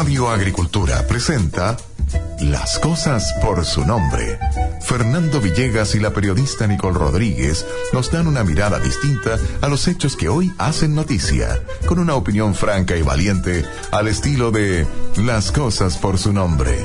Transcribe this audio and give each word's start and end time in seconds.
Radio 0.00 0.30
Agricultura 0.30 1.06
presenta 1.06 1.76
Las 2.40 2.78
cosas 2.78 3.34
por 3.42 3.66
su 3.66 3.84
nombre. 3.84 4.38
Fernando 4.80 5.42
Villegas 5.42 5.94
y 5.94 6.00
la 6.00 6.14
periodista 6.14 6.66
Nicole 6.66 6.98
Rodríguez 6.98 7.66
nos 7.92 8.10
dan 8.10 8.26
una 8.26 8.42
mirada 8.42 8.80
distinta 8.80 9.36
a 9.60 9.68
los 9.68 9.86
hechos 9.88 10.16
que 10.16 10.30
hoy 10.30 10.50
hacen 10.56 10.94
noticia, 10.94 11.62
con 11.84 11.98
una 11.98 12.14
opinión 12.14 12.54
franca 12.54 12.96
y 12.96 13.02
valiente 13.02 13.62
al 13.92 14.08
estilo 14.08 14.50
de 14.50 14.86
Las 15.18 15.52
cosas 15.52 15.98
por 15.98 16.16
su 16.16 16.32
nombre. 16.32 16.78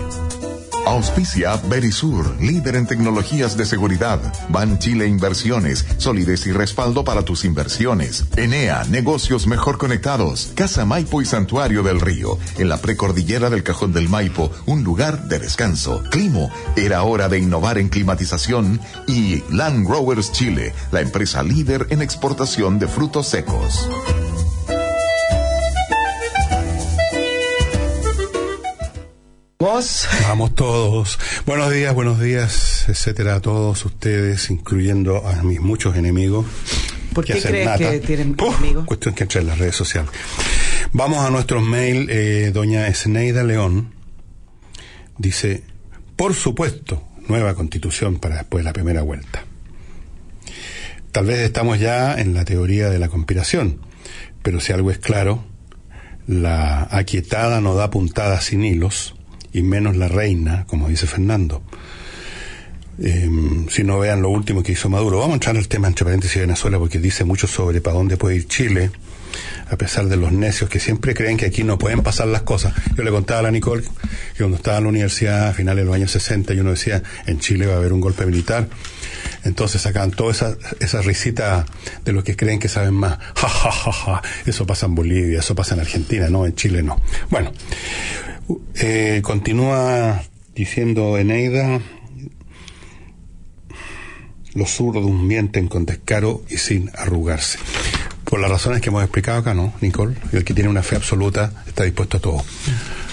Auspicia 0.85 1.59
Berisur, 1.67 2.39
líder 2.39 2.75
en 2.75 2.85
tecnologías 2.85 3.57
de 3.57 3.65
seguridad. 3.65 4.19
Ban 4.49 4.77
Chile 4.77 5.07
Inversiones, 5.07 5.85
solidez 5.97 6.45
y 6.45 6.51
respaldo 6.51 7.03
para 7.03 7.23
tus 7.23 7.43
inversiones. 7.43 8.25
Enea, 8.37 8.83
negocios 8.85 9.47
mejor 9.47 9.77
conectados. 9.77 10.51
Casa 10.55 10.85
Maipo 10.85 11.21
y 11.21 11.25
Santuario 11.25 11.81
del 11.81 11.99
Río, 11.99 12.37
en 12.57 12.69
la 12.69 12.77
precordillera 12.77 13.49
del 13.49 13.63
Cajón 13.63 13.93
del 13.93 14.09
Maipo, 14.09 14.51
un 14.67 14.83
lugar 14.83 15.27
de 15.27 15.39
descanso. 15.39 16.03
Climo, 16.11 16.51
era 16.75 17.03
hora 17.03 17.29
de 17.29 17.39
innovar 17.39 17.77
en 17.77 17.89
climatización. 17.89 18.79
Y 19.07 19.43
Land 19.51 19.87
Growers 19.87 20.31
Chile, 20.31 20.73
la 20.91 21.01
empresa 21.01 21.41
líder 21.41 21.87
en 21.89 22.01
exportación 22.01 22.77
de 22.79 22.87
frutos 22.87 23.27
secos. 23.27 23.89
Vamos 29.65 30.53
todos. 30.53 31.17
Buenos 31.47 31.71
días, 31.71 31.91
buenos 31.95 32.19
días, 32.19 32.85
etcétera, 32.87 33.33
a 33.33 33.39
todos 33.39 33.83
ustedes, 33.83 34.51
incluyendo 34.51 35.25
a 35.25 35.41
mis 35.41 35.59
muchos 35.59 35.95
enemigos. 35.95 36.45
¿Por 37.15 37.25
qué 37.25 37.41
crees 37.41 37.75
que 37.79 37.99
tienen 38.01 38.35
enemigos? 38.39 38.85
Cuestión 38.85 39.15
que 39.15 39.23
entre 39.23 39.41
en 39.41 39.47
las 39.47 39.57
redes 39.57 39.75
sociales. 39.75 40.11
Vamos 40.93 41.25
a 41.25 41.31
nuestro 41.31 41.61
mail, 41.61 42.07
eh, 42.11 42.51
doña 42.53 42.87
Esneida 42.87 43.43
León. 43.43 43.91
Dice, 45.17 45.63
por 46.15 46.35
supuesto, 46.35 47.01
nueva 47.27 47.55
constitución 47.55 48.19
para 48.19 48.35
después 48.35 48.63
de 48.63 48.69
la 48.69 48.73
primera 48.73 49.01
vuelta. 49.01 49.45
Tal 51.11 51.25
vez 51.25 51.39
estamos 51.39 51.79
ya 51.79 52.13
en 52.13 52.35
la 52.35 52.45
teoría 52.45 52.91
de 52.91 52.99
la 52.99 53.09
conspiración, 53.09 53.79
pero 54.43 54.59
si 54.59 54.73
algo 54.73 54.91
es 54.91 54.99
claro, 54.99 55.43
la 56.27 56.87
aquietada 56.91 57.61
no 57.61 57.73
da 57.73 57.89
puntadas 57.89 58.43
sin 58.43 58.63
hilos 58.63 59.15
y 59.55 59.63
menos 59.63 59.95
la 59.95 60.09
reina, 60.09 60.65
como 60.67 60.89
dice 60.89 61.07
Fernando. 61.07 61.63
Em, 63.01 63.67
si 63.69 63.83
no 63.83 63.99
vean 63.99 64.21
lo 64.21 64.29
último 64.29 64.61
que 64.61 64.73
hizo 64.73 64.89
Maduro. 64.89 65.19
Vamos 65.19 65.31
a 65.31 65.35
entrar 65.35 65.55
en 65.55 65.61
el 65.61 65.67
tema 65.69 65.87
entre 65.87 66.03
paréntesis 66.03 66.35
de 66.35 66.41
Venezuela 66.41 66.77
porque 66.77 66.99
dice 66.99 67.23
mucho 67.23 67.47
sobre 67.47 67.79
para 67.79 67.95
dónde 67.95 68.17
puede 68.17 68.35
ir 68.35 68.47
Chile, 68.47 68.91
a 69.69 69.77
pesar 69.77 70.07
de 70.07 70.17
los 70.17 70.33
necios 70.33 70.69
que 70.69 70.81
siempre 70.81 71.13
creen 71.13 71.37
que 71.37 71.45
aquí 71.45 71.63
no 71.63 71.77
pueden 71.77 72.01
pasar 72.03 72.27
las 72.27 72.41
cosas. 72.41 72.73
Yo 72.97 73.03
le 73.03 73.11
contaba 73.11 73.39
a 73.39 73.43
la 73.43 73.51
Nicole 73.51 73.83
que 73.83 74.39
cuando 74.39 74.57
estaba 74.57 74.77
en 74.77 74.83
la 74.83 74.89
universidad 74.89 75.47
a 75.47 75.53
finales 75.53 75.83
de 75.83 75.85
los 75.85 75.95
años 75.95 76.11
60 76.11 76.53
y 76.53 76.59
uno 76.59 76.71
decía 76.71 77.01
en 77.25 77.39
Chile 77.39 77.65
va 77.65 77.75
a 77.75 77.77
haber 77.77 77.93
un 77.93 78.01
golpe 78.01 78.25
militar. 78.25 78.67
Entonces 79.45 79.81
sacan 79.81 80.11
toda 80.11 80.31
esa, 80.31 80.57
esa 80.79 81.01
risita 81.01 81.65
de 82.03 82.11
los 82.11 82.23
que 82.23 82.35
creen 82.35 82.59
que 82.59 82.67
saben 82.67 82.93
más. 82.93 83.19
Ja, 83.35 83.49
ja, 83.49 83.71
ja, 83.71 83.91
ja. 83.91 84.21
Eso 84.45 84.65
pasa 84.65 84.85
en 84.85 84.95
Bolivia, 84.95 85.39
eso 85.39 85.55
pasa 85.55 85.75
en 85.75 85.81
Argentina, 85.81 86.29
no, 86.29 86.45
en 86.45 86.55
Chile 86.55 86.81
no. 86.81 87.01
Bueno, 87.29 87.51
eh, 88.75 89.21
continúa 89.23 90.23
diciendo 90.53 91.17
Eneida, 91.17 91.81
los 94.53 94.69
zurdos 94.71 95.09
mienten 95.09 95.67
con 95.67 95.85
descaro 95.85 96.43
y 96.49 96.57
sin 96.57 96.89
arrugarse. 96.95 97.59
Por 98.23 98.39
las 98.39 98.49
razones 98.49 98.81
que 98.81 98.89
hemos 98.89 99.03
explicado 99.03 99.39
acá, 99.39 99.53
¿no, 99.53 99.73
Nicole? 99.81 100.15
El 100.31 100.43
que 100.43 100.53
tiene 100.53 100.69
una 100.69 100.81
fe 100.81 100.95
absoluta 100.95 101.51
está 101.67 101.83
dispuesto 101.83 102.17
a 102.17 102.19
todo. 102.19 102.43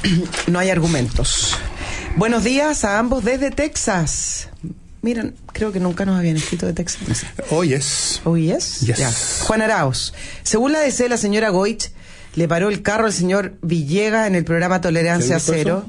No 0.48 0.58
hay 0.58 0.68
argumentos. 0.70 1.56
Buenos 2.16 2.42
días 2.42 2.84
a 2.84 2.98
ambos 2.98 3.24
desde 3.24 3.52
Texas. 3.52 4.48
Miren, 5.00 5.36
creo 5.52 5.72
que 5.72 5.78
nunca 5.78 6.04
nos 6.04 6.18
habían 6.18 6.36
escrito 6.36 6.66
de 6.66 6.72
Texas. 6.72 7.24
Hoy 7.50 7.72
es. 7.72 8.20
Hoy 8.24 8.50
es. 8.50 8.84
Juan 9.46 9.62
Arauz. 9.62 10.12
Según 10.42 10.72
la 10.72 10.80
DC, 10.80 11.08
la 11.08 11.16
señora 11.16 11.50
Goich 11.50 11.92
le 12.34 12.48
paró 12.48 12.68
el 12.68 12.82
carro 12.82 13.06
al 13.06 13.12
señor 13.12 13.54
Villegas 13.62 14.26
en 14.26 14.34
el 14.34 14.44
programa 14.44 14.80
Tolerancia 14.80 15.38
Cero. 15.38 15.86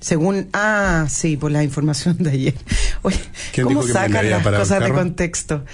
Según, 0.00 0.48
ah, 0.52 1.06
sí, 1.08 1.38
por 1.38 1.50
la 1.50 1.64
información 1.64 2.18
de 2.18 2.30
ayer. 2.30 2.54
Oye, 3.02 3.18
¿cómo 3.62 3.82
sacan 3.82 4.28
las 4.28 4.42
cosas 4.42 4.84
de 4.84 4.92
contexto? 4.92 5.64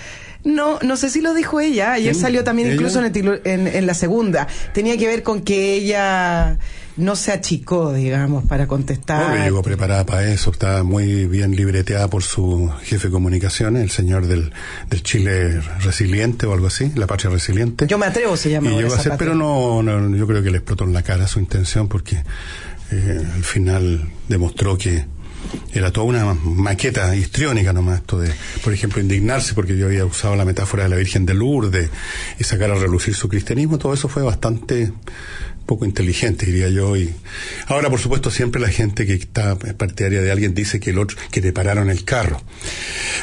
No, 0.45 0.79
no 0.83 0.97
sé 0.97 1.11
si 1.11 1.21
lo 1.21 1.35
dijo 1.35 1.61
ella. 1.61 1.93
Ayer 1.93 2.15
salió 2.15 2.45
también 2.45 2.73
incluso 2.73 3.03
en, 3.05 3.67
en, 3.67 3.87
la 3.87 3.95
segunda. 3.95 4.47
Tenía 4.73 4.97
que 4.97 5.07
ver 5.07 5.23
con 5.23 5.43
que 5.43 5.75
ella 5.75 6.59
no 7.01 7.17
se 7.17 7.33
achicó, 7.33 7.93
digamos, 7.93 8.45
para 8.45 8.67
contestar. 8.67 9.37
No, 9.39 9.45
llegó 9.45 9.63
preparada 9.63 10.05
para 10.07 10.31
eso, 10.31 10.51
estaba 10.51 10.83
muy 10.83 11.27
bien 11.27 11.57
libreteada 11.57 12.09
por 12.09 12.23
su 12.23 12.71
jefe 12.83 13.09
de 13.09 13.13
comunicaciones, 13.13 13.83
el 13.83 13.91
señor 13.91 14.27
del, 14.27 14.53
del 14.89 15.03
Chile 15.03 15.61
Resiliente 15.81 16.47
o 16.47 16.53
algo 16.53 16.67
así, 16.67 16.93
la 16.95 17.07
patria 17.07 17.31
resiliente. 17.31 17.87
Yo 17.87 17.99
me 17.99 18.07
atrevo, 18.07 18.37
se 18.37 18.51
llama. 18.51 18.71
Y 18.71 18.77
llegó 18.77 18.95
a 18.95 18.99
ser, 18.99 19.15
pero 19.19 19.35
no, 19.35 19.83
no, 19.83 20.15
yo 20.17 20.27
creo 20.27 20.43
que 20.43 20.51
le 20.51 20.59
explotó 20.59 20.85
en 20.85 20.93
la 20.93 21.03
cara 21.03 21.27
su 21.27 21.41
intención 21.41 21.89
porque 21.89 22.23
eh, 22.93 23.27
al 23.35 23.45
final 23.45 24.09
demostró 24.29 24.77
que 24.77 25.05
era 25.73 25.91
toda 25.91 26.07
una 26.07 26.35
maqueta 26.35 27.15
histriónica 27.15 27.73
nomás 27.73 28.01
esto 28.01 28.19
de, 28.19 28.31
por 28.63 28.73
ejemplo, 28.73 29.01
indignarse 29.01 29.55
porque 29.55 29.77
yo 29.77 29.87
había 29.87 30.05
usado 30.05 30.37
la 30.37 30.45
metáfora 30.45 30.85
de 30.85 30.89
la 30.91 30.97
Virgen 30.97 31.27
de 31.27 31.35
Lourdes 31.35 31.91
y 32.39 32.45
sacar 32.45 32.71
a 32.71 32.75
relucir 32.75 33.15
su 33.15 33.29
cristianismo, 33.29 33.79
todo 33.79 33.95
eso 33.95 34.09
fue 34.09 34.23
bastante 34.23 34.93
poco 35.71 35.85
inteligente, 35.85 36.47
diría 36.47 36.69
yo. 36.69 36.97
Y 36.97 37.15
ahora, 37.69 37.89
por 37.89 38.01
supuesto, 38.01 38.29
siempre 38.33 38.61
la 38.61 38.71
gente 38.71 39.07
que 39.07 39.15
está 39.15 39.57
partidaria 39.57 40.21
de 40.21 40.33
alguien 40.33 40.53
dice 40.53 40.81
que 40.81 40.91
el 40.91 40.99
otro, 40.99 41.17
que 41.31 41.41
te 41.41 41.53
pararon 41.53 41.91
el 41.91 42.05
carro. 42.05 42.43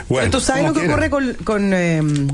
Bueno, 0.07 0.31
¿Tú 0.31 0.39
sabes 0.39 0.63
lo 0.63 0.73
que 0.73 0.87
ocurre 0.87 1.09
con, 1.09 1.33
con 1.43 1.73
em, 1.73 2.29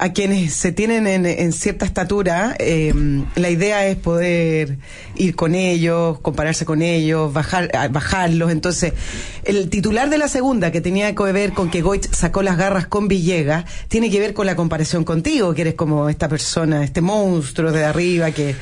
a 0.00 0.14
quienes 0.14 0.54
se 0.54 0.72
tienen 0.72 1.06
en, 1.06 1.52
cierta 1.52 1.84
estatura, 1.84 2.56
eh, 2.58 2.94
la 3.34 3.50
idea 3.50 3.86
es 3.86 3.96
poder 3.96 4.78
ir 5.14 5.36
con 5.36 5.54
ellos, 5.54 6.18
compararse 6.20 6.64
con 6.64 6.80
ellos, 6.80 7.30
bajar, 7.34 7.70
bajarlos. 7.90 8.50
Entonces, 8.50 8.94
el 9.44 9.68
titular 9.68 10.08
de 10.08 10.16
la 10.16 10.28
segunda, 10.28 10.72
que 10.72 10.80
tenía 10.80 11.14
que 11.14 11.22
ver 11.32 11.52
con 11.52 11.70
que 11.70 11.82
Goich 11.82 12.10
sacó 12.12 12.40
las 12.40 12.56
garras 12.56 12.86
con 12.86 13.08
Villegas, 13.08 13.66
tiene 13.88 14.10
que 14.10 14.20
ver 14.20 14.32
con 14.32 14.46
la 14.46 14.56
comparación 14.56 15.04
contigo, 15.04 15.52
que 15.52 15.60
eres 15.60 15.74
como 15.74 16.08
esta 16.08 16.30
persona, 16.30 16.82
este 16.82 17.02
monstruo 17.02 17.70
de 17.70 17.84
arriba, 17.84 18.30
que, 18.30 18.56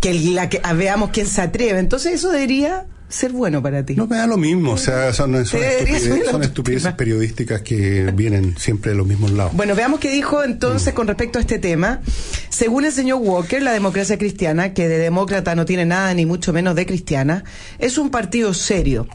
que, 0.00 0.14
la, 0.14 0.48
que 0.48 0.62
veamos 0.74 1.10
quién 1.10 1.26
se 1.26 1.42
atreve. 1.42 1.80
Entonces, 1.80 2.14
eso 2.14 2.30
debería 2.30 2.86
ser 3.08 3.32
bueno 3.32 3.62
para 3.62 3.84
ti. 3.84 3.94
No 3.94 4.06
me 4.06 4.16
da 4.16 4.26
lo 4.26 4.36
mismo, 4.36 4.72
o 4.72 4.76
sea, 4.76 5.12
son, 5.12 5.34
estupideces, 5.34 6.92
periodísticas 6.94 7.62
que 7.62 8.12
vienen 8.14 8.56
siempre 8.58 8.92
de 8.92 8.96
los 8.96 9.06
mismos 9.06 9.30
lados. 9.32 9.52
Bueno, 9.54 9.74
veamos 9.74 10.00
qué 10.00 10.10
dijo 10.10 10.44
entonces 10.44 10.94
con 10.94 11.06
respecto 11.06 11.38
a 11.38 11.40
este 11.40 11.58
tema. 11.58 12.00
Según 12.48 12.84
el 12.84 12.92
señor 12.92 13.18
Walker, 13.22 13.62
la 13.62 13.72
democracia 13.72 14.18
cristiana, 14.18 14.74
que 14.74 14.88
de 14.88 14.98
demócrata 14.98 15.54
no 15.54 15.64
tiene 15.64 15.86
nada 15.86 16.12
ni 16.14 16.26
mucho 16.26 16.52
menos 16.52 16.74
de 16.74 16.86
cristiana, 16.86 17.44
es 17.78 17.98
un 17.98 18.10
partido 18.10 18.52
serio 18.54 19.06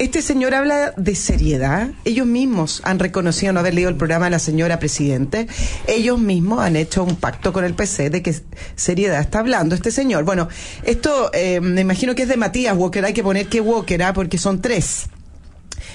este 0.00 0.22
señor 0.22 0.54
habla 0.54 0.94
de 0.96 1.14
seriedad. 1.14 1.90
Ellos 2.06 2.26
mismos 2.26 2.80
han 2.84 2.98
reconocido 2.98 3.52
no 3.52 3.60
haber 3.60 3.74
leído 3.74 3.90
el 3.90 3.96
programa 3.96 4.24
de 4.24 4.30
la 4.30 4.38
señora 4.38 4.78
Presidente. 4.78 5.46
Ellos 5.86 6.18
mismos 6.18 6.60
han 6.60 6.76
hecho 6.76 7.04
un 7.04 7.16
pacto 7.16 7.52
con 7.52 7.66
el 7.66 7.74
PC 7.74 8.08
de 8.08 8.22
que 8.22 8.34
seriedad 8.76 9.20
está 9.20 9.40
hablando 9.40 9.74
este 9.74 9.90
señor. 9.90 10.24
Bueno, 10.24 10.48
esto 10.84 11.30
eh, 11.34 11.60
me 11.60 11.82
imagino 11.82 12.14
que 12.14 12.22
es 12.22 12.28
de 12.28 12.38
Matías 12.38 12.74
Walker. 12.78 13.04
Hay 13.04 13.12
que 13.12 13.22
poner 13.22 13.48
que 13.48 13.60
Walker, 13.60 14.02
¿ah? 14.02 14.14
porque 14.14 14.38
son 14.38 14.62
tres. 14.62 15.10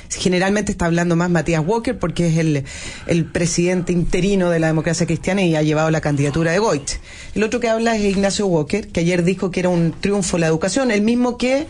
Generalmente 0.09 0.71
está 0.71 0.85
hablando 0.85 1.15
más 1.15 1.29
Matías 1.29 1.63
Walker 1.65 1.97
porque 1.97 2.27
es 2.27 2.37
el, 2.37 2.63
el, 3.07 3.25
presidente 3.25 3.91
interino 3.91 4.49
de 4.49 4.59
la 4.59 4.67
democracia 4.67 5.05
cristiana 5.05 5.41
y 5.41 5.55
ha 5.55 5.61
llevado 5.61 5.91
la 5.91 6.01
candidatura 6.01 6.51
de 6.51 6.59
Goit. 6.59 6.91
El 7.33 7.43
otro 7.43 7.59
que 7.59 7.69
habla 7.69 7.95
es 7.95 8.03
Ignacio 8.03 8.47
Walker, 8.47 8.87
que 8.87 9.01
ayer 9.01 9.23
dijo 9.23 9.51
que 9.51 9.59
era 9.59 9.69
un 9.69 9.93
triunfo 9.99 10.37
la 10.37 10.47
educación, 10.47 10.91
el 10.91 11.01
mismo 11.01 11.37
que 11.37 11.67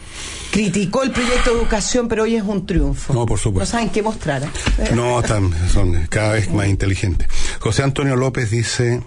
criticó 0.52 1.04
el 1.04 1.12
proyecto 1.12 1.52
de 1.52 1.60
educación, 1.60 2.08
pero 2.08 2.24
hoy 2.24 2.36
es 2.36 2.44
un 2.44 2.66
triunfo. 2.66 3.14
No, 3.14 3.26
por 3.26 3.40
supuesto. 3.40 3.60
No 3.60 3.66
saben 3.66 3.90
qué 3.90 4.02
mostrar. 4.02 4.44
¿eh? 4.44 4.92
No, 4.94 5.20
están, 5.20 5.52
son 5.72 6.08
cada 6.10 6.34
vez 6.34 6.52
más 6.52 6.68
inteligentes. 6.68 7.28
José 7.60 7.84
Antonio 7.84 8.16
López 8.16 8.52
dice 8.52 9.02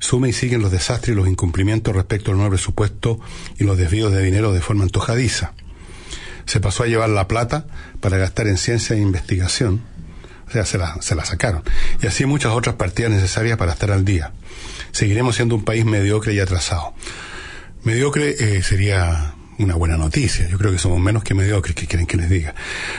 sume 0.00 0.30
y 0.30 0.32
siguen 0.32 0.62
los 0.62 0.72
desastres 0.72 1.14
y 1.14 1.16
los 1.16 1.28
incumplimientos 1.28 1.94
respecto 1.94 2.30
al 2.30 2.38
nuevo 2.38 2.52
presupuesto 2.52 3.20
y 3.58 3.64
los 3.64 3.76
desvíos 3.76 4.12
de 4.12 4.22
dinero 4.22 4.52
de 4.52 4.60
forma 4.60 4.82
antojadiza 4.84 5.52
se 6.46 6.60
pasó 6.60 6.84
a 6.84 6.86
llevar 6.86 7.08
la 7.10 7.28
plata 7.28 7.66
para 8.00 8.18
gastar 8.18 8.46
en 8.48 8.56
ciencia 8.56 8.96
e 8.96 9.00
investigación. 9.00 9.82
O 10.48 10.52
sea, 10.52 10.64
se 10.64 10.78
la, 10.78 11.00
se 11.00 11.14
la 11.14 11.24
sacaron. 11.24 11.62
Y 12.02 12.06
así 12.06 12.26
muchas 12.26 12.52
otras 12.52 12.74
partidas 12.74 13.12
necesarias 13.12 13.56
para 13.56 13.72
estar 13.72 13.92
al 13.92 14.04
día. 14.04 14.32
Seguiremos 14.90 15.36
siendo 15.36 15.54
un 15.54 15.64
país 15.64 15.84
mediocre 15.84 16.34
y 16.34 16.40
atrasado. 16.40 16.94
Mediocre 17.84 18.34
eh, 18.38 18.62
sería 18.62 19.34
una 19.58 19.74
buena 19.74 19.96
noticia. 19.96 20.48
Yo 20.48 20.58
creo 20.58 20.72
que 20.72 20.78
somos 20.78 20.98
menos 20.98 21.22
que 21.22 21.34
mediocres, 21.34 21.76
que 21.76 21.86
quieren 21.86 22.06
que 22.06 22.16
les 22.16 22.28
diga. 22.28 22.54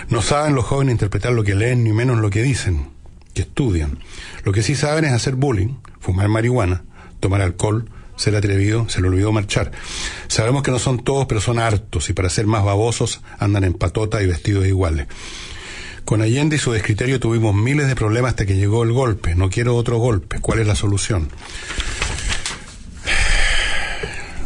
No 0.09 0.21
saben 0.21 0.55
los 0.55 0.65
jóvenes 0.65 0.93
interpretar 0.93 1.33
lo 1.33 1.43
que 1.43 1.55
leen, 1.55 1.83
ni 1.83 1.91
menos 1.91 2.19
lo 2.19 2.29
que 2.29 2.41
dicen, 2.41 2.89
que 3.33 3.41
estudian. 3.41 3.99
Lo 4.43 4.51
que 4.51 4.63
sí 4.63 4.75
saben 4.75 5.05
es 5.05 5.11
hacer 5.11 5.35
bullying, 5.35 5.75
fumar 5.99 6.29
marihuana, 6.29 6.83
tomar 7.19 7.41
alcohol, 7.41 7.89
ser 8.21 8.35
atrevido, 8.35 8.87
se 8.87 9.01
le 9.01 9.07
olvidó 9.07 9.31
marchar. 9.31 9.71
Sabemos 10.27 10.61
que 10.61 10.71
no 10.71 10.79
son 10.79 11.03
todos, 11.03 11.25
pero 11.25 11.41
son 11.41 11.57
hartos 11.59 12.09
y 12.09 12.13
para 12.13 12.29
ser 12.29 12.45
más 12.45 12.63
babosos 12.63 13.21
andan 13.39 13.63
en 13.63 13.73
patota 13.73 14.21
y 14.21 14.27
vestidos 14.27 14.67
iguales. 14.67 15.07
Con 16.05 16.21
Allende 16.21 16.57
y 16.57 16.59
su 16.59 16.71
descriterio 16.71 17.19
tuvimos 17.19 17.55
miles 17.55 17.87
de 17.87 17.95
problemas 17.95 18.31
hasta 18.31 18.45
que 18.45 18.55
llegó 18.55 18.83
el 18.83 18.91
golpe. 18.91 19.35
No 19.35 19.49
quiero 19.49 19.75
otro 19.75 19.97
golpe. 19.97 20.39
¿Cuál 20.39 20.59
es 20.59 20.67
la 20.67 20.75
solución? 20.75 21.29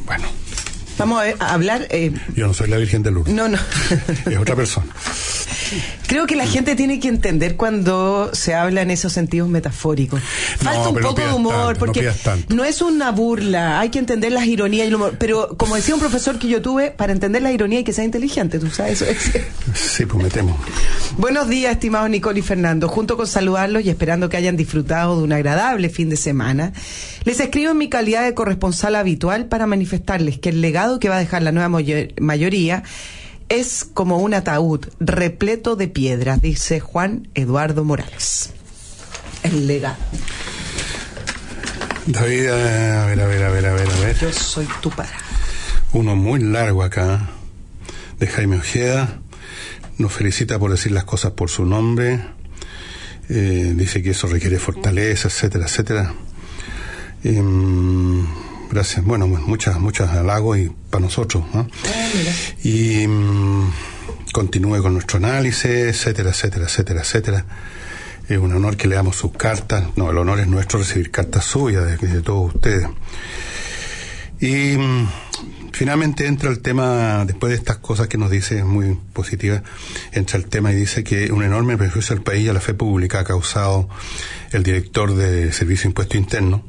Bueno. 0.06 0.28
Vamos 0.98 1.24
a 1.40 1.54
hablar. 1.54 1.88
Eh... 1.90 2.14
Yo 2.36 2.48
no 2.48 2.54
soy 2.54 2.70
la 2.70 2.78
Virgen 2.78 3.04
de 3.04 3.12
Lourdes. 3.12 3.34
No, 3.34 3.48
no. 3.48 3.58
es 4.30 4.38
otra 4.38 4.56
persona. 4.56 4.88
Creo 6.08 6.28
que 6.28 6.36
la 6.36 6.46
gente 6.46 6.76
tiene 6.76 7.00
que 7.00 7.08
entender 7.08 7.56
cuando 7.56 8.30
se 8.34 8.54
habla 8.54 8.82
en 8.82 8.92
esos 8.92 9.14
sentidos 9.14 9.50
metafóricos. 9.50 10.22
Falta 10.58 10.90
un 10.90 10.96
poco 11.00 11.22
de 11.22 11.34
humor, 11.34 11.78
porque 11.78 12.12
no, 12.50 12.64
es 12.64 12.82
una 12.82 13.12
burla, 13.12 13.80
hay 13.80 13.90
que 13.90 14.00
entender 14.00 14.32
las 14.32 14.46
ironías 14.46 14.86
y 14.86 14.88
el 14.88 14.96
humor. 14.96 15.16
Pero 15.20 15.56
como 15.58 15.76
decía 15.76 15.96
un 15.96 16.02
profesor 16.02 16.40
que 16.40 16.48
yo 16.48 16.62
tuve, 16.62 16.92
para 16.92 17.14
entender 17.14 17.42
la 17.42 17.52
ironía 17.52 17.80
hay 17.80 17.84
que 17.84 17.94
ser 17.94 18.06
inteligente, 18.06 18.60
¿tú 18.60 18.70
sabes? 18.70 19.02
Eso 19.02 19.40
Sí, 19.74 20.06
pues 20.06 20.24
metemos. 20.24 20.56
Buenos 21.18 21.48
días, 21.50 21.74
estimados 21.74 22.10
Nicole 22.10 22.40
y 22.40 22.44
Fernando. 22.44 22.88
Junto 22.88 23.18
con 23.18 23.28
saludarlos 23.28 23.84
y 23.84 23.90
esperando 23.90 24.30
que 24.30 24.38
hayan 24.38 24.58
disfrutado 24.58 25.18
de 25.18 25.24
un 25.24 25.34
agradable 25.34 25.90
fin 25.90 26.10
de 26.10 26.18
semana, 26.18 26.74
les 27.24 27.40
escribo 27.40 27.72
en 27.72 27.78
mi 27.78 27.90
calidad 27.90 28.24
de 28.24 28.34
corresponsal 28.34 28.96
habitual 28.96 29.46
para 29.48 29.68
manifestarles 29.68 30.40
que 30.40 30.50
el 30.50 30.62
legado 30.62 31.00
que 31.00 31.10
va 31.10 31.16
a 31.18 31.20
dejar 31.20 31.42
la 31.42 31.52
nueva 31.52 31.70
mayoría 31.70 32.84
es 33.50 33.86
como 33.94 34.18
un 34.18 34.34
ataúd 34.34 34.86
repleto 35.00 35.76
de 35.76 35.88
piedras, 35.88 36.42
dice 36.42 36.80
Juan 36.80 37.28
Eduardo 37.36 37.84
Morales. 37.84 38.52
El 39.44 39.68
legado. 39.68 39.98
David, 42.08 42.48
a 42.48 43.06
ver, 43.06 43.22
a 43.22 43.28
ver, 43.28 43.44
a 43.44 43.50
ver, 43.50 43.66
a 43.66 43.74
ver, 43.74 43.90
a 43.90 44.00
ver. 44.00 44.20
Yo 44.20 44.32
soy 44.32 44.68
tu 44.82 44.90
para. 44.90 45.18
Uno 45.94 46.16
muy 46.16 46.40
largo 46.40 46.84
acá, 46.84 47.30
de 48.20 48.28
Jaime 48.28 48.58
Ojeda. 48.58 49.20
Nos 49.98 50.12
felicita 50.12 50.60
por 50.60 50.72
decir 50.72 50.92
las 50.92 51.06
cosas 51.06 51.32
por 51.32 51.50
su 51.50 51.66
nombre. 51.66 52.26
Eh, 53.30 53.74
dice 53.76 54.04
que 54.04 54.12
eso 54.12 54.28
requiere 54.28 54.60
fortaleza, 54.60 55.30
etcétera, 55.30 55.66
etcétera. 55.66 56.14
Em, 57.24 58.26
gracias. 58.76 59.06
Bueno, 59.06 59.26
muchas, 59.28 59.80
muchas 59.80 60.10
halagos 60.10 60.58
y 60.58 60.70
para 60.90 61.06
nosotros. 61.06 61.46
Ah, 61.54 61.66
y 62.62 63.08
mm, 63.08 63.72
continúe 64.34 64.82
con 64.82 64.94
nuestro 64.94 65.18
análisis, 65.18 65.66
etcétera, 65.66 66.32
etcétera, 66.32 66.66
etcétera, 66.66 67.02
etcétera. 67.02 67.46
Es 68.28 68.38
un 68.38 68.52
honor 68.52 68.76
que 68.76 68.90
leamos 68.90 69.16
sus 69.16 69.32
cartas. 69.32 69.86
No, 69.96 70.12
el 70.12 70.18
honor 70.18 70.42
es 70.42 70.48
nuestro 70.48 70.80
recibir 70.80 71.10
cartas 71.10 71.46
suyas 71.46 71.86
de, 71.86 72.08
de 72.08 72.22
todos 72.22 72.54
ustedes. 72.54 72.90
Y 74.42 74.76
mm, 74.78 75.08
finalmente 75.72 76.28
entra 76.28 76.50
el 76.50 76.60
tema, 76.60 77.24
después 77.26 77.52
de 77.52 77.56
estas 77.56 77.78
cosas 77.78 78.10
que 78.10 78.18
nos 78.18 78.30
dice, 78.30 78.66
muy 78.66 79.00
positiva, 79.14 79.64
entra 80.12 80.38
el 80.38 80.48
tema 80.48 80.74
y 80.74 80.76
dice 80.76 81.06
que 81.06 81.32
un 81.32 81.44
enorme 81.44 81.78
perjuicio 81.78 82.14
al 82.14 82.24
país 82.24 82.46
y 82.46 82.50
a 82.50 82.54
la 82.54 82.60
fe 82.60 82.74
pública 82.74 83.22
ha 83.22 83.24
causado 83.24 83.88
el 84.52 84.64
director 84.64 85.16
de 85.16 85.54
Servicio 85.54 85.84
de 85.84 85.92
Impuesto 85.92 86.18
Interno 86.18 86.66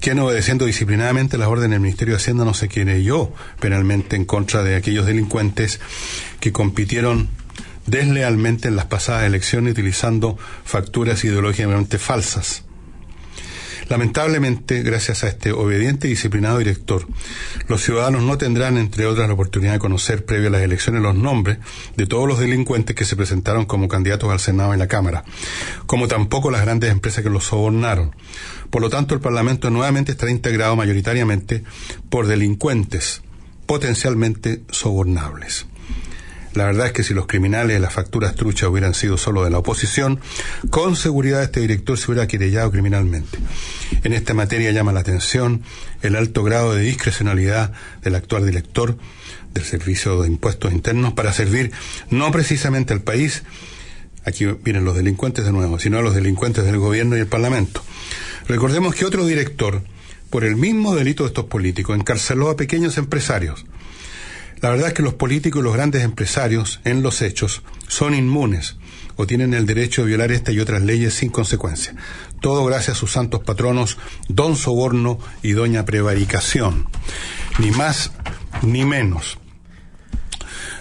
quien 0.00 0.18
obedeciendo 0.18 0.64
disciplinadamente 0.64 1.38
las 1.38 1.48
órdenes 1.48 1.72
del 1.72 1.80
Ministerio 1.80 2.14
de 2.14 2.20
Hacienda 2.20 2.44
no 2.44 2.54
se 2.54 2.68
quiere 2.68 3.02
yo 3.02 3.32
penalmente 3.60 4.16
en 4.16 4.24
contra 4.24 4.62
de 4.62 4.74
aquellos 4.74 5.06
delincuentes 5.06 5.80
que 6.40 6.52
compitieron 6.52 7.28
deslealmente 7.86 8.68
en 8.68 8.76
las 8.76 8.86
pasadas 8.86 9.24
elecciones 9.24 9.72
utilizando 9.72 10.38
facturas 10.64 11.24
ideológicamente 11.24 11.98
falsas. 11.98 12.64
Lamentablemente, 13.90 14.84
gracias 14.84 15.24
a 15.24 15.28
este 15.28 15.50
obediente 15.50 16.06
y 16.06 16.10
disciplinado 16.10 16.58
director, 16.58 17.08
los 17.66 17.82
ciudadanos 17.82 18.22
no 18.22 18.38
tendrán, 18.38 18.78
entre 18.78 19.04
otras, 19.04 19.26
la 19.26 19.34
oportunidad 19.34 19.72
de 19.72 19.80
conocer, 19.80 20.24
previo 20.24 20.46
a 20.46 20.52
las 20.52 20.62
elecciones, 20.62 21.02
los 21.02 21.16
nombres 21.16 21.58
de 21.96 22.06
todos 22.06 22.28
los 22.28 22.38
delincuentes 22.38 22.94
que 22.94 23.04
se 23.04 23.16
presentaron 23.16 23.66
como 23.66 23.88
candidatos 23.88 24.30
al 24.30 24.38
Senado 24.38 24.72
y 24.76 24.78
la 24.78 24.86
Cámara, 24.86 25.24
como 25.86 26.06
tampoco 26.06 26.52
las 26.52 26.62
grandes 26.62 26.92
empresas 26.92 27.24
que 27.24 27.30
los 27.30 27.42
sobornaron. 27.42 28.14
Por 28.70 28.82
lo 28.82 28.90
tanto, 28.90 29.14
el 29.14 29.20
Parlamento 29.20 29.70
nuevamente 29.70 30.12
estará 30.12 30.30
integrado 30.30 30.76
mayoritariamente 30.76 31.64
por 32.08 32.26
delincuentes 32.26 33.22
potencialmente 33.66 34.62
sobornables. 34.70 35.66
La 36.54 36.64
verdad 36.64 36.86
es 36.86 36.92
que 36.92 37.04
si 37.04 37.14
los 37.14 37.28
criminales 37.28 37.74
de 37.74 37.80
las 37.80 37.92
facturas 37.92 38.34
truchas 38.34 38.68
hubieran 38.68 38.94
sido 38.94 39.16
solo 39.16 39.44
de 39.44 39.50
la 39.50 39.58
oposición, 39.58 40.18
con 40.70 40.96
seguridad 40.96 41.44
este 41.44 41.60
director 41.60 41.96
se 41.96 42.10
hubiera 42.10 42.26
querellado 42.26 42.72
criminalmente. 42.72 43.38
En 44.02 44.12
esta 44.12 44.34
materia 44.34 44.72
llama 44.72 44.92
la 44.92 45.00
atención 45.00 45.62
el 46.02 46.16
alto 46.16 46.42
grado 46.42 46.74
de 46.74 46.82
discrecionalidad 46.82 47.72
del 48.02 48.16
actual 48.16 48.46
director 48.46 48.98
del 49.54 49.64
Servicio 49.64 50.22
de 50.22 50.28
Impuestos 50.28 50.72
Internos 50.72 51.12
para 51.12 51.32
servir 51.32 51.70
no 52.10 52.32
precisamente 52.32 52.92
al 52.92 53.02
país, 53.02 53.44
aquí 54.24 54.46
vienen 54.46 54.84
los 54.84 54.96
delincuentes 54.96 55.44
de 55.44 55.52
nuevo, 55.52 55.78
sino 55.78 55.98
a 55.98 56.02
los 56.02 56.16
delincuentes 56.16 56.64
del 56.64 56.78
gobierno 56.78 57.16
y 57.16 57.20
el 57.20 57.28
Parlamento. 57.28 57.82
Recordemos 58.50 58.94
que 58.94 59.04
otro 59.04 59.24
director, 59.24 59.82
por 60.28 60.44
el 60.44 60.56
mismo 60.56 60.94
delito 60.94 61.22
de 61.22 61.28
estos 61.28 61.46
políticos, 61.46 61.96
encarceló 61.96 62.50
a 62.50 62.56
pequeños 62.56 62.98
empresarios 62.98 63.64
la 64.60 64.68
verdad 64.68 64.88
es 64.88 64.94
que 64.94 65.02
los 65.02 65.14
políticos 65.14 65.60
y 65.60 65.64
los 65.64 65.72
grandes 65.72 66.04
empresarios, 66.04 66.80
en 66.84 67.02
los 67.02 67.22
hechos, 67.22 67.62
son 67.88 68.14
inmunes 68.14 68.76
o 69.16 69.26
tienen 69.26 69.54
el 69.54 69.64
derecho 69.64 70.02
de 70.02 70.08
violar 70.08 70.32
esta 70.32 70.52
y 70.52 70.60
otras 70.60 70.82
leyes 70.82 71.14
sin 71.14 71.30
consecuencia. 71.30 71.94
Todo 72.40 72.64
gracias 72.66 72.96
a 72.96 73.00
sus 73.00 73.12
santos 73.12 73.40
patronos, 73.40 73.96
don 74.28 74.56
Soborno 74.56 75.18
y 75.42 75.52
doña 75.52 75.86
Prevaricación. 75.86 76.86
Ni 77.58 77.70
más 77.70 78.12
ni 78.62 78.84
menos. 78.84 79.38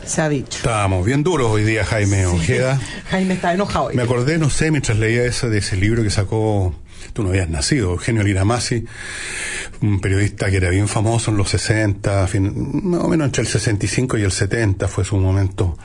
Se 0.05 0.21
ha 0.21 0.29
dicho. 0.29 0.57
Estábamos 0.57 1.05
bien 1.05 1.23
duros 1.23 1.49
hoy 1.49 1.63
día, 1.63 1.85
Jaime 1.85 2.25
Ojeda. 2.25 2.79
Jaime 3.09 3.35
está 3.35 3.53
enojado. 3.53 3.85
Hoy 3.85 3.95
Me 3.95 4.01
acordé, 4.01 4.39
no 4.39 4.49
sé, 4.49 4.71
mientras 4.71 4.97
leía 4.97 5.23
eso 5.23 5.49
de 5.49 5.59
ese 5.59 5.77
libro 5.77 6.03
que 6.03 6.09
sacó, 6.09 6.75
tú 7.13 7.23
no 7.23 7.29
habías 7.29 7.49
nacido, 7.49 7.91
Eugenio 7.91 8.23
Liramasi, 8.23 8.85
un 9.81 9.99
periodista 9.99 10.49
que 10.49 10.57
era 10.57 10.69
bien 10.69 10.87
famoso 10.87 11.31
en 11.31 11.37
los 11.37 11.49
60, 11.49 12.27
más 12.39 13.01
o 13.01 13.07
menos 13.07 13.25
entre 13.25 13.41
el 13.41 13.47
65 13.47 14.17
y 14.17 14.23
el 14.23 14.31
70 14.31 14.87
fue 14.87 15.05
su 15.05 15.17
momento. 15.17 15.77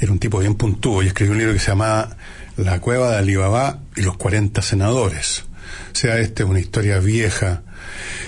Era 0.00 0.12
un 0.12 0.18
tipo 0.18 0.38
bien 0.38 0.54
puntúo 0.54 1.02
y 1.02 1.08
escribió 1.08 1.32
un 1.32 1.38
libro 1.38 1.52
que 1.54 1.60
se 1.60 1.68
llamaba 1.68 2.16
La 2.56 2.80
cueva 2.80 3.10
de 3.10 3.16
Alibaba 3.18 3.80
y 3.96 4.02
los 4.02 4.16
40 4.16 4.60
senadores. 4.62 5.44
O 5.92 5.94
sea, 5.94 6.18
esta 6.18 6.42
es 6.42 6.48
una 6.48 6.60
historia 6.60 6.98
vieja. 6.98 7.62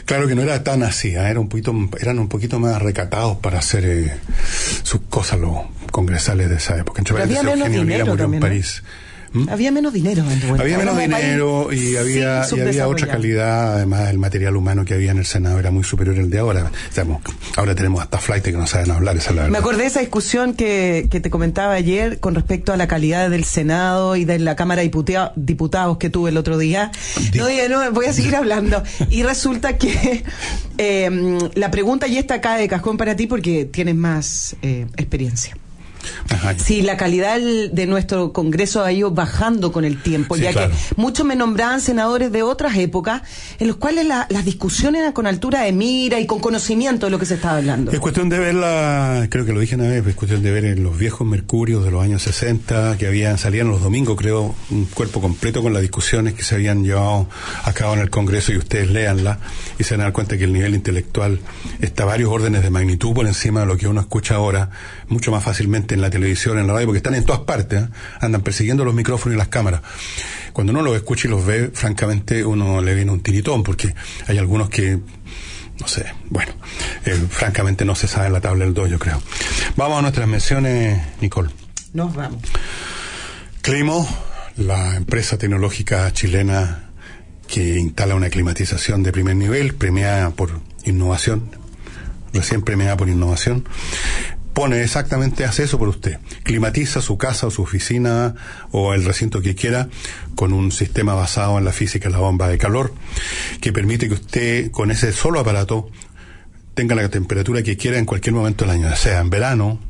Claro 0.04 0.28
que 0.28 0.34
no 0.34 0.42
era 0.42 0.62
tan 0.62 0.82
así, 0.82 1.08
¿eh? 1.08 1.28
era 1.28 1.40
un 1.40 1.48
poquito, 1.48 1.74
eran 2.00 2.18
un 2.18 2.28
poquito 2.28 2.58
más 2.60 2.80
recatados 2.80 3.38
para 3.38 3.58
hacer 3.58 3.84
eh, 3.86 4.16
sus 4.82 5.00
cosas 5.02 5.40
los 5.40 5.60
congresales 5.90 6.50
de 6.50 6.56
esa 6.56 6.78
época. 6.78 7.00
Entre 7.00 7.20
había 7.20 7.42
menos 7.42 7.70
dinero 7.70 8.06
murió 8.06 8.26
en 8.26 8.40
París. 8.40 8.82
¿Mm? 9.34 9.48
Había 9.48 9.72
menos 9.72 9.92
dinero 9.92 10.24
en 10.30 10.60
Había 10.60 10.78
menos 10.78 10.96
dinero 10.96 11.72
y 11.72 11.96
había, 11.96 12.42
y 12.50 12.60
había 12.60 12.86
otra 12.86 13.08
calidad. 13.08 13.74
Además, 13.74 14.08
el 14.10 14.18
material 14.18 14.56
humano 14.56 14.84
que 14.84 14.94
había 14.94 15.10
en 15.10 15.18
el 15.18 15.26
Senado 15.26 15.58
era 15.58 15.72
muy 15.72 15.82
superior 15.82 16.16
al 16.16 16.30
de 16.30 16.38
ahora. 16.38 16.70
ahora 17.56 17.74
tenemos 17.74 18.00
hasta 18.00 18.18
flight 18.18 18.44
que 18.44 18.52
no 18.52 18.66
saben 18.68 18.92
hablar, 18.92 19.16
esa 19.16 19.32
Me 19.32 19.58
acordé 19.58 19.82
de 19.82 19.86
esa 19.86 20.00
discusión 20.00 20.54
que, 20.54 21.08
que 21.10 21.20
te 21.20 21.30
comentaba 21.30 21.72
ayer 21.72 22.20
con 22.20 22.36
respecto 22.36 22.72
a 22.72 22.76
la 22.76 22.86
calidad 22.86 23.28
del 23.28 23.44
Senado 23.44 24.14
y 24.14 24.24
de 24.24 24.38
la 24.38 24.54
Cámara 24.54 24.82
de 24.82 24.90
Diputados 25.34 25.98
que 25.98 26.10
tuve 26.10 26.30
el 26.30 26.36
otro 26.36 26.56
día. 26.56 26.92
No, 27.34 27.48
no, 27.68 27.92
voy 27.92 28.06
a 28.06 28.12
seguir 28.12 28.36
hablando. 28.36 28.84
Y 29.10 29.24
resulta 29.24 29.78
que 29.78 30.22
eh, 30.78 31.38
la 31.54 31.72
pregunta 31.72 32.06
ya 32.06 32.20
está 32.20 32.34
acá 32.34 32.56
de 32.56 32.68
cajón 32.68 32.96
para 32.96 33.16
ti 33.16 33.26
porque 33.26 33.64
tienes 33.64 33.96
más 33.96 34.54
eh, 34.62 34.86
experiencia. 34.96 35.56
Sí, 36.58 36.82
la 36.82 36.96
calidad 36.96 37.40
de 37.40 37.86
nuestro 37.86 38.32
Congreso 38.32 38.84
ha 38.84 38.92
ido 38.92 39.10
bajando 39.10 39.72
con 39.72 39.84
el 39.84 40.02
tiempo, 40.02 40.36
ya 40.36 40.52
que 40.52 40.70
muchos 40.96 41.26
me 41.26 41.36
nombraban 41.36 41.80
senadores 41.80 42.32
de 42.32 42.42
otras 42.42 42.76
épocas 42.76 43.22
en 43.58 43.68
los 43.68 43.76
cuales 43.76 44.06
las 44.06 44.44
discusiones 44.44 45.00
eran 45.00 45.12
con 45.12 45.26
altura 45.26 45.62
de 45.62 45.72
mira 45.72 46.20
y 46.20 46.26
con 46.26 46.40
conocimiento 46.40 47.06
de 47.06 47.10
lo 47.10 47.18
que 47.18 47.26
se 47.26 47.34
estaba 47.34 47.58
hablando. 47.58 47.92
Es 47.92 48.00
cuestión 48.00 48.28
de 48.28 48.38
ver 48.38 48.54
la, 48.54 49.26
creo 49.30 49.44
que 49.44 49.52
lo 49.52 49.60
dije 49.60 49.74
una 49.74 49.88
vez, 49.88 50.06
es 50.06 50.14
cuestión 50.14 50.42
de 50.42 50.50
ver 50.50 50.64
en 50.64 50.82
los 50.82 50.98
viejos 50.98 51.26
mercurios 51.26 51.84
de 51.84 51.90
los 51.90 52.02
años 52.02 52.22
60, 52.22 52.96
que 52.98 53.06
habían, 53.06 53.38
salían 53.38 53.68
los 53.68 53.82
domingos, 53.82 54.16
creo, 54.16 54.54
un 54.70 54.86
cuerpo 54.86 55.20
completo 55.20 55.62
con 55.62 55.72
las 55.72 55.82
discusiones 55.82 56.34
que 56.34 56.42
se 56.42 56.54
habían 56.54 56.84
llevado 56.84 57.28
a 57.64 57.72
cabo 57.72 57.94
en 57.94 58.00
el 58.00 58.10
Congreso 58.10 58.52
y 58.52 58.58
ustedes 58.58 58.90
léanla 58.90 59.38
y 59.78 59.84
se 59.84 59.94
van 59.94 60.02
a 60.02 60.04
dar 60.04 60.12
cuenta 60.12 60.36
que 60.36 60.44
el 60.44 60.52
nivel 60.52 60.74
intelectual 60.74 61.40
está 61.80 62.04
varios 62.04 62.30
órdenes 62.30 62.62
de 62.62 62.70
magnitud 62.70 63.14
por 63.14 63.26
encima 63.26 63.60
de 63.60 63.66
lo 63.66 63.76
que 63.76 63.88
uno 63.88 64.00
escucha 64.00 64.36
ahora, 64.36 64.70
mucho 65.08 65.30
más 65.30 65.42
fácilmente 65.42 65.93
en 65.94 66.00
la 66.00 66.10
televisión, 66.10 66.58
en 66.58 66.66
la 66.66 66.74
radio, 66.74 66.88
porque 66.88 66.98
están 66.98 67.14
en 67.14 67.24
todas 67.24 67.42
partes, 67.42 67.82
¿eh? 67.82 67.88
andan 68.20 68.42
persiguiendo 68.42 68.84
los 68.84 68.94
micrófonos 68.94 69.34
y 69.34 69.38
las 69.38 69.48
cámaras. 69.48 69.80
Cuando 70.52 70.72
uno 70.72 70.82
los 70.82 70.96
escucha 70.96 71.26
y 71.28 71.30
los 71.30 71.44
ve, 71.44 71.70
francamente, 71.72 72.44
uno 72.44 72.82
le 72.82 72.94
viene 72.94 73.10
un 73.10 73.20
tiritón, 73.20 73.62
porque 73.62 73.94
hay 74.26 74.38
algunos 74.38 74.68
que 74.68 75.00
no 75.80 75.88
sé, 75.88 76.06
bueno, 76.30 76.52
eh, 77.04 77.18
francamente 77.28 77.84
no 77.84 77.94
se 77.94 78.06
sabe 78.06 78.30
la 78.30 78.40
tabla 78.40 78.64
del 78.64 78.74
2, 78.74 78.90
yo 78.90 78.98
creo. 78.98 79.20
Vamos 79.76 79.98
a 79.98 80.02
nuestras 80.02 80.28
menciones, 80.28 81.00
Nicole. 81.20 81.50
Nos 81.92 82.14
vamos. 82.14 82.42
Climo, 83.60 84.06
la 84.56 84.94
empresa 84.94 85.36
tecnológica 85.36 86.12
chilena 86.12 86.90
que 87.48 87.78
instala 87.78 88.14
una 88.14 88.30
climatización 88.30 89.02
de 89.02 89.12
primer 89.12 89.36
nivel, 89.36 89.74
premiada 89.74 90.30
por 90.30 90.60
innovación, 90.84 91.50
recién 92.32 92.62
premiada 92.62 92.96
por 92.96 93.08
innovación, 93.08 93.64
pone 94.54 94.82
exactamente, 94.82 95.44
hace 95.44 95.64
eso 95.64 95.78
por 95.78 95.88
usted. 95.88 96.18
Climatiza 96.44 97.02
su 97.02 97.18
casa 97.18 97.48
o 97.48 97.50
su 97.50 97.62
oficina 97.62 98.34
o 98.70 98.94
el 98.94 99.04
recinto 99.04 99.42
que 99.42 99.54
quiera 99.54 99.88
con 100.36 100.52
un 100.52 100.72
sistema 100.72 101.14
basado 101.14 101.58
en 101.58 101.64
la 101.64 101.72
física, 101.72 102.08
la 102.08 102.18
bomba 102.18 102.48
de 102.48 102.56
calor, 102.56 102.94
que 103.60 103.72
permite 103.72 104.08
que 104.08 104.14
usted 104.14 104.70
con 104.70 104.90
ese 104.90 105.12
solo 105.12 105.40
aparato 105.40 105.90
tenga 106.74 106.94
la 106.94 107.08
temperatura 107.08 107.62
que 107.62 107.76
quiera 107.76 107.98
en 107.98 108.06
cualquier 108.06 108.34
momento 108.34 108.64
del 108.64 108.74
año, 108.74 108.96
sea 108.96 109.20
en 109.20 109.30
verano, 109.30 109.80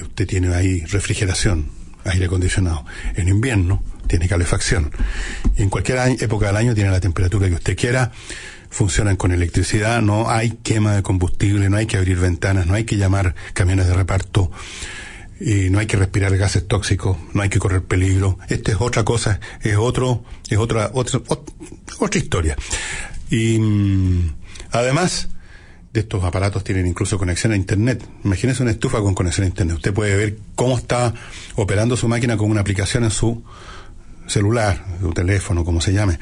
usted 0.00 0.26
tiene 0.26 0.54
ahí 0.54 0.80
refrigeración, 0.86 1.70
aire 2.04 2.26
acondicionado. 2.26 2.84
En 3.16 3.28
invierno 3.28 3.82
tiene 4.06 4.28
calefacción. 4.28 4.90
En 5.56 5.70
cualquier 5.70 6.16
época 6.20 6.48
del 6.48 6.56
año 6.56 6.74
tiene 6.74 6.90
la 6.90 7.00
temperatura 7.00 7.48
que 7.48 7.54
usted 7.54 7.76
quiera. 7.76 8.12
Funcionan 8.70 9.16
con 9.16 9.32
electricidad, 9.32 10.00
no 10.00 10.30
hay 10.30 10.50
quema 10.62 10.94
de 10.94 11.02
combustible, 11.02 11.68
no 11.68 11.76
hay 11.76 11.86
que 11.86 11.96
abrir 11.96 12.18
ventanas, 12.18 12.66
no 12.66 12.74
hay 12.74 12.84
que 12.84 12.96
llamar 12.96 13.34
camiones 13.52 13.88
de 13.88 13.94
reparto, 13.94 14.50
y 15.40 15.70
no 15.70 15.78
hay 15.78 15.86
que 15.86 15.96
respirar 15.96 16.36
gases 16.36 16.68
tóxicos, 16.68 17.16
no 17.32 17.42
hay 17.42 17.48
que 17.48 17.58
correr 17.58 17.82
peligro. 17.82 18.38
Esta 18.48 18.72
es 18.72 18.80
otra 18.80 19.04
cosa, 19.04 19.40
es 19.62 19.76
otro, 19.76 20.22
es 20.48 20.58
otra, 20.58 20.90
otra, 20.92 21.20
otra 21.98 22.20
historia. 22.20 22.56
Y 23.30 23.58
mm, 23.58 24.34
además, 24.72 25.30
de 25.94 26.00
estos 26.00 26.22
aparatos 26.24 26.62
tienen 26.62 26.86
incluso 26.86 27.16
conexión 27.16 27.54
a 27.54 27.56
Internet. 27.56 28.06
Imagínese 28.22 28.62
una 28.62 28.72
estufa 28.72 29.00
con 29.00 29.14
conexión 29.14 29.44
a 29.44 29.48
Internet. 29.48 29.76
Usted 29.76 29.94
puede 29.94 30.14
ver 30.14 30.38
cómo 30.54 30.76
está 30.76 31.14
operando 31.56 31.96
su 31.96 32.06
máquina 32.06 32.36
con 32.36 32.50
una 32.50 32.60
aplicación 32.60 33.04
en 33.04 33.10
su 33.10 33.42
celular, 34.26 34.84
su 35.00 35.12
teléfono, 35.12 35.64
como 35.64 35.80
se 35.80 35.94
llame. 35.94 36.18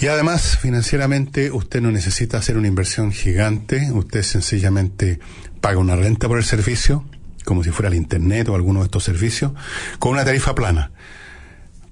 Y 0.00 0.06
además, 0.06 0.56
financieramente, 0.58 1.50
usted 1.50 1.82
no 1.82 1.90
necesita 1.90 2.38
hacer 2.38 2.56
una 2.56 2.68
inversión 2.68 3.12
gigante, 3.12 3.92
usted 3.92 4.22
sencillamente 4.22 5.20
paga 5.60 5.78
una 5.78 5.94
renta 5.94 6.26
por 6.26 6.38
el 6.38 6.44
servicio, 6.44 7.04
como 7.44 7.62
si 7.62 7.70
fuera 7.70 7.88
el 7.88 7.94
Internet 7.94 8.48
o 8.48 8.54
alguno 8.54 8.80
de 8.80 8.86
estos 8.86 9.04
servicios, 9.04 9.52
con 9.98 10.12
una 10.12 10.24
tarifa 10.24 10.54
plana 10.54 10.90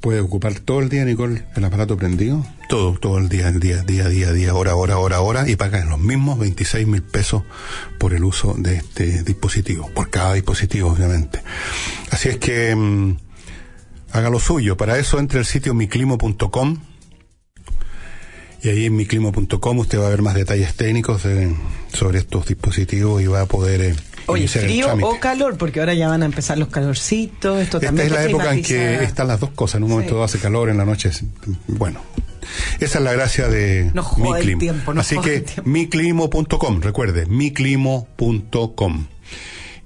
puede 0.00 0.20
ocupar 0.20 0.54
todo 0.60 0.80
el 0.80 0.88
día, 0.88 1.04
Nicole, 1.04 1.44
el 1.56 1.64
aparato 1.64 1.96
prendido, 1.96 2.46
todo, 2.68 2.94
todo 2.98 3.18
el 3.18 3.28
día, 3.28 3.48
el 3.48 3.60
día, 3.60 3.82
día, 3.82 4.08
día, 4.08 4.32
día, 4.32 4.54
hora, 4.54 4.74
hora, 4.74 4.98
hora, 4.98 5.20
hora, 5.20 5.48
y 5.48 5.56
pagan 5.56 5.88
los 5.88 5.98
mismos 5.98 6.38
26 6.38 6.86
mil 6.86 7.02
pesos 7.02 7.42
por 7.98 8.14
el 8.14 8.24
uso 8.24 8.54
de 8.56 8.76
este 8.76 9.22
dispositivo, 9.24 9.90
por 9.94 10.10
cada 10.10 10.34
dispositivo, 10.34 10.90
obviamente. 10.90 11.42
Así 12.10 12.28
es 12.28 12.38
que 12.38 12.74
mm, 12.74 13.16
haga 14.12 14.30
lo 14.30 14.38
suyo. 14.38 14.76
Para 14.76 14.98
eso 14.98 15.18
entre 15.18 15.40
al 15.40 15.46
sitio 15.46 15.74
miclimo.com 15.74 16.78
y 18.62 18.68
ahí 18.68 18.86
en 18.86 18.96
miclimo.com 18.96 19.78
usted 19.78 20.00
va 20.00 20.06
a 20.06 20.10
ver 20.10 20.22
más 20.22 20.34
detalles 20.34 20.74
técnicos 20.74 21.22
sobre 21.92 22.18
estos 22.18 22.46
dispositivos 22.46 23.22
y 23.22 23.26
va 23.26 23.42
a 23.42 23.46
poder 23.46 23.80
eh, 23.80 23.94
Oye, 24.26 24.46
frío 24.46 24.94
o 25.00 25.18
calor, 25.18 25.56
porque 25.56 25.80
ahora 25.80 25.94
ya 25.94 26.08
van 26.08 26.22
a 26.22 26.26
empezar 26.26 26.58
los 26.58 26.68
calorcitos. 26.68 27.60
Esto 27.60 27.80
Esta 27.80 28.02
es 28.02 28.10
la 28.10 28.24
época 28.24 28.52
en 28.52 28.62
que 28.62 29.02
están 29.02 29.26
las 29.26 29.40
dos 29.40 29.50
cosas. 29.50 29.76
En 29.76 29.84
un 29.84 29.90
momento 29.90 30.22
hace 30.22 30.38
calor, 30.38 30.68
en 30.68 30.76
la 30.76 30.84
noche. 30.84 31.10
Bueno, 31.66 32.02
esa 32.78 32.98
es 32.98 33.04
la 33.04 33.12
gracia 33.12 33.48
de 33.48 33.90
mi 34.18 34.32
clima. 34.40 34.74
Así 34.98 35.18
que 35.18 35.44
miclimo.com, 35.64 36.80
recuerde, 36.82 37.24
miclimo.com. 37.24 39.06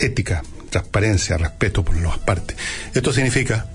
ética, 0.00 0.42
transparencia, 0.70 1.36
respeto 1.36 1.84
por 1.84 1.96
las 2.00 2.18
partes. 2.18 2.56
Esto 2.94 3.12
significa 3.12 3.66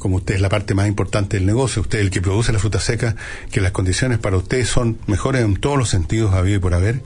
como 0.00 0.16
usted 0.16 0.34
es 0.34 0.40
la 0.40 0.48
parte 0.48 0.74
más 0.74 0.88
importante 0.88 1.36
del 1.36 1.46
negocio, 1.46 1.82
usted 1.82 2.00
es 2.00 2.06
el 2.06 2.10
que 2.10 2.20
produce 2.20 2.52
la 2.52 2.58
fruta 2.58 2.80
seca, 2.80 3.14
que 3.52 3.60
las 3.60 3.70
condiciones 3.70 4.18
para 4.18 4.36
usted 4.36 4.64
son 4.64 4.98
mejores 5.06 5.44
en 5.44 5.56
todos 5.56 5.78
los 5.78 5.90
sentidos, 5.90 6.34
habido 6.34 6.56
y 6.56 6.60
por 6.60 6.74
haber, 6.74 7.02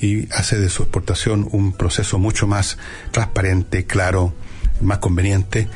y 0.00 0.32
hace 0.32 0.58
de 0.58 0.68
su 0.68 0.84
exportación 0.84 1.48
un 1.50 1.72
proceso 1.72 2.20
mucho 2.20 2.46
más 2.46 2.78
transparente, 3.10 3.86
claro, 3.86 4.32
más 4.80 4.98
conveniente. 4.98 5.68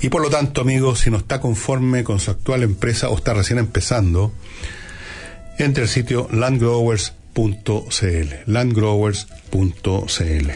Y 0.00 0.08
por 0.08 0.22
lo 0.22 0.30
tanto, 0.30 0.60
amigos, 0.60 1.00
si 1.00 1.10
no 1.10 1.18
está 1.18 1.40
conforme 1.40 2.04
con 2.04 2.20
su 2.20 2.30
actual 2.30 2.62
empresa 2.62 3.10
o 3.10 3.16
está 3.16 3.34
recién 3.34 3.58
empezando, 3.58 4.32
entre 5.58 5.82
el 5.82 5.88
sitio 5.88 6.28
landgrowers.cl, 6.32 8.34
landgrowers.cl. 8.46 10.50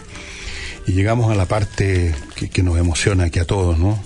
Y 0.86 0.92
llegamos 0.92 1.30
a 1.30 1.34
la 1.34 1.46
parte 1.46 2.14
que, 2.36 2.48
que 2.48 2.62
nos 2.62 2.78
emociona 2.78 3.24
aquí 3.24 3.40
a 3.40 3.44
todos, 3.44 3.78
¿no? 3.78 4.00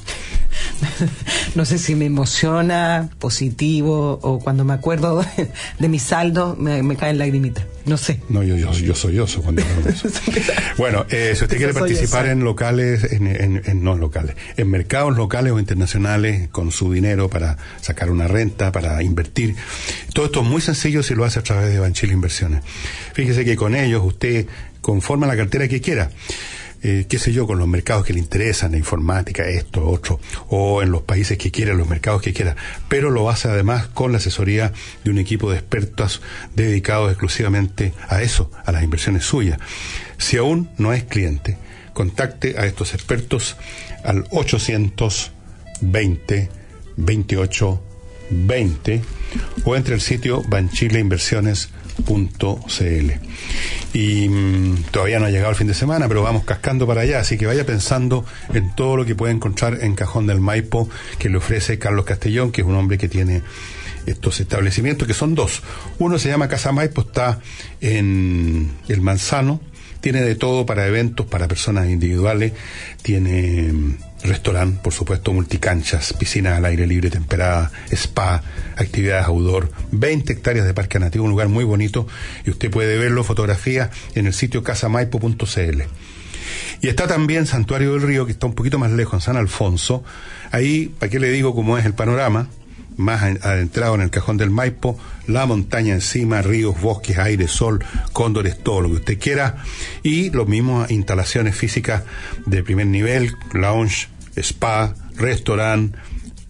no 1.54 1.64
sé 1.64 1.78
si 1.78 1.94
me 1.94 2.06
emociona, 2.06 3.10
positivo, 3.18 4.18
o 4.22 4.38
cuando 4.38 4.64
me 4.64 4.74
acuerdo 4.74 5.24
de, 5.78 5.88
mi 5.88 5.98
saldo, 5.98 6.56
me, 6.58 6.82
me 6.82 6.96
caen 6.96 7.18
lagrimitas. 7.18 7.64
No 7.84 7.96
sé. 7.96 8.20
No, 8.28 8.44
yo, 8.44 8.56
yo, 8.56 8.72
yo 8.72 8.94
soy 8.94 9.18
oso 9.18 9.42
cuando 9.42 9.62
eso. 9.88 10.08
bueno, 10.78 11.04
eh, 11.10 11.32
si 11.34 11.44
usted 11.44 11.56
quiere 11.56 11.74
participar 11.74 12.26
en 12.26 12.44
locales, 12.44 13.12
en, 13.12 13.26
en, 13.26 13.82
no 13.82 13.96
locales, 13.96 14.36
en 14.56 14.70
mercados 14.70 15.16
locales 15.16 15.52
o 15.52 15.58
internacionales 15.58 16.48
con 16.52 16.70
su 16.70 16.92
dinero 16.92 17.28
para 17.28 17.56
sacar 17.80 18.10
una 18.10 18.28
renta, 18.28 18.70
para 18.70 19.02
invertir, 19.02 19.56
todo 20.14 20.26
esto 20.26 20.42
es 20.42 20.46
muy 20.46 20.60
sencillo 20.60 21.02
si 21.02 21.14
lo 21.14 21.24
hace 21.24 21.40
a 21.40 21.42
través 21.42 21.72
de 21.72 21.80
Banchile 21.80 22.12
Inversiones. 22.12 22.62
Fíjese 23.14 23.44
que 23.44 23.56
con 23.56 23.74
ellos 23.74 24.02
usted 24.04 24.46
conforma 24.80 25.26
la 25.26 25.36
cartera 25.36 25.66
que 25.66 25.80
quiera 25.80 26.10
eh, 26.82 27.06
qué 27.08 27.18
sé 27.18 27.32
yo, 27.32 27.46
con 27.46 27.58
los 27.58 27.68
mercados 27.68 28.04
que 28.04 28.12
le 28.12 28.18
interesan, 28.18 28.72
la 28.72 28.78
informática, 28.78 29.48
esto, 29.48 29.88
otro, 29.88 30.20
o 30.48 30.82
en 30.82 30.90
los 30.90 31.02
países 31.02 31.38
que 31.38 31.50
quiera, 31.50 31.74
los 31.74 31.88
mercados 31.88 32.22
que 32.22 32.32
quiera, 32.32 32.56
pero 32.88 33.10
lo 33.10 33.30
hace 33.30 33.48
además 33.48 33.86
con 33.86 34.12
la 34.12 34.18
asesoría 34.18 34.72
de 35.04 35.10
un 35.10 35.18
equipo 35.18 35.50
de 35.50 35.58
expertos 35.58 36.22
dedicados 36.54 37.10
exclusivamente 37.10 37.94
a 38.08 38.22
eso, 38.22 38.50
a 38.64 38.72
las 38.72 38.82
inversiones 38.82 39.24
suyas. 39.24 39.58
Si 40.18 40.36
aún 40.36 40.70
no 40.78 40.92
es 40.92 41.04
cliente, 41.04 41.58
contacte 41.92 42.58
a 42.58 42.66
estos 42.66 42.94
expertos 42.94 43.56
al 44.04 44.24
820 44.30 46.50
28 46.96 47.82
20 48.30 49.02
o 49.64 49.76
entre 49.76 49.94
el 49.94 50.00
sitio 50.00 50.42
banchileinversiones.cl 51.98 53.12
y 53.94 54.28
mm, 54.28 54.84
todavía 54.90 55.18
no 55.18 55.26
ha 55.26 55.30
llegado 55.30 55.50
el 55.50 55.56
fin 55.56 55.66
de 55.66 55.74
semana, 55.74 56.08
pero 56.08 56.22
vamos 56.22 56.44
cascando 56.44 56.86
para 56.86 57.02
allá, 57.02 57.20
así 57.20 57.36
que 57.36 57.46
vaya 57.46 57.66
pensando 57.66 58.24
en 58.54 58.74
todo 58.74 58.96
lo 58.96 59.04
que 59.04 59.14
puede 59.14 59.32
encontrar 59.32 59.78
en 59.82 59.94
Cajón 59.94 60.26
del 60.26 60.40
Maipo 60.40 60.88
que 61.18 61.28
le 61.28 61.36
ofrece 61.36 61.78
Carlos 61.78 62.04
Castellón, 62.04 62.52
que 62.52 62.62
es 62.62 62.66
un 62.66 62.74
hombre 62.74 62.98
que 62.98 63.08
tiene 63.08 63.42
estos 64.06 64.40
establecimientos, 64.40 65.06
que 65.06 65.14
son 65.14 65.34
dos. 65.34 65.62
Uno 65.98 66.18
se 66.18 66.28
llama 66.28 66.48
Casa 66.48 66.72
Maipo, 66.72 67.02
está 67.02 67.40
en 67.80 68.72
El 68.88 69.00
Manzano, 69.00 69.60
Tiene 70.00 70.22
de 70.22 70.34
todo 70.34 70.66
para 70.66 70.86
eventos, 70.86 71.26
para 71.26 71.46
personas 71.46 71.88
individuales, 71.88 72.52
tiene 73.02 73.72
mm, 73.72 73.96
restaurante, 74.24 74.80
por 74.82 74.92
supuesto, 74.92 75.32
multicanchas, 75.32 76.12
piscinas 76.12 76.56
al 76.56 76.64
aire 76.64 76.86
libre, 76.86 77.10
temperada, 77.10 77.70
spa, 77.90 78.42
actividades 78.76 79.26
outdoor, 79.26 79.70
20 79.90 80.32
hectáreas 80.32 80.66
de 80.66 80.74
parque 80.74 80.98
nativo, 80.98 81.24
un 81.24 81.30
lugar 81.30 81.48
muy 81.48 81.64
bonito 81.64 82.06
y 82.44 82.50
usted 82.50 82.70
puede 82.70 82.98
verlo, 82.98 83.24
fotografías 83.24 83.90
en 84.14 84.26
el 84.26 84.32
sitio 84.32 84.62
casamaipo.cl. 84.62 85.82
Y 86.80 86.88
está 86.88 87.06
también 87.06 87.46
Santuario 87.46 87.92
del 87.92 88.02
Río, 88.02 88.26
que 88.26 88.32
está 88.32 88.46
un 88.46 88.54
poquito 88.54 88.78
más 88.78 88.90
lejos, 88.90 89.14
en 89.14 89.20
San 89.20 89.36
Alfonso. 89.36 90.02
Ahí, 90.50 90.92
¿para 90.98 91.10
qué 91.10 91.20
le 91.20 91.30
digo 91.30 91.54
cómo 91.54 91.78
es 91.78 91.86
el 91.86 91.94
panorama? 91.94 92.48
Más 92.96 93.22
adentrado 93.22 93.94
en 93.94 94.02
el 94.02 94.10
cajón 94.10 94.36
del 94.36 94.50
Maipo, 94.50 94.98
la 95.26 95.46
montaña 95.46 95.94
encima, 95.94 96.42
ríos, 96.42 96.80
bosques, 96.80 97.18
aire, 97.18 97.48
sol, 97.48 97.82
cóndores, 98.12 98.58
todo 98.58 98.82
lo 98.82 98.88
que 98.88 98.96
usted 98.96 99.18
quiera. 99.18 99.62
Y 100.02 100.30
los 100.30 100.48
mismos 100.48 100.90
instalaciones 100.90 101.56
físicas 101.56 102.02
de 102.44 102.62
primer 102.62 102.88
nivel, 102.88 103.32
lounge, 103.54 104.08
spa, 104.36 104.94
restaurante, 105.16 105.98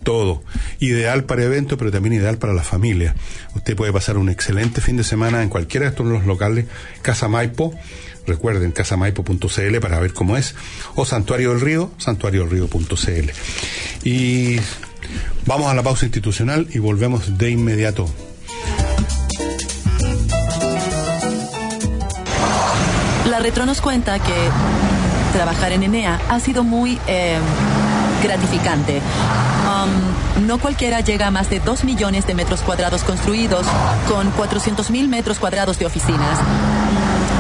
todo. 0.03 0.43
Ideal 0.81 1.25
para 1.25 1.45
eventos, 1.45 1.79
pero 1.79 1.91
también 1.91 2.15
ideal 2.15 2.39
para 2.39 2.53
la 2.53 2.63
familia. 2.63 3.15
Usted 3.55 3.77
puede 3.77 3.93
pasar 3.93 4.17
un 4.17 4.29
excelente 4.29 4.81
fin 4.81 4.97
de 4.97 5.05
semana 5.05 5.43
en 5.43 5.49
cualquiera 5.49 5.87
de 5.87 5.91
estos 5.91 6.27
locales, 6.27 6.67
Casa 7.03 7.29
Maipo, 7.29 7.75
recuerden 8.27 8.73
casamaipo.cl 8.73 9.79
para 9.81 10.01
ver 10.01 10.13
cómo 10.13 10.37
es, 10.37 10.55
o 10.95 11.05
Santuario 11.05 11.51
del 11.51 11.61
Río, 11.61 11.93
santuariodelrío.cl. 11.99 13.31
Y 14.05 14.57
vamos 15.47 15.71
a 15.71 15.75
la 15.75 15.83
pausa 15.83 16.07
institucional 16.07 16.69
y 16.73 16.79
volvemos 16.79 17.39
de 17.39 17.51
inmediato. 17.51 18.09
La 23.29 23.41
retro 23.41 23.67
nos 23.67 23.81
cuenta 23.81 24.19
que 24.19 24.33
trabajar 25.33 25.73
en 25.73 25.83
Enea 25.83 26.21
ha 26.29 26.39
sido 26.41 26.63
muy 26.63 27.01
eh, 27.07 27.39
gratificante. 28.23 29.01
Um, 29.67 30.47
no 30.47 30.59
cualquiera 30.59 31.01
llega 31.01 31.29
a 31.29 31.31
más 31.31 31.51
de 31.51 31.61
2 31.61 31.85
millones 31.85 32.27
de 32.27 32.35
metros 32.35 32.61
cuadrados 32.61 33.03
construidos 33.03 33.67
con 34.09 34.31
400 34.33 34.91
mil 34.91 35.09
metros 35.09 35.39
cuadrados 35.39 35.79
de 35.79 35.87
oficinas. 35.87 36.39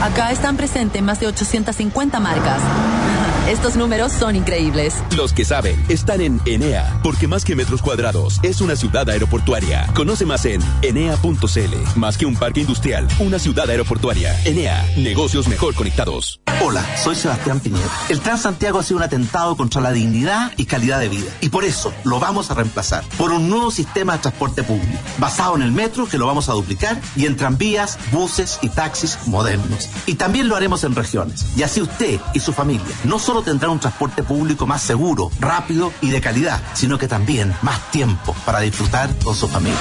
Acá 0.02 0.32
están 0.32 0.56
presentes 0.56 1.02
más 1.02 1.20
de 1.20 1.28
850 1.28 2.18
marcas. 2.18 2.60
Estos 3.48 3.76
números 3.76 4.12
son 4.12 4.36
increíbles. 4.36 4.94
Los 5.16 5.32
que 5.32 5.44
saben 5.44 5.76
están 5.88 6.20
en 6.20 6.40
Enea, 6.46 7.00
porque 7.02 7.26
más 7.26 7.44
que 7.44 7.56
metros 7.56 7.82
cuadrados, 7.82 8.38
es 8.42 8.60
una 8.60 8.76
ciudad 8.76 9.08
aeroportuaria. 9.10 9.88
Conoce 9.94 10.24
más 10.26 10.44
en 10.44 10.60
enea.cl. 10.82 11.98
Más 11.98 12.16
que 12.16 12.26
un 12.26 12.36
parque 12.36 12.60
industrial, 12.60 13.08
una 13.18 13.38
ciudad 13.38 13.68
aeroportuaria. 13.68 14.34
Enea, 14.44 14.84
negocios 14.96 15.48
mejor 15.48 15.74
conectados. 15.74 16.40
Hola, 16.64 16.86
soy 16.96 17.16
Sebastián 17.16 17.58
Piñera. 17.58 17.90
El 18.08 18.20
Transantiago 18.20 18.78
ha 18.78 18.84
sido 18.84 18.98
un 18.98 19.02
atentado 19.02 19.56
contra 19.56 19.80
la 19.80 19.90
dignidad 19.90 20.52
y 20.56 20.66
calidad 20.66 21.00
de 21.00 21.08
vida. 21.08 21.28
Y 21.40 21.48
por 21.48 21.64
eso 21.64 21.92
lo 22.04 22.20
vamos 22.20 22.50
a 22.50 22.54
reemplazar 22.54 23.02
por 23.18 23.32
un 23.32 23.48
nuevo 23.48 23.72
sistema 23.72 24.12
de 24.12 24.20
transporte 24.20 24.62
público, 24.62 24.96
basado 25.18 25.56
en 25.56 25.62
el 25.62 25.72
metro, 25.72 26.06
que 26.06 26.18
lo 26.18 26.26
vamos 26.28 26.48
a 26.48 26.52
duplicar, 26.52 27.00
y 27.16 27.26
en 27.26 27.36
tranvías, 27.36 27.98
buses 28.12 28.60
y 28.62 28.68
taxis 28.68 29.18
modernos. 29.26 29.88
Y 30.06 30.14
también 30.14 30.48
lo 30.48 30.54
haremos 30.54 30.84
en 30.84 30.94
regiones. 30.94 31.46
Y 31.56 31.64
así 31.64 31.82
usted 31.82 32.20
y 32.32 32.38
su 32.38 32.52
familia 32.52 32.86
no 33.02 33.18
solo 33.18 33.42
tendrán 33.42 33.72
un 33.72 33.80
transporte 33.80 34.22
público 34.22 34.64
más 34.64 34.82
seguro, 34.82 35.32
rápido 35.40 35.92
y 36.00 36.10
de 36.10 36.20
calidad, 36.20 36.62
sino 36.74 36.96
que 36.96 37.08
también 37.08 37.52
más 37.62 37.90
tiempo 37.90 38.36
para 38.46 38.60
disfrutar 38.60 39.10
con 39.18 39.34
su 39.34 39.48
familia. 39.48 39.80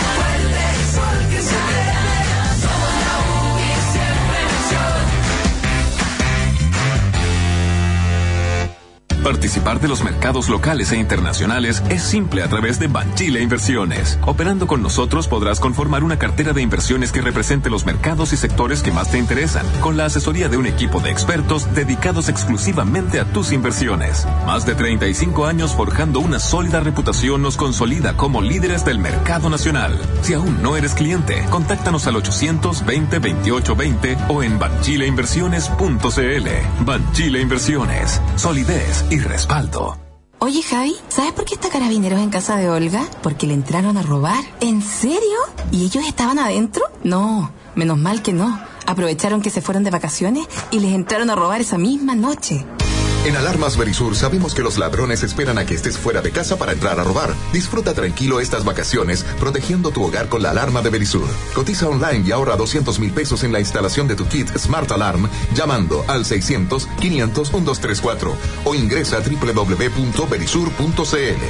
Participar 9.31 9.79
de 9.79 9.87
los 9.87 10.03
mercados 10.03 10.49
locales 10.49 10.91
e 10.91 10.97
internacionales 10.97 11.81
es 11.87 12.03
simple 12.03 12.43
a 12.43 12.49
través 12.49 12.79
de 12.79 12.87
Banchile 12.87 13.41
Inversiones. 13.41 14.19
Operando 14.23 14.67
con 14.67 14.83
nosotros 14.83 15.29
podrás 15.29 15.61
conformar 15.61 16.03
una 16.03 16.19
cartera 16.19 16.51
de 16.51 16.61
inversiones 16.61 17.13
que 17.13 17.21
represente 17.21 17.69
los 17.69 17.85
mercados 17.85 18.33
y 18.33 18.37
sectores 18.37 18.83
que 18.83 18.91
más 18.91 19.09
te 19.09 19.19
interesan, 19.19 19.65
con 19.79 19.95
la 19.95 20.03
asesoría 20.03 20.49
de 20.49 20.57
un 20.57 20.65
equipo 20.65 20.99
de 20.99 21.11
expertos 21.11 21.73
dedicados 21.73 22.27
exclusivamente 22.27 23.21
a 23.21 23.25
tus 23.31 23.53
inversiones. 23.53 24.27
Más 24.45 24.65
de 24.65 24.75
35 24.75 25.45
años 25.45 25.75
forjando 25.75 26.19
una 26.19 26.41
sólida 26.41 26.81
reputación 26.81 27.41
nos 27.41 27.55
consolida 27.55 28.17
como 28.17 28.41
líderes 28.41 28.83
del 28.83 28.99
mercado 28.99 29.49
nacional. 29.49 29.97
Si 30.23 30.33
aún 30.33 30.61
no 30.61 30.75
eres 30.75 30.93
cliente, 30.93 31.45
contáctanos 31.49 32.05
al 32.05 32.17
820 32.17 33.19
2820 33.19 34.17
o 34.27 34.43
en 34.43 34.59
banchileinversiones.cl. 34.59 36.85
Banchile 36.85 37.39
Inversiones. 37.39 38.19
Solidez 38.35 39.05
y 39.09 39.20
respaldo. 39.23 39.97
Oye, 40.39 40.63
Javi, 40.63 40.95
¿sabes 41.09 41.33
por 41.33 41.45
qué 41.45 41.53
está 41.53 41.69
Carabineros 41.69 42.19
en 42.19 42.31
casa 42.31 42.55
de 42.57 42.69
Olga? 42.69 43.05
Porque 43.21 43.45
le 43.45 43.53
entraron 43.53 43.95
a 43.97 44.01
robar. 44.01 44.43
¿En 44.59 44.81
serio? 44.81 45.37
¿Y 45.71 45.85
ellos 45.85 46.03
estaban 46.07 46.39
adentro? 46.39 46.83
No, 47.03 47.51
menos 47.75 47.97
mal 47.99 48.23
que 48.23 48.33
no. 48.33 48.59
Aprovecharon 48.87 49.41
que 49.41 49.51
se 49.51 49.61
fueron 49.61 49.83
de 49.83 49.91
vacaciones 49.91 50.47
y 50.71 50.79
les 50.79 50.93
entraron 50.93 51.29
a 51.29 51.35
robar 51.35 51.61
esa 51.61 51.77
misma 51.77 52.15
noche. 52.15 52.65
En 53.23 53.35
Alarmas 53.35 53.77
Verisur 53.77 54.15
sabemos 54.15 54.55
que 54.55 54.63
los 54.63 54.79
ladrones 54.79 55.21
esperan 55.21 55.59
a 55.59 55.65
que 55.65 55.75
estés 55.75 55.95
fuera 55.95 56.23
de 56.23 56.31
casa 56.31 56.57
para 56.57 56.71
entrar 56.71 56.99
a 56.99 57.03
robar. 57.03 57.35
Disfruta 57.53 57.93
tranquilo 57.93 58.39
estas 58.39 58.65
vacaciones 58.65 59.23
protegiendo 59.39 59.91
tu 59.91 60.03
hogar 60.03 60.27
con 60.27 60.41
la 60.41 60.49
alarma 60.49 60.81
de 60.81 60.89
Verisur. 60.89 61.27
Cotiza 61.53 61.87
online 61.87 62.23
y 62.25 62.31
ahorra 62.31 62.55
200 62.55 62.99
mil 62.99 63.11
pesos 63.11 63.43
en 63.43 63.51
la 63.51 63.59
instalación 63.59 64.07
de 64.07 64.15
tu 64.15 64.27
kit 64.27 64.47
Smart 64.57 64.91
Alarm 64.91 65.29
llamando 65.53 66.03
al 66.07 66.25
600 66.25 66.87
500 66.99 67.53
1234 67.53 68.35
o 68.65 68.73
ingresa 68.73 69.17
a 69.17 69.19
www.verisur.cl. 69.19 71.43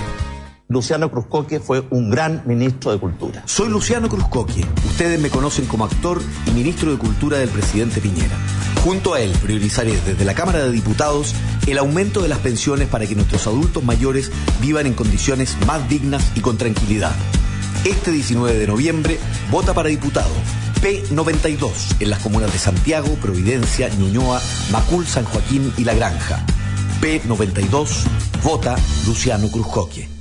Luciano 0.67 1.09
Cruzcoque 1.09 1.61
fue 1.61 1.87
un 1.89 2.09
gran 2.09 2.43
ministro 2.45 2.91
de 2.91 2.99
Cultura. 2.99 3.43
Soy 3.45 3.69
Luciano 3.69 4.09
Cruzcoque. 4.09 4.65
Ustedes 4.87 5.21
me 5.21 5.29
conocen 5.29 5.67
como 5.67 5.85
actor 5.85 6.21
y 6.47 6.51
ministro 6.51 6.91
de 6.91 6.97
Cultura 6.97 7.37
del 7.37 7.49
presidente 7.49 8.01
Piñera. 8.01 8.35
Junto 8.83 9.13
a 9.13 9.21
él, 9.21 9.31
priorizaré 9.43 9.99
desde 10.07 10.25
la 10.25 10.33
Cámara 10.33 10.63
de 10.63 10.71
Diputados 10.71 11.35
el 11.67 11.77
aumento 11.77 12.23
de 12.23 12.29
las 12.29 12.39
pensiones 12.39 12.87
para 12.87 13.05
que 13.05 13.13
nuestros 13.13 13.45
adultos 13.45 13.83
mayores 13.83 14.31
vivan 14.59 14.87
en 14.87 14.95
condiciones 14.95 15.55
más 15.67 15.87
dignas 15.87 16.31
y 16.35 16.41
con 16.41 16.57
tranquilidad. 16.57 17.13
Este 17.85 18.11
19 18.11 18.57
de 18.57 18.65
noviembre, 18.65 19.19
vota 19.51 19.75
para 19.75 19.89
diputado. 19.89 20.31
P92 20.81 21.69
en 21.99 22.09
las 22.09 22.19
comunas 22.19 22.51
de 22.51 22.57
Santiago, 22.57 23.13
Providencia, 23.21 23.87
Ñuñoa, 23.89 24.41
Macul, 24.71 25.05
San 25.05 25.25
Joaquín 25.25 25.71
y 25.77 25.83
La 25.83 25.93
Granja. 25.93 26.43
P92, 27.01 27.87
vota 28.43 28.75
Luciano 29.05 29.47
Cruzcoque. 29.49 30.20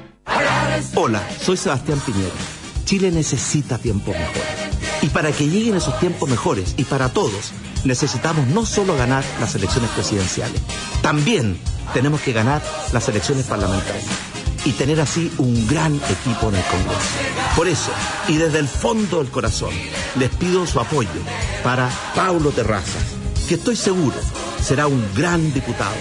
Hola, 0.95 1.21
soy 1.41 1.57
Sebastián 1.57 1.99
Piñera. 2.05 2.31
Chile 2.85 3.11
necesita 3.11 3.77
tiempos 3.77 4.15
mejores. 4.15 4.43
Y 5.01 5.07
para 5.07 5.31
que 5.31 5.47
lleguen 5.47 5.75
esos 5.75 5.99
tiempos 5.99 6.29
mejores 6.29 6.75
y 6.77 6.83
para 6.83 7.09
todos, 7.09 7.51
necesitamos 7.83 8.47
no 8.47 8.65
solo 8.65 8.95
ganar 8.95 9.23
las 9.39 9.55
elecciones 9.55 9.89
presidenciales, 9.91 10.61
también 11.01 11.57
tenemos 11.93 12.21
que 12.21 12.33
ganar 12.33 12.61
las 12.93 13.09
elecciones 13.09 13.45
parlamentarias 13.45 14.05
y 14.63 14.73
tener 14.73 15.01
así 15.01 15.31
un 15.39 15.67
gran 15.67 15.95
equipo 15.95 16.49
en 16.49 16.55
el 16.55 16.63
Congreso. 16.63 17.09
Por 17.55 17.67
eso, 17.67 17.91
y 18.27 18.37
desde 18.37 18.59
el 18.59 18.67
fondo 18.67 19.17
del 19.17 19.31
corazón, 19.31 19.73
les 20.19 20.29
pido 20.29 20.67
su 20.67 20.79
apoyo 20.79 21.09
para 21.63 21.89
Paulo 22.15 22.51
Terrazas, 22.51 23.03
que 23.47 23.55
estoy 23.55 23.75
seguro 23.75 24.15
será 24.61 24.85
un 24.85 25.03
gran 25.15 25.51
diputado 25.53 25.95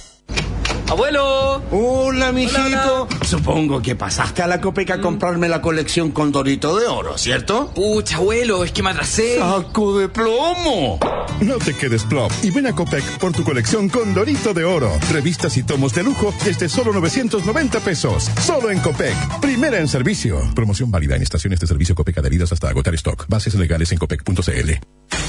Abuelo. 0.89 1.61
Hola, 1.71 2.31
mijito. 2.31 3.07
Hola. 3.09 3.25
Supongo 3.25 3.81
que 3.81 3.95
pasaste 3.95 4.41
a 4.41 4.47
la 4.47 4.61
Copeca 4.61 4.95
a 4.95 5.01
comprarme 5.01 5.49
la 5.49 5.61
colección 5.61 6.11
con 6.11 6.31
Dorito 6.31 6.77
de 6.77 6.87
Oro, 6.87 7.17
¿cierto? 7.17 7.71
Pucha, 7.73 8.17
abuelo, 8.17 8.63
es 8.63 8.71
que 8.71 8.81
me 8.83 8.91
atrasé. 8.91 9.37
¡Saco 9.37 9.99
de 9.99 10.07
plomo! 10.07 10.97
No 11.41 11.57
te 11.57 11.73
quedes 11.73 12.03
plop 12.03 12.31
y 12.41 12.51
ven 12.51 12.67
a 12.67 12.73
Copec 12.73 13.03
por 13.19 13.33
tu 13.33 13.43
colección 13.43 13.89
con 13.89 14.13
Dorito 14.13 14.53
de 14.53 14.63
Oro. 14.63 14.91
Revistas 15.11 15.57
y 15.57 15.63
tomos 15.63 15.93
de 15.93 16.03
lujo 16.03 16.33
desde 16.45 16.69
solo 16.69 16.93
990 16.93 17.79
pesos. 17.81 18.31
Solo 18.41 18.71
en 18.71 18.79
Copec. 18.79 19.15
Primera 19.41 19.79
en 19.79 19.89
servicio. 19.89 20.39
Promoción 20.55 20.89
válida 20.89 21.15
en 21.17 21.21
estaciones 21.21 21.59
de 21.59 21.67
servicio 21.67 21.95
Copec 21.95 22.17
adheridas 22.17 22.51
hasta 22.53 22.69
agotar 22.69 22.95
stock. 22.95 23.25
Bases 23.27 23.55
legales 23.55 23.91
en 23.91 23.97
copec.cl. 23.97 24.71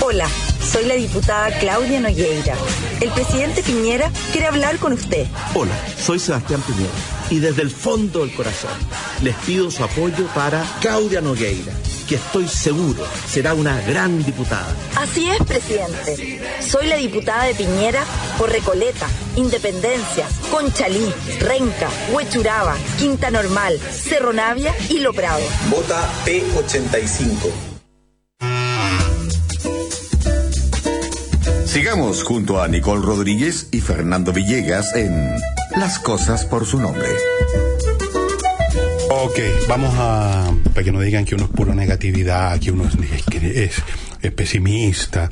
Hola, 0.00 0.28
soy 0.60 0.86
la 0.86 0.94
diputada 0.94 1.50
Claudia 1.58 2.00
Nogueira. 2.00 2.54
El 3.00 3.10
presidente 3.10 3.62
Piñera 3.62 4.10
quiere 4.32 4.46
hablar 4.46 4.78
con 4.78 4.92
usted. 4.92 5.26
Hola, 5.54 5.74
soy 5.96 6.18
Sebastián 6.18 6.62
Piñera 6.66 6.92
y 7.30 7.38
desde 7.38 7.62
el 7.62 7.70
fondo 7.70 8.20
del 8.20 8.34
corazón 8.34 8.70
les 9.22 9.34
pido 9.36 9.70
su 9.70 9.82
apoyo 9.82 10.26
para 10.34 10.62
Claudia 10.80 11.20
Nogueira, 11.22 11.72
que 12.06 12.16
estoy 12.16 12.46
seguro 12.46 13.02
será 13.26 13.54
una 13.54 13.80
gran 13.82 14.22
diputada. 14.24 14.74
Así 14.96 15.28
es, 15.30 15.38
presidente. 15.44 16.40
Soy 16.60 16.86
la 16.86 16.96
diputada 16.96 17.44
de 17.44 17.54
Piñera 17.54 18.04
por 18.36 18.50
Recoleta, 18.50 19.06
Independencia, 19.36 20.26
Conchalí, 20.50 21.12
Renca, 21.40 21.88
Huechuraba, 22.12 22.76
Quinta 22.98 23.30
Normal, 23.30 23.80
Cerro 23.90 24.32
Navia 24.32 24.74
y 24.90 25.00
Lo 25.00 25.12
Prado. 25.14 25.42
Vota 25.70 26.08
P85. 26.26 27.67
Sigamos 31.88 32.22
junto 32.22 32.60
a 32.60 32.68
Nicole 32.68 33.00
Rodríguez 33.00 33.68
y 33.72 33.80
Fernando 33.80 34.30
Villegas 34.30 34.94
en 34.94 35.10
Las 35.74 35.98
cosas 35.98 36.44
por 36.44 36.66
su 36.66 36.78
nombre. 36.78 37.08
Ok, 39.08 39.38
vamos 39.70 39.94
a. 39.96 40.52
para 40.74 40.84
que 40.84 40.92
no 40.92 41.00
digan 41.00 41.24
que 41.24 41.34
uno 41.34 41.44
es 41.44 41.50
pura 41.50 41.74
negatividad, 41.74 42.60
que 42.60 42.72
uno 42.72 42.86
es, 42.86 42.94
es, 43.42 43.82
es 44.20 44.32
pesimista. 44.32 45.30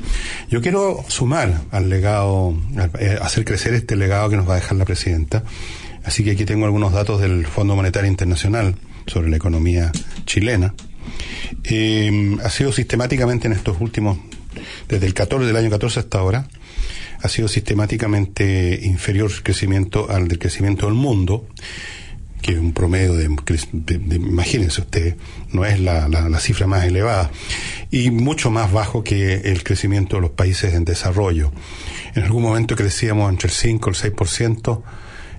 Yo 0.48 0.62
quiero 0.62 1.04
sumar 1.08 1.60
al 1.72 1.90
legado, 1.90 2.54
a, 2.78 3.22
hacer 3.22 3.44
crecer 3.44 3.74
este 3.74 3.94
legado 3.94 4.30
que 4.30 4.36
nos 4.38 4.48
va 4.48 4.54
a 4.54 4.56
dejar 4.56 4.78
la 4.78 4.86
presidenta. 4.86 5.44
Así 6.04 6.24
que 6.24 6.30
aquí 6.30 6.46
tengo 6.46 6.64
algunos 6.64 6.94
datos 6.94 7.20
del 7.20 7.46
Fondo 7.46 7.76
Monetario 7.76 8.08
Internacional 8.08 8.76
sobre 9.06 9.28
la 9.28 9.36
economía 9.36 9.92
chilena. 10.24 10.72
Eh, 11.64 12.38
ha 12.42 12.48
sido 12.48 12.72
sistemáticamente 12.72 13.46
en 13.46 13.52
estos 13.52 13.78
últimos 13.78 14.16
desde 14.88 15.06
el 15.06 15.14
14 15.14 15.46
del 15.46 15.56
año 15.56 15.70
14 15.70 16.00
hasta 16.00 16.18
ahora 16.18 16.48
ha 17.22 17.28
sido 17.28 17.48
sistemáticamente 17.48 18.80
inferior 18.82 19.30
el 19.30 19.42
crecimiento 19.42 20.10
al 20.10 20.28
del 20.28 20.38
crecimiento 20.38 20.86
del 20.86 20.94
mundo 20.94 21.46
que 22.42 22.52
es 22.52 22.58
un 22.58 22.72
promedio 22.72 23.14
de, 23.14 23.24
imagínense 24.14 24.80
usted 24.80 25.16
no 25.52 25.64
es 25.64 25.80
la, 25.80 26.08
la, 26.08 26.28
la, 26.28 26.38
cifra 26.38 26.66
más 26.66 26.84
elevada 26.84 27.30
y 27.90 28.10
mucho 28.10 28.50
más 28.50 28.70
bajo 28.72 29.02
que 29.02 29.34
el 29.34 29.64
crecimiento 29.64 30.16
de 30.16 30.22
los 30.22 30.30
países 30.30 30.74
en 30.74 30.84
desarrollo. 30.84 31.50
En 32.14 32.22
algún 32.22 32.42
momento 32.42 32.76
crecíamos 32.76 33.30
entre 33.30 33.48
el 33.48 33.54
5 33.54 33.90
y 33.90 34.06
el 34.06 34.14
6% 34.14 34.82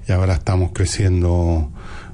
y 0.08 0.12
ahora 0.12 0.34
estamos 0.36 0.72
creciendo 0.74 1.72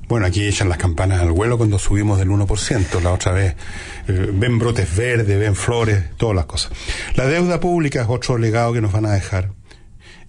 bueno, 0.08 0.26
aquí 0.26 0.46
echan 0.46 0.70
las 0.70 0.78
campanas 0.78 1.22
al 1.22 1.32
vuelo 1.32 1.58
cuando 1.58 1.80
subimos 1.80 2.20
del 2.20 2.30
1%, 2.30 3.02
la 3.02 3.12
otra 3.12 3.32
vez 3.32 3.56
eh, 4.08 4.30
ven 4.34 4.60
brotes 4.60 4.96
verdes, 4.96 5.40
ven 5.40 5.56
flores, 5.56 6.04
todas 6.18 6.36
las 6.36 6.46
cosas. 6.46 6.72
La 7.16 7.26
deuda 7.26 7.60
pública 7.60 8.02
es 8.02 8.08
otro 8.10 8.38
legado 8.38 8.74
que 8.74 8.82
nos 8.82 8.92
van 8.92 9.06
a 9.06 9.14
dejar, 9.14 9.52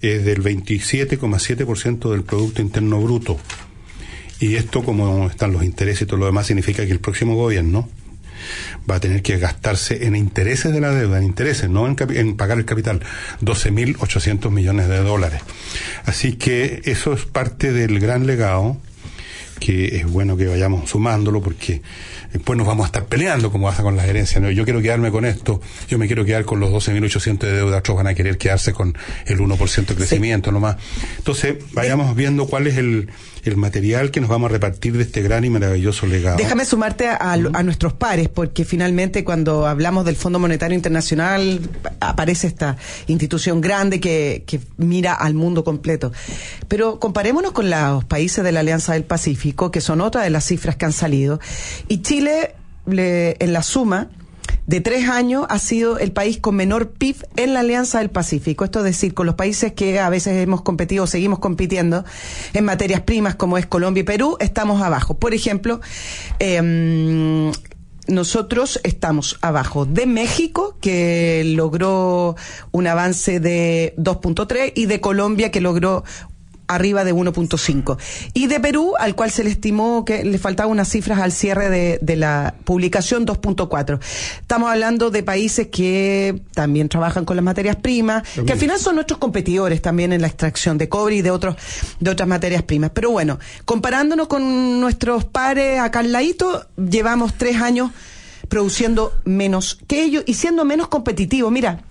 es 0.00 0.24
del 0.24 0.42
27,7% 0.42 2.10
del 2.10 2.22
Producto 2.22 2.62
Interno 2.62 3.00
Bruto. 3.00 3.38
Y 4.40 4.56
esto, 4.56 4.82
como 4.82 5.28
están 5.28 5.52
los 5.52 5.64
intereses 5.64 6.02
y 6.02 6.06
todo 6.06 6.18
lo 6.18 6.26
demás, 6.26 6.46
significa 6.46 6.84
que 6.84 6.92
el 6.92 7.00
próximo 7.00 7.34
gobierno 7.34 7.88
va 8.90 8.96
a 8.96 9.00
tener 9.00 9.22
que 9.22 9.38
gastarse 9.38 10.06
en 10.06 10.16
intereses 10.16 10.72
de 10.72 10.80
la 10.80 10.90
deuda, 10.90 11.18
en 11.18 11.24
intereses, 11.24 11.70
no 11.70 11.86
en, 11.86 12.36
pagar 12.36 12.58
el 12.58 12.64
capital, 12.64 13.00
12.800 13.40 14.50
millones 14.50 14.88
de 14.88 14.98
dólares. 14.98 15.42
Así 16.04 16.34
que 16.34 16.82
eso 16.84 17.12
es 17.12 17.24
parte 17.24 17.72
del 17.72 17.98
gran 18.00 18.26
legado 18.26 18.76
que 19.58 19.96
es 19.96 20.10
bueno 20.10 20.36
que 20.36 20.46
vayamos 20.46 20.88
sumándolo 20.88 21.40
porque 21.40 21.82
después 22.32 22.56
nos 22.56 22.66
vamos 22.66 22.84
a 22.84 22.86
estar 22.86 23.06
peleando 23.06 23.50
como 23.50 23.68
pasa 23.68 23.82
con 23.82 23.96
las 23.96 24.06
herencias. 24.06 24.42
¿no? 24.42 24.50
Yo 24.50 24.64
quiero 24.64 24.82
quedarme 24.82 25.10
con 25.10 25.24
esto, 25.24 25.60
yo 25.88 25.98
me 25.98 26.06
quiero 26.06 26.24
quedar 26.24 26.44
con 26.44 26.60
los 26.60 26.70
12.800 26.70 27.38
de 27.38 27.52
deuda, 27.52 27.78
otros 27.78 27.96
van 27.96 28.08
a 28.08 28.14
querer 28.14 28.38
quedarse 28.38 28.72
con 28.72 28.96
el 29.26 29.38
1% 29.38 29.86
de 29.86 29.94
crecimiento 29.94 30.50
sí. 30.50 30.54
nomás. 30.54 30.76
Entonces, 31.18 31.56
vayamos 31.72 32.14
viendo 32.16 32.46
cuál 32.46 32.66
es 32.66 32.76
el, 32.76 33.08
el 33.44 33.56
material 33.56 34.10
que 34.10 34.20
nos 34.20 34.30
vamos 34.30 34.50
a 34.50 34.52
repartir 34.52 34.96
de 34.96 35.02
este 35.02 35.22
gran 35.22 35.44
y 35.44 35.50
maravilloso 35.50 36.06
legado. 36.06 36.36
Déjame 36.36 36.64
sumarte 36.64 37.08
a, 37.08 37.16
a, 37.16 37.32
a, 37.32 37.62
nuestros 37.62 37.92
pares, 37.92 38.28
porque 38.28 38.64
finalmente 38.64 39.24
cuando 39.24 39.66
hablamos 39.66 40.04
del 40.04 40.16
Fondo 40.16 40.38
Monetario 40.38 40.74
Internacional 40.74 41.60
aparece 42.00 42.46
esta 42.46 42.76
institución 43.06 43.60
grande 43.60 44.00
que, 44.00 44.44
que 44.46 44.60
mira 44.76 45.14
al 45.14 45.34
mundo 45.34 45.64
completo. 45.64 46.12
Pero 46.68 46.98
comparémonos 46.98 47.52
con 47.52 47.70
los 47.70 48.04
países 48.04 48.42
de 48.44 48.52
la 48.52 48.60
Alianza 48.60 48.94
del 48.94 49.04
Pacífico, 49.04 49.43
que 49.52 49.80
son 49.80 50.00
otra 50.00 50.22
de 50.22 50.30
las 50.30 50.44
cifras 50.44 50.76
que 50.76 50.86
han 50.86 50.92
salido, 50.92 51.40
y 51.88 52.02
Chile 52.02 52.54
le, 52.86 53.36
en 53.38 53.52
la 53.52 53.62
suma 53.62 54.08
de 54.66 54.80
tres 54.80 55.08
años 55.08 55.46
ha 55.50 55.58
sido 55.58 55.98
el 55.98 56.12
país 56.12 56.38
con 56.38 56.56
menor 56.56 56.90
PIB 56.90 57.16
en 57.36 57.52
la 57.52 57.60
Alianza 57.60 57.98
del 57.98 58.10
Pacífico. 58.10 58.64
Esto 58.64 58.78
es 58.80 58.84
decir, 58.86 59.12
con 59.12 59.26
los 59.26 59.34
países 59.34 59.72
que 59.72 60.00
a 60.00 60.08
veces 60.08 60.42
hemos 60.42 60.62
competido, 60.62 61.06
seguimos 61.06 61.38
compitiendo 61.38 62.04
en 62.54 62.64
materias 62.64 63.02
primas 63.02 63.34
como 63.34 63.58
es 63.58 63.66
Colombia 63.66 64.00
y 64.00 64.04
Perú, 64.04 64.36
estamos 64.40 64.80
abajo. 64.80 65.18
Por 65.18 65.34
ejemplo, 65.34 65.80
eh, 66.38 67.52
nosotros 68.06 68.80
estamos 68.84 69.38
abajo 69.40 69.86
de 69.86 70.06
México, 70.06 70.76
que 70.80 71.42
logró 71.44 72.36
un 72.70 72.86
avance 72.86 73.40
de 73.40 73.94
2.3, 73.96 74.72
y 74.74 74.86
de 74.86 75.00
Colombia, 75.00 75.50
que 75.50 75.60
logró 75.60 76.04
arriba 76.68 77.04
de 77.04 77.14
1.5. 77.14 77.98
Y 78.32 78.46
de 78.46 78.60
Perú, 78.60 78.94
al 78.98 79.14
cual 79.14 79.30
se 79.30 79.44
le 79.44 79.50
estimó 79.50 80.04
que 80.04 80.24
le 80.24 80.38
faltaban 80.38 80.72
unas 80.72 80.88
cifras 80.88 81.18
al 81.20 81.32
cierre 81.32 81.70
de, 81.70 81.98
de 82.00 82.16
la 82.16 82.54
publicación 82.64 83.26
2.4. 83.26 83.98
Estamos 84.40 84.70
hablando 84.70 85.10
de 85.10 85.22
países 85.22 85.68
que 85.68 86.40
también 86.54 86.88
trabajan 86.88 87.24
con 87.24 87.36
las 87.36 87.44
materias 87.44 87.76
primas, 87.76 88.22
que 88.46 88.52
al 88.52 88.58
final 88.58 88.78
son 88.78 88.94
nuestros 88.96 89.18
competidores 89.18 89.82
también 89.82 90.12
en 90.12 90.20
la 90.20 90.28
extracción 90.28 90.78
de 90.78 90.88
cobre 90.88 91.16
y 91.16 91.22
de 91.22 91.30
otros 91.30 91.56
de 92.00 92.10
otras 92.10 92.28
materias 92.28 92.62
primas. 92.62 92.90
Pero 92.94 93.10
bueno, 93.10 93.38
comparándonos 93.64 94.28
con 94.28 94.80
nuestros 94.80 95.24
pares 95.24 95.80
acá 95.80 96.00
al 96.00 96.12
ladito, 96.12 96.66
llevamos 96.76 97.34
tres 97.34 97.60
años 97.60 97.90
produciendo 98.48 99.12
menos 99.24 99.78
que 99.86 100.02
ellos 100.02 100.24
y 100.26 100.34
siendo 100.34 100.64
menos 100.64 100.88
competitivos. 100.88 101.50
Mira, 101.50 101.82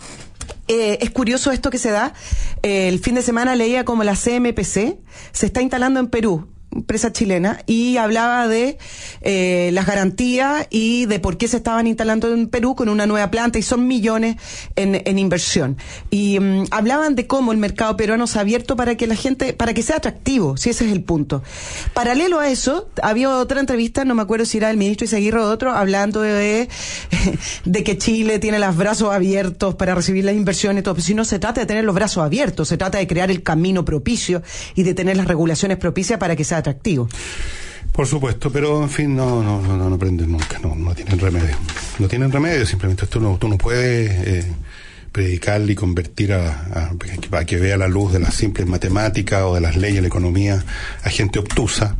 eh, 0.67 0.97
es 1.01 1.09
curioso 1.11 1.51
esto 1.51 1.69
que 1.69 1.77
se 1.77 1.91
da. 1.91 2.13
Eh, 2.61 2.87
el 2.87 2.99
fin 2.99 3.15
de 3.15 3.21
semana 3.21 3.55
leía 3.55 3.85
como 3.85 4.03
la 4.03 4.15
CMPC 4.15 4.97
se 5.31 5.45
está 5.45 5.61
instalando 5.61 5.99
en 5.99 6.07
Perú 6.07 6.52
empresa 6.75 7.11
chilena 7.11 7.59
y 7.65 7.97
hablaba 7.97 8.47
de 8.47 8.77
eh, 9.21 9.69
las 9.73 9.85
garantías 9.85 10.67
y 10.69 11.05
de 11.05 11.19
por 11.19 11.37
qué 11.37 11.47
se 11.47 11.57
estaban 11.57 11.87
instalando 11.87 12.33
en 12.33 12.47
Perú 12.47 12.75
con 12.75 12.89
una 12.89 13.05
nueva 13.05 13.29
planta 13.31 13.59
y 13.59 13.61
son 13.61 13.87
millones 13.87 14.37
en, 14.75 15.17
inversión. 15.17 15.77
Y 16.09 16.39
mm, 16.39 16.65
hablaban 16.71 17.15
de 17.15 17.27
cómo 17.27 17.51
el 17.51 17.57
mercado 17.57 17.95
peruano 17.95 18.27
se 18.27 18.37
ha 18.37 18.41
abierto 18.41 18.75
para 18.75 18.95
que 18.95 19.07
la 19.07 19.15
gente, 19.15 19.53
para 19.53 19.73
que 19.73 19.83
sea 19.83 19.97
atractivo, 19.97 20.57
si 20.57 20.69
ese 20.69 20.85
es 20.85 20.91
el 20.91 21.03
punto. 21.03 21.43
Paralelo 21.93 22.39
a 22.39 22.49
eso, 22.49 22.89
había 23.01 23.29
otra 23.37 23.59
entrevista, 23.59 24.05
no 24.05 24.15
me 24.15 24.21
acuerdo 24.21 24.45
si 24.45 24.57
era 24.57 24.71
el 24.71 24.77
ministro 24.77 25.05
Isaguirre 25.05 25.39
o 25.39 25.49
otro, 25.49 25.71
hablando 25.71 26.21
de, 26.21 26.67
de 27.65 27.83
que 27.83 27.97
Chile 27.97 28.39
tiene 28.39 28.59
los 28.59 28.75
brazos 28.75 29.13
abiertos 29.13 29.75
para 29.75 29.95
recibir 29.95 30.25
las 30.25 30.35
inversiones 30.35 30.83
todo. 30.83 30.99
Si 30.99 31.13
no 31.13 31.25
se 31.25 31.39
trata 31.39 31.61
de 31.61 31.67
tener 31.67 31.83
los 31.83 31.95
brazos 31.95 32.23
abiertos, 32.23 32.67
se 32.67 32.77
trata 32.77 32.97
de 32.97 33.07
crear 33.07 33.29
el 33.29 33.43
camino 33.43 33.85
propicio 33.85 34.41
y 34.75 34.83
de 34.83 34.93
tener 34.93 35.17
las 35.17 35.27
regulaciones 35.27 35.77
propicias 35.77 36.19
para 36.19 36.35
que 36.35 36.43
sea 36.43 36.62
atractivo. 36.63 37.07
Por 37.91 38.07
supuesto, 38.07 38.51
pero 38.51 38.81
en 38.81 38.89
fin, 38.89 39.15
no, 39.15 39.43
no, 39.43 39.61
no, 39.61 39.77
no 39.89 39.95
aprenden 39.95 40.31
nunca, 40.31 40.57
no, 40.59 40.73
no 40.73 40.95
tienen 40.95 41.19
remedio. 41.19 41.55
No 41.99 42.07
tienen 42.07 42.31
remedio, 42.31 42.65
simplemente 42.65 43.05
esto 43.05 43.19
no, 43.19 43.37
tú 43.37 43.47
no 43.47 43.57
puedes 43.59 44.09
eh, 44.09 44.51
predicarle 45.11 45.73
y 45.73 45.75
convertir 45.75 46.33
a, 46.33 46.89
a, 47.31 47.45
que 47.45 47.57
vea 47.57 47.77
la 47.77 47.87
luz 47.87 48.11
de 48.11 48.19
las 48.19 48.33
simples 48.33 48.67
matemáticas 48.67 49.43
o 49.43 49.53
de 49.53 49.61
las 49.61 49.75
leyes 49.75 49.97
de 49.97 50.01
la 50.01 50.07
economía 50.07 50.65
a 51.03 51.09
gente 51.09 51.37
obtusa 51.37 51.95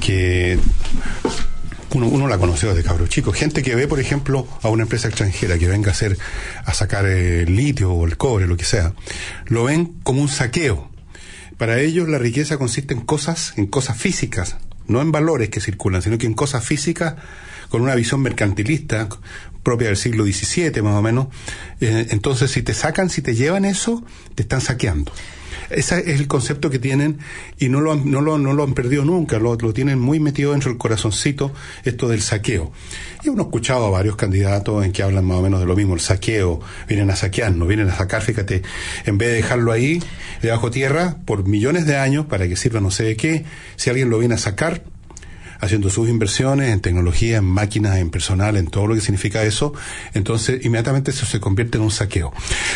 que 0.00 0.58
uno, 1.94 2.08
uno 2.08 2.28
la 2.28 2.36
conoce 2.36 2.66
desde 2.66 2.82
cabro 2.82 3.06
chico. 3.06 3.32
Gente 3.32 3.62
que 3.62 3.74
ve, 3.74 3.88
por 3.88 4.00
ejemplo, 4.00 4.46
a 4.60 4.68
una 4.68 4.82
empresa 4.82 5.08
extranjera 5.08 5.56
que 5.56 5.66
venga 5.66 5.88
a 5.88 5.92
hacer, 5.92 6.18
a 6.62 6.74
sacar 6.74 7.06
el 7.06 7.56
litio 7.56 7.90
o 7.90 8.06
el 8.06 8.18
cobre, 8.18 8.46
lo 8.46 8.58
que 8.58 8.64
sea, 8.64 8.92
lo 9.46 9.64
ven 9.64 9.94
como 10.02 10.20
un 10.20 10.28
saqueo. 10.28 10.91
Para 11.62 11.78
ellos 11.78 12.08
la 12.08 12.18
riqueza 12.18 12.58
consiste 12.58 12.92
en 12.92 13.02
cosas, 13.02 13.54
en 13.56 13.66
cosas 13.66 13.96
físicas, 13.96 14.56
no 14.88 15.00
en 15.00 15.12
valores 15.12 15.48
que 15.48 15.60
circulan, 15.60 16.02
sino 16.02 16.18
que 16.18 16.26
en 16.26 16.34
cosas 16.34 16.66
físicas 16.66 17.14
con 17.68 17.82
una 17.82 17.94
visión 17.94 18.20
mercantilista 18.20 19.08
propia 19.62 19.86
del 19.86 19.96
siglo 19.96 20.24
XVII 20.24 20.82
más 20.82 20.96
o 20.96 21.02
menos. 21.02 21.28
Eh, 21.80 22.08
entonces, 22.10 22.50
si 22.50 22.62
te 22.62 22.74
sacan, 22.74 23.10
si 23.10 23.22
te 23.22 23.36
llevan 23.36 23.64
eso, 23.64 24.04
te 24.34 24.42
están 24.42 24.60
saqueando. 24.60 25.12
Ese 25.72 25.98
es 26.00 26.20
el 26.20 26.28
concepto 26.28 26.70
que 26.70 26.78
tienen 26.78 27.18
y 27.58 27.68
no 27.68 27.80
lo 27.80 27.92
han, 27.92 28.10
no 28.10 28.20
lo, 28.20 28.38
no 28.38 28.52
lo 28.52 28.62
han 28.62 28.74
perdido 28.74 29.04
nunca, 29.04 29.38
lo, 29.38 29.56
lo, 29.56 29.72
tienen 29.72 29.98
muy 29.98 30.20
metido 30.20 30.52
dentro 30.52 30.70
del 30.70 30.78
corazoncito, 30.78 31.52
esto 31.84 32.08
del 32.08 32.22
saqueo. 32.22 32.72
Y 33.24 33.28
uno 33.28 33.42
ha 33.42 33.46
escuchado 33.46 33.86
a 33.86 33.90
varios 33.90 34.16
candidatos 34.16 34.84
en 34.84 34.92
que 34.92 35.02
hablan 35.02 35.24
más 35.24 35.38
o 35.38 35.42
menos 35.42 35.60
de 35.60 35.66
lo 35.66 35.76
mismo, 35.76 35.94
el 35.94 36.00
saqueo, 36.00 36.60
vienen 36.88 37.10
a 37.10 37.16
saquearnos, 37.16 37.66
vienen 37.66 37.88
a 37.88 37.96
sacar, 37.96 38.22
fíjate, 38.22 38.62
en 39.04 39.18
vez 39.18 39.28
de 39.28 39.34
dejarlo 39.36 39.72
ahí, 39.72 40.02
debajo 40.42 40.70
tierra, 40.70 41.16
por 41.24 41.46
millones 41.46 41.86
de 41.86 41.96
años, 41.96 42.26
para 42.26 42.48
que 42.48 42.56
sirva 42.56 42.80
no 42.80 42.90
sé 42.90 43.04
de 43.04 43.16
qué, 43.16 43.44
si 43.76 43.90
alguien 43.90 44.10
lo 44.10 44.18
viene 44.18 44.34
a 44.34 44.38
sacar, 44.38 44.82
haciendo 45.62 45.90
sus 45.90 46.08
inversiones 46.08 46.70
en 46.70 46.80
tecnología, 46.80 47.38
en 47.38 47.44
máquinas, 47.44 47.96
en 47.96 48.10
personal, 48.10 48.56
en 48.56 48.66
todo 48.66 48.88
lo 48.88 48.96
que 48.96 49.00
significa 49.00 49.44
eso, 49.44 49.72
entonces 50.12 50.64
inmediatamente 50.64 51.12
eso 51.12 51.24
se 51.24 51.38
convierte 51.38 51.78
en 51.78 51.84
un 51.84 51.92
saqueo. 51.92 52.32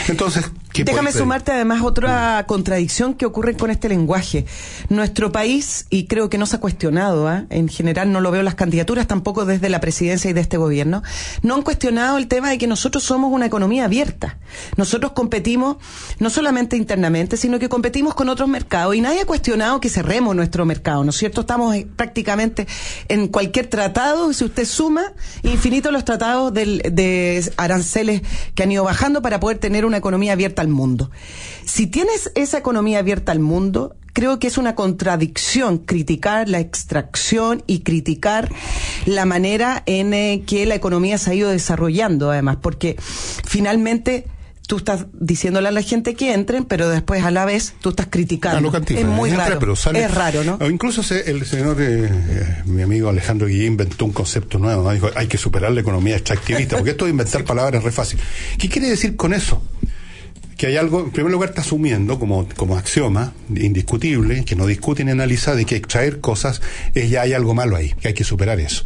Entonces, 0.07 0.53
Déjame 0.75 1.13
sumarte 1.13 1.53
además 1.53 1.83
otra 1.83 2.45
contradicción 2.47 3.15
que 3.15 3.25
ocurre 3.25 3.57
con 3.57 3.71
este 3.71 3.89
lenguaje. 3.89 4.45
Nuestro 4.89 5.33
país, 5.33 5.87
y 5.91 6.07
creo 6.07 6.29
que 6.29 6.39
no 6.39 6.47
se 6.47 6.57
ha 6.57 6.61
cuestionado, 6.61 7.33
¿eh? 7.33 7.47
en 7.51 7.69
general 7.69 8.13
no 8.13 8.21
lo 8.21 8.31
veo 8.31 8.43
las 8.43 8.55
candidaturas 8.55 9.07
tampoco 9.07 9.47
desde 9.47 9.69
la 9.69 9.81
presidencia 9.81 10.31
y 10.31 10.35
de 10.35 10.41
este 10.41 10.59
gobierno, 10.59 11.03
no 11.43 11.55
han 11.55 11.63
cuestionado 11.63 12.19
el 12.19 12.29
tema 12.29 12.51
de 12.51 12.59
que 12.59 12.67
nosotros 12.67 13.03
somos 13.03 13.33
una 13.33 13.47
economía 13.47 13.87
abierta. 13.87 14.39
Nosotros 14.77 15.13
competimos 15.13 15.77
no 16.19 16.31
solamente 16.31 16.77
internamente, 16.77 17.37
sino 17.37 17.59
que 17.59 17.69
competimos 17.69 18.15
con 18.15 18.29
otros 18.29 18.49
mercados 18.49 18.95
y 18.95 19.01
nadie 19.01 19.23
ha 19.23 19.27
cuestionado 19.27 19.81
que 19.81 19.89
cerremos 19.89 20.37
nuestro 20.37 20.67
mercado, 20.67 21.05
¿no 21.05 21.11
es 21.11 21.17
cierto? 21.17 21.41
Estamos 21.41 21.75
prácticamente 21.97 22.67
en 23.09 23.29
cualquier 23.29 23.69
tratado, 23.69 24.33
si 24.33 24.45
usted 24.45 24.67
suma, 24.67 25.13
infinito 25.43 25.91
los 25.91 26.05
tratados 26.05 26.53
del, 26.53 26.83
de 26.91 27.51
aranceles 27.57 28.23
que 28.55 28.63
han 28.63 28.73
ido 28.73 28.85
bajando 28.85 29.23
para 29.23 29.41
poder 29.41 29.59
tener 29.59 29.85
una 29.87 29.97
economía 29.97 30.33
abierta 30.33 30.66
al 30.67 30.73
mundo. 30.73 31.11
Si 31.65 31.87
tienes 31.87 32.31
esa 32.35 32.59
economía 32.59 32.99
abierta 32.99 33.33
al 33.33 33.41
mundo, 33.41 33.97
creo 34.13 34.39
que 34.39 34.47
es 34.47 34.57
una 34.57 34.75
contradicción 34.75 35.79
criticar 35.79 36.49
la 36.49 36.59
extracción 36.59 37.63
y 37.67 37.81
criticar 37.81 38.51
la 39.05 39.27
manera 39.27 39.83
en 39.85 40.15
eh, 40.15 40.43
que 40.47 40.65
la 40.65 40.75
economía 40.75 41.19
se 41.19 41.31
ha 41.31 41.35
ido 41.35 41.51
desarrollando, 41.51 42.31
además, 42.31 42.57
porque 42.63 42.97
finalmente 42.99 44.27
tú 44.67 44.79
estás 44.79 45.07
diciéndole 45.13 45.69
a 45.69 45.71
la 45.71 45.83
gente 45.83 46.15
que 46.15 46.35
entren, 46.35 46.65
pero 46.65 46.89
después 46.89 47.25
a 47.25 47.31
la 47.31 47.45
vez 47.45 47.75
tú 47.81 47.91
estás 47.91 48.09
criticando. 48.11 48.73
Ah, 48.73 48.81
es 48.89 49.05
muy 49.05 49.31
entra, 49.31 49.47
raro. 49.47 49.61
Pero 49.61 49.77
sale, 49.77 50.03
es 50.03 50.13
raro, 50.13 50.45
¿no? 50.45 50.59
O 50.61 50.69
incluso 50.69 51.03
se, 51.03 51.31
el 51.31 51.45
señor, 51.47 51.81
eh, 51.81 52.09
eh, 52.11 52.63
mi 52.65 52.83
amigo 52.83 53.09
Alejandro 53.09 53.47
Guillén 53.47 53.73
inventó 53.73 54.05
un 54.05 54.13
concepto 54.13 54.59
nuevo, 54.59 54.83
¿no? 54.83 54.93
dijo, 54.93 55.11
hay 55.15 55.29
que 55.29 55.39
superar 55.39 55.73
la 55.73 55.81
economía 55.81 56.17
extractivista, 56.17 56.77
porque 56.77 56.93
esto 56.93 57.05
de 57.05 57.13
inventar 57.13 57.45
palabras 57.45 57.79
es 57.81 57.85
re 57.85 57.93
fácil. 57.93 58.19
¿Qué 58.59 58.69
quiere 58.69 58.89
decir 58.89 59.17
con 59.17 59.35
eso? 59.35 59.63
Que 60.57 60.67
hay 60.69 60.77
algo, 60.77 61.01
en 61.01 61.11
primer 61.11 61.31
lugar 61.31 61.51
está 61.51 61.61
asumiendo 61.61 62.19
como, 62.19 62.49
como 62.57 62.79
axioma 62.79 63.35
indiscutible, 63.55 64.45
que 64.45 64.57
no 64.57 64.67
discute 64.67 65.05
ni 65.05 65.11
analiza, 65.11 65.55
de 65.55 65.67
que 65.67 65.77
extraer 65.77 66.21
cosas 66.21 66.63
es 66.95 67.11
ya 67.11 67.23
hay 67.23 67.35
algo 67.35 67.55
malo 67.55 67.77
ahí, 67.77 67.95
que 68.01 68.09
hay 68.09 68.15
que 68.15 68.25
superar 68.25 68.59
eso. 68.59 68.83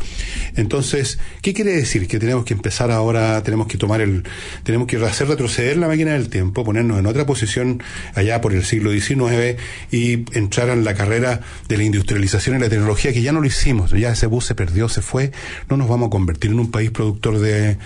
Entonces, 0.57 1.19
¿qué 1.43 1.55
quiere 1.55 1.73
decir? 1.73 2.09
Que 2.09 2.19
tenemos 2.19 2.45
que 2.45 2.55
empezar 2.55 2.91
ahora, 2.91 3.43
tenemos 3.45 3.69
que 3.69 3.79
tomar 3.79 4.01
el, 4.01 4.25
tenemos 4.65 4.89
que 4.89 4.97
hacer 4.97 5.29
retroceder 5.29 5.77
la 5.77 5.87
máquina 5.87 6.13
del 6.13 6.29
tiempo, 6.29 6.65
ponernos 6.65 6.99
en 6.99 7.07
otra 7.07 7.25
posición 7.25 7.83
allá 8.15 8.41
por 8.41 8.53
el 8.53 8.65
siglo 8.65 8.91
XIX 8.91 9.57
y 9.93 10.25
entrar 10.37 10.71
en 10.71 10.85
la 10.85 10.95
carrera 10.95 11.41
de 11.69 11.77
la 11.77 11.85
industrialización 11.85 12.57
y 12.57 12.59
la 12.59 12.69
tecnología, 12.69 13.13
que 13.13 13.23
ya 13.23 13.31
no 13.31 13.41
lo 13.41 13.47
hicimos, 13.47 13.93
ya 13.93 14.11
ese 14.11 14.27
bus 14.27 14.45
se 14.45 14.57
perdió, 14.57 14.89
se 14.89 15.03
fue, 15.03 15.31
no 15.69 15.77
nos 15.77 15.89
vamos 15.89 16.09
a 16.09 16.11
convertir 16.11 16.51
en 16.51 16.59
un 16.59 16.73
país 16.73 16.91
productor 16.91 17.39
de, 17.39 17.77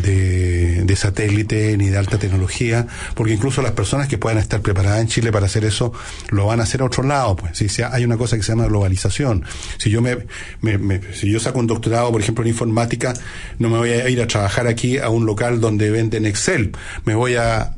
de, 0.00 0.84
de 0.84 0.96
satélite 0.96 1.76
ni 1.76 1.88
de 1.88 1.98
alta 1.98 2.18
tecnología, 2.18 2.86
porque 3.14 3.25
incluso 3.32 3.62
las 3.62 3.72
personas 3.72 4.08
que 4.08 4.18
puedan 4.18 4.38
estar 4.38 4.60
preparadas 4.60 5.00
en 5.00 5.08
Chile 5.08 5.32
para 5.32 5.46
hacer 5.46 5.64
eso 5.64 5.92
lo 6.30 6.46
van 6.46 6.60
a 6.60 6.64
hacer 6.64 6.82
a 6.82 6.84
otro 6.84 7.02
lado, 7.02 7.36
pues. 7.36 7.56
Si 7.58 7.82
hay 7.82 8.04
una 8.04 8.16
cosa 8.16 8.36
que 8.36 8.42
se 8.42 8.52
llama 8.52 8.66
globalización. 8.66 9.44
Si 9.78 9.90
yo 9.90 10.02
me, 10.02 10.18
me, 10.60 10.78
me, 10.78 11.00
si 11.14 11.30
yo 11.30 11.40
saco 11.40 11.58
un 11.58 11.66
doctorado, 11.66 12.12
por 12.12 12.20
ejemplo, 12.20 12.44
en 12.44 12.48
informática, 12.48 13.14
no 13.58 13.68
me 13.68 13.78
voy 13.78 13.90
a 13.90 14.08
ir 14.08 14.20
a 14.20 14.26
trabajar 14.26 14.66
aquí 14.66 14.98
a 14.98 15.08
un 15.08 15.26
local 15.26 15.60
donde 15.60 15.90
venden 15.90 16.26
Excel. 16.26 16.72
Me 17.04 17.14
voy 17.14 17.36
a 17.36 17.76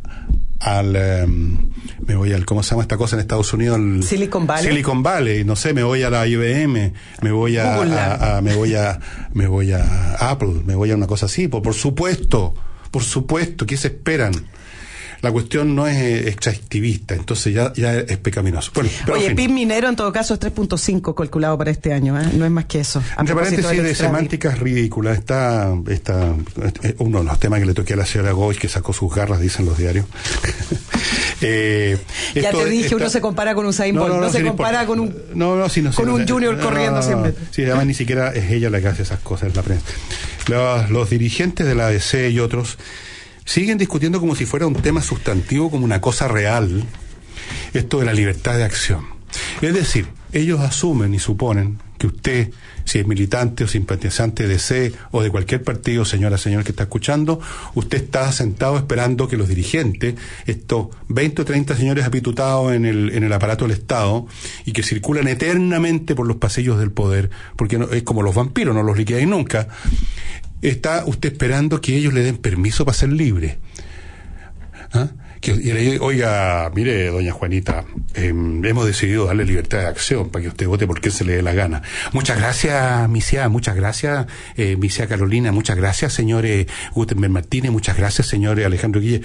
al 0.61 1.24
um, 1.24 1.70
me 2.04 2.16
voy 2.16 2.32
al 2.32 2.44
cómo 2.44 2.62
se 2.62 2.70
llama 2.70 2.82
esta 2.82 2.96
cosa 2.96 3.14
en 3.14 3.20
Estados 3.20 3.52
Unidos 3.52 3.78
el 3.78 4.02
Silicon 4.02 4.44
Valley 4.44 4.66
Silicon 4.66 5.02
Valley 5.04 5.44
no 5.44 5.54
sé 5.54 5.72
me 5.72 5.84
voy 5.84 6.02
a 6.02 6.11
la 6.11 6.26
IBM 6.26 6.92
me 7.22 7.30
voy 7.30 7.58
a, 7.58 7.76
a, 7.76 8.38
a 8.38 8.40
me 8.42 8.56
voy 8.56 8.74
a 8.74 8.98
me 9.34 9.46
voy 9.46 9.70
a 9.72 10.16
Apple 10.18 10.62
me 10.64 10.74
voy 10.74 10.90
a 10.90 10.96
una 10.96 11.06
cosa 11.06 11.26
así 11.26 11.46
por, 11.46 11.62
por 11.62 11.74
supuesto 11.74 12.54
por 12.90 13.04
supuesto 13.04 13.66
¿qué 13.66 13.76
se 13.76 13.88
esperan? 13.88 14.32
La 15.20 15.33
cuestión 15.33 15.74
no 15.74 15.87
es 15.87 16.26
extractivista, 16.26 17.14
entonces 17.14 17.52
ya, 17.52 17.72
ya 17.74 17.94
es 17.94 18.18
pecaminoso. 18.18 18.70
Bueno, 18.74 18.90
Oye, 19.12 19.26
en. 19.26 19.37
PIB 19.37 19.50
minero 19.50 19.88
en 19.88 19.96
todo 19.96 20.12
caso 20.12 20.35
es 20.35 20.40
3.5 20.40 21.14
calculado 21.14 21.59
para 21.59 21.70
este 21.70 21.92
año, 21.92 22.20
¿eh? 22.20 22.26
no 22.35 22.44
es 22.44 22.50
más 22.50 22.66
que 22.66 22.81
eso. 22.81 23.02
Entre 23.18 23.35
paréntesis 23.35 23.83
de 23.83 23.94
semánticas 23.94 24.59
ridículas, 24.59 25.18
está, 25.18 25.74
está 25.88 26.35
uno 26.98 27.18
de 27.18 27.24
los 27.24 27.38
temas 27.38 27.61
que 27.61 27.66
le 27.66 27.74
toqué 27.74 27.94
a 27.94 27.96
la 27.96 28.07
señora 28.07 28.33
Goy, 28.33 28.57
que 28.57 28.68
sacó 28.68 28.92
sus 28.92 29.12
garras, 29.12 29.40
dicen 29.40 29.66
los 29.66 29.76
diarios. 29.76 30.07
eh, 31.40 31.98
ya 32.35 32.50
te 32.50 32.64
dije, 32.66 32.85
está... 32.85 32.96
uno 32.96 33.11
se 33.11 33.20
compara 33.20 33.54
con 33.54 33.66
un 33.66 33.74
Bolt, 33.78 33.92
no, 33.94 34.09
no, 34.09 34.14
no, 34.14 34.20
no, 34.22 34.31
se 34.31 34.44
compara 34.44 34.87
con 34.87 35.00
un, 35.00 35.14
no, 35.35 35.57
no, 35.57 35.68
sí, 35.68 35.83
con 35.83 36.09
un 36.09 36.26
junior 36.26 36.59
corriendo 36.61 37.02
siempre. 37.02 37.35
Sí, 37.50 37.64
además 37.64 37.87
ni 37.87 37.94
siquiera 37.94 38.33
es 38.33 38.50
ella 38.50 38.70
la 38.70 38.81
que 38.81 38.88
hace 38.88 39.02
esas 39.02 39.20
cosas, 39.20 39.54
la 39.57 39.62
prensa. 39.62 39.87
Los, 40.48 40.90
los 40.90 41.11
dirigentes 41.11 41.66
de 41.66 41.74
la 41.74 41.88
ADC 41.88 42.31
y 42.31 42.40
otros 42.40 42.78
siguen 43.48 43.78
discutiendo 43.78 44.20
como 44.20 44.34
si 44.37 44.44
fuera 44.44 44.66
un 44.66 44.74
tema 44.74 45.00
sustantivo, 45.00 45.70
como 45.70 45.87
una 45.87 46.02
cosa 46.02 46.28
real, 46.28 46.84
esto 47.72 47.98
de 48.00 48.04
la 48.04 48.12
libertad 48.12 48.58
de 48.58 48.64
acción. 48.64 49.06
Es 49.62 49.72
decir, 49.72 50.06
ellos 50.32 50.61
asumen 50.61 51.14
y 51.14 51.18
suponen 51.18 51.78
que 51.96 52.06
usted, 52.06 52.50
si 52.84 52.98
es 53.00 53.06
militante 53.06 53.64
o 53.64 53.68
simpatizante 53.68 54.46
de 54.46 54.58
C 54.58 54.92
o 55.11 55.22
de 55.22 55.30
cualquier 55.30 55.62
partido, 55.64 56.04
señora, 56.04 56.37
señor 56.38 56.62
que 56.62 56.70
está 56.72 56.84
escuchando, 56.84 57.40
usted 57.74 58.04
está 58.04 58.30
sentado 58.32 58.76
esperando 58.76 59.26
que 59.28 59.37
los 59.38 59.48
dirigentes, 59.48 60.14
estos 60.46 60.88
20 61.08 61.42
o 61.42 61.44
30 61.44 61.74
señores 61.76 62.04
apitutados 62.04 62.72
en 62.72 62.84
el, 62.84 63.11
en 63.14 63.24
el 63.24 63.32
aparato 63.32 63.64
del 63.66 63.72
Estado 63.76 64.26
y 64.64 64.72
que 64.72 64.82
circulan 64.84 65.26
eternamente 65.26 66.14
por 66.14 66.26
los 66.26 66.37
pasillos 66.37 66.78
del 66.78 66.92
poder, 66.92 67.30
porque 67.56 67.78
no- 67.78 67.90
es 67.90 68.02
como 68.04 68.22
los 68.22 68.34
vampiros, 68.34 68.74
no 68.74 68.82
los 68.84 68.96
liquidáis 68.96 69.26
nunca, 69.26 69.68
está 70.62 71.04
usted 71.06 71.32
esperando 71.32 71.80
que 71.80 71.96
ellos 71.96 72.12
le 72.12 72.22
den 72.22 72.36
permiso 72.36 72.84
para 72.84 72.96
ser 72.96 73.10
libre. 73.10 73.58
¿Ah? 74.92 75.08
Que, 75.40 75.54
le 75.54 76.00
oiga, 76.00 76.70
mire, 76.74 77.06
doña 77.08 77.32
Juanita, 77.32 77.84
eh, 78.14 78.28
hemos 78.28 78.86
decidido 78.86 79.26
darle 79.26 79.44
libertad 79.44 79.78
de 79.78 79.86
acción 79.86 80.30
para 80.30 80.42
que 80.42 80.48
usted 80.48 80.66
vote 80.66 80.86
por 80.86 81.00
quien 81.00 81.12
se 81.12 81.24
le 81.24 81.34
dé 81.34 81.42
la 81.42 81.52
gana. 81.52 81.82
Muchas 82.12 82.38
gracias, 82.38 83.08
misia, 83.08 83.48
muchas 83.48 83.76
gracias, 83.76 84.26
eh, 84.56 84.76
Carolina, 85.08 85.52
muchas 85.52 85.76
gracias, 85.76 86.12
señores 86.12 86.66
Gutenberg 86.92 87.32
Martínez, 87.32 87.70
muchas 87.70 87.96
gracias, 87.96 88.26
señores 88.26 88.66
Alejandro 88.66 89.00
Guille. 89.00 89.22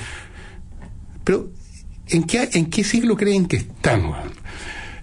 Pero, 1.23 1.49
¿en 2.09 2.23
qué, 2.25 2.47
¿en 2.53 2.67
qué 2.67 2.83
siglo 2.83 3.17
creen 3.17 3.47
que 3.47 3.57
están? 3.57 4.11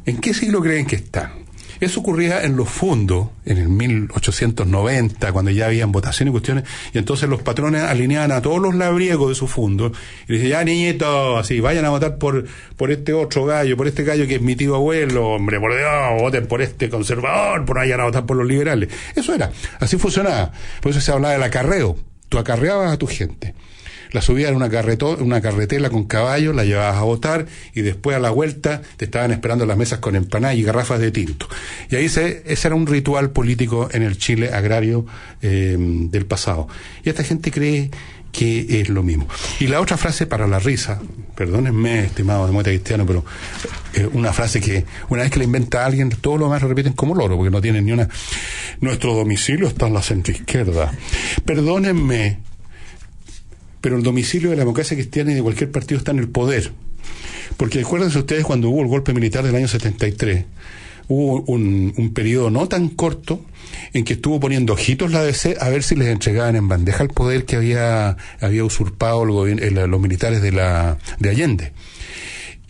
¿En 0.06 0.18
qué 0.18 0.32
siglo 0.32 0.60
creen 0.60 0.86
que 0.86 0.96
están? 0.96 1.39
Eso 1.80 2.00
ocurría 2.00 2.44
en 2.44 2.56
los 2.56 2.68
fondos, 2.68 3.28
en 3.46 3.56
el 3.56 3.68
1890, 3.70 5.32
cuando 5.32 5.50
ya 5.50 5.66
habían 5.66 5.92
votaciones 5.92 6.30
y 6.30 6.32
cuestiones, 6.32 6.64
y 6.92 6.98
entonces 6.98 7.28
los 7.28 7.42
patrones 7.42 7.82
alineaban 7.82 8.32
a 8.32 8.42
todos 8.42 8.60
los 8.60 8.74
labriegos 8.74 9.30
de 9.30 9.34
su 9.34 9.46
fondo, 9.46 9.90
y 10.28 10.34
decían, 10.34 10.50
ya 10.50 10.64
niñitos, 10.64 11.38
así, 11.38 11.60
vayan 11.60 11.86
a 11.86 11.90
votar 11.90 12.18
por, 12.18 12.44
por 12.76 12.90
este 12.90 13.14
otro 13.14 13.46
gallo, 13.46 13.76
por 13.78 13.88
este 13.88 14.04
gallo 14.04 14.26
que 14.26 14.36
es 14.36 14.42
mi 14.42 14.56
tío 14.56 14.74
abuelo, 14.74 15.30
hombre, 15.30 15.58
por 15.58 15.74
Dios, 15.74 16.20
voten 16.20 16.46
por 16.46 16.60
este 16.60 16.90
conservador, 16.90 17.64
por 17.64 17.76
vayan 17.76 18.00
a 18.00 18.04
votar 18.04 18.26
por 18.26 18.36
los 18.36 18.46
liberales. 18.46 18.90
Eso 19.16 19.34
era, 19.34 19.50
así 19.78 19.96
funcionaba. 19.96 20.52
Por 20.82 20.90
eso 20.90 21.00
se 21.00 21.12
hablaba 21.12 21.32
del 21.32 21.42
acarreo. 21.42 21.96
Tú 22.28 22.38
acarreabas 22.38 22.92
a 22.92 22.96
tu 22.98 23.06
gente 23.06 23.54
la 24.12 24.22
subías 24.22 24.50
en 24.50 24.56
una, 24.56 24.70
una 25.18 25.40
carretela 25.40 25.90
con 25.90 26.04
caballos, 26.04 26.54
la 26.54 26.64
llevabas 26.64 26.96
a 26.96 27.02
votar 27.02 27.46
y 27.74 27.82
después 27.82 28.16
a 28.16 28.20
la 28.20 28.30
vuelta 28.30 28.82
te 28.96 29.04
estaban 29.06 29.30
esperando 29.32 29.66
las 29.66 29.76
mesas 29.76 29.98
con 29.98 30.16
empanadas 30.16 30.56
y 30.56 30.62
garrafas 30.62 31.00
de 31.00 31.10
tinto. 31.10 31.48
Y 31.90 31.96
ahí 31.96 32.08
se, 32.08 32.42
ese 32.46 32.68
era 32.68 32.74
un 32.74 32.86
ritual 32.86 33.30
político 33.30 33.88
en 33.92 34.02
el 34.02 34.18
Chile 34.18 34.50
agrario 34.52 35.06
eh, 35.42 35.76
del 35.78 36.26
pasado. 36.26 36.68
Y 37.04 37.08
esta 37.08 37.24
gente 37.24 37.50
cree 37.50 37.90
que 38.32 38.80
es 38.80 38.88
lo 38.88 39.02
mismo. 39.02 39.26
Y 39.58 39.66
la 39.66 39.80
otra 39.80 39.96
frase 39.96 40.26
para 40.26 40.46
la 40.46 40.58
risa, 40.58 41.00
perdónenme, 41.34 42.04
estimado 42.04 42.46
demócrata 42.46 42.70
cristiano, 42.70 43.04
pero 43.06 43.24
eh, 43.94 44.08
una 44.12 44.32
frase 44.32 44.60
que 44.60 44.84
una 45.08 45.22
vez 45.22 45.30
que 45.30 45.38
la 45.38 45.44
inventa 45.44 45.84
alguien, 45.84 46.10
todos 46.10 46.38
los 46.38 46.48
demás 46.48 46.62
lo 46.62 46.68
repiten 46.68 46.92
como 46.92 47.14
loro, 47.14 47.36
porque 47.36 47.50
no 47.50 47.60
tienen 47.60 47.84
ni 47.84 47.92
una... 47.92 48.08
Nuestro 48.80 49.14
domicilio 49.14 49.66
está 49.66 49.88
en 49.88 49.94
la 49.94 50.02
centroizquierda. 50.02 50.92
Perdónenme, 51.44 52.38
pero 53.80 53.96
el 53.96 54.02
domicilio 54.02 54.50
de 54.50 54.56
la 54.56 54.62
democracia 54.62 54.96
cristiana 54.96 55.32
y 55.32 55.34
de 55.34 55.42
cualquier 55.42 55.70
partido 55.70 55.98
está 55.98 56.10
en 56.12 56.18
el 56.18 56.28
poder. 56.28 56.72
Porque 57.56 57.80
acuérdense 57.80 58.18
ustedes 58.18 58.44
cuando 58.44 58.70
hubo 58.70 58.82
el 58.82 58.88
golpe 58.88 59.12
militar 59.12 59.44
del 59.44 59.54
año 59.56 59.68
73, 59.68 60.44
hubo 61.08 61.42
un, 61.42 61.92
un 61.96 62.14
periodo 62.14 62.50
no 62.50 62.68
tan 62.68 62.88
corto 62.88 63.44
en 63.92 64.04
que 64.04 64.14
estuvo 64.14 64.38
poniendo 64.40 64.72
ojitos 64.74 65.10
la 65.10 65.22
DC 65.22 65.56
a 65.60 65.68
ver 65.68 65.82
si 65.82 65.96
les 65.96 66.08
entregaban 66.08 66.56
en 66.56 66.68
bandeja 66.68 67.02
el 67.02 67.08
poder 67.08 67.44
que 67.44 67.56
había, 67.56 68.16
había 68.40 68.64
usurpado 68.64 69.46
el- 69.46 69.74
los 69.74 70.00
militares 70.00 70.40
de, 70.42 70.52
la, 70.52 70.98
de 71.18 71.30
Allende. 71.30 71.72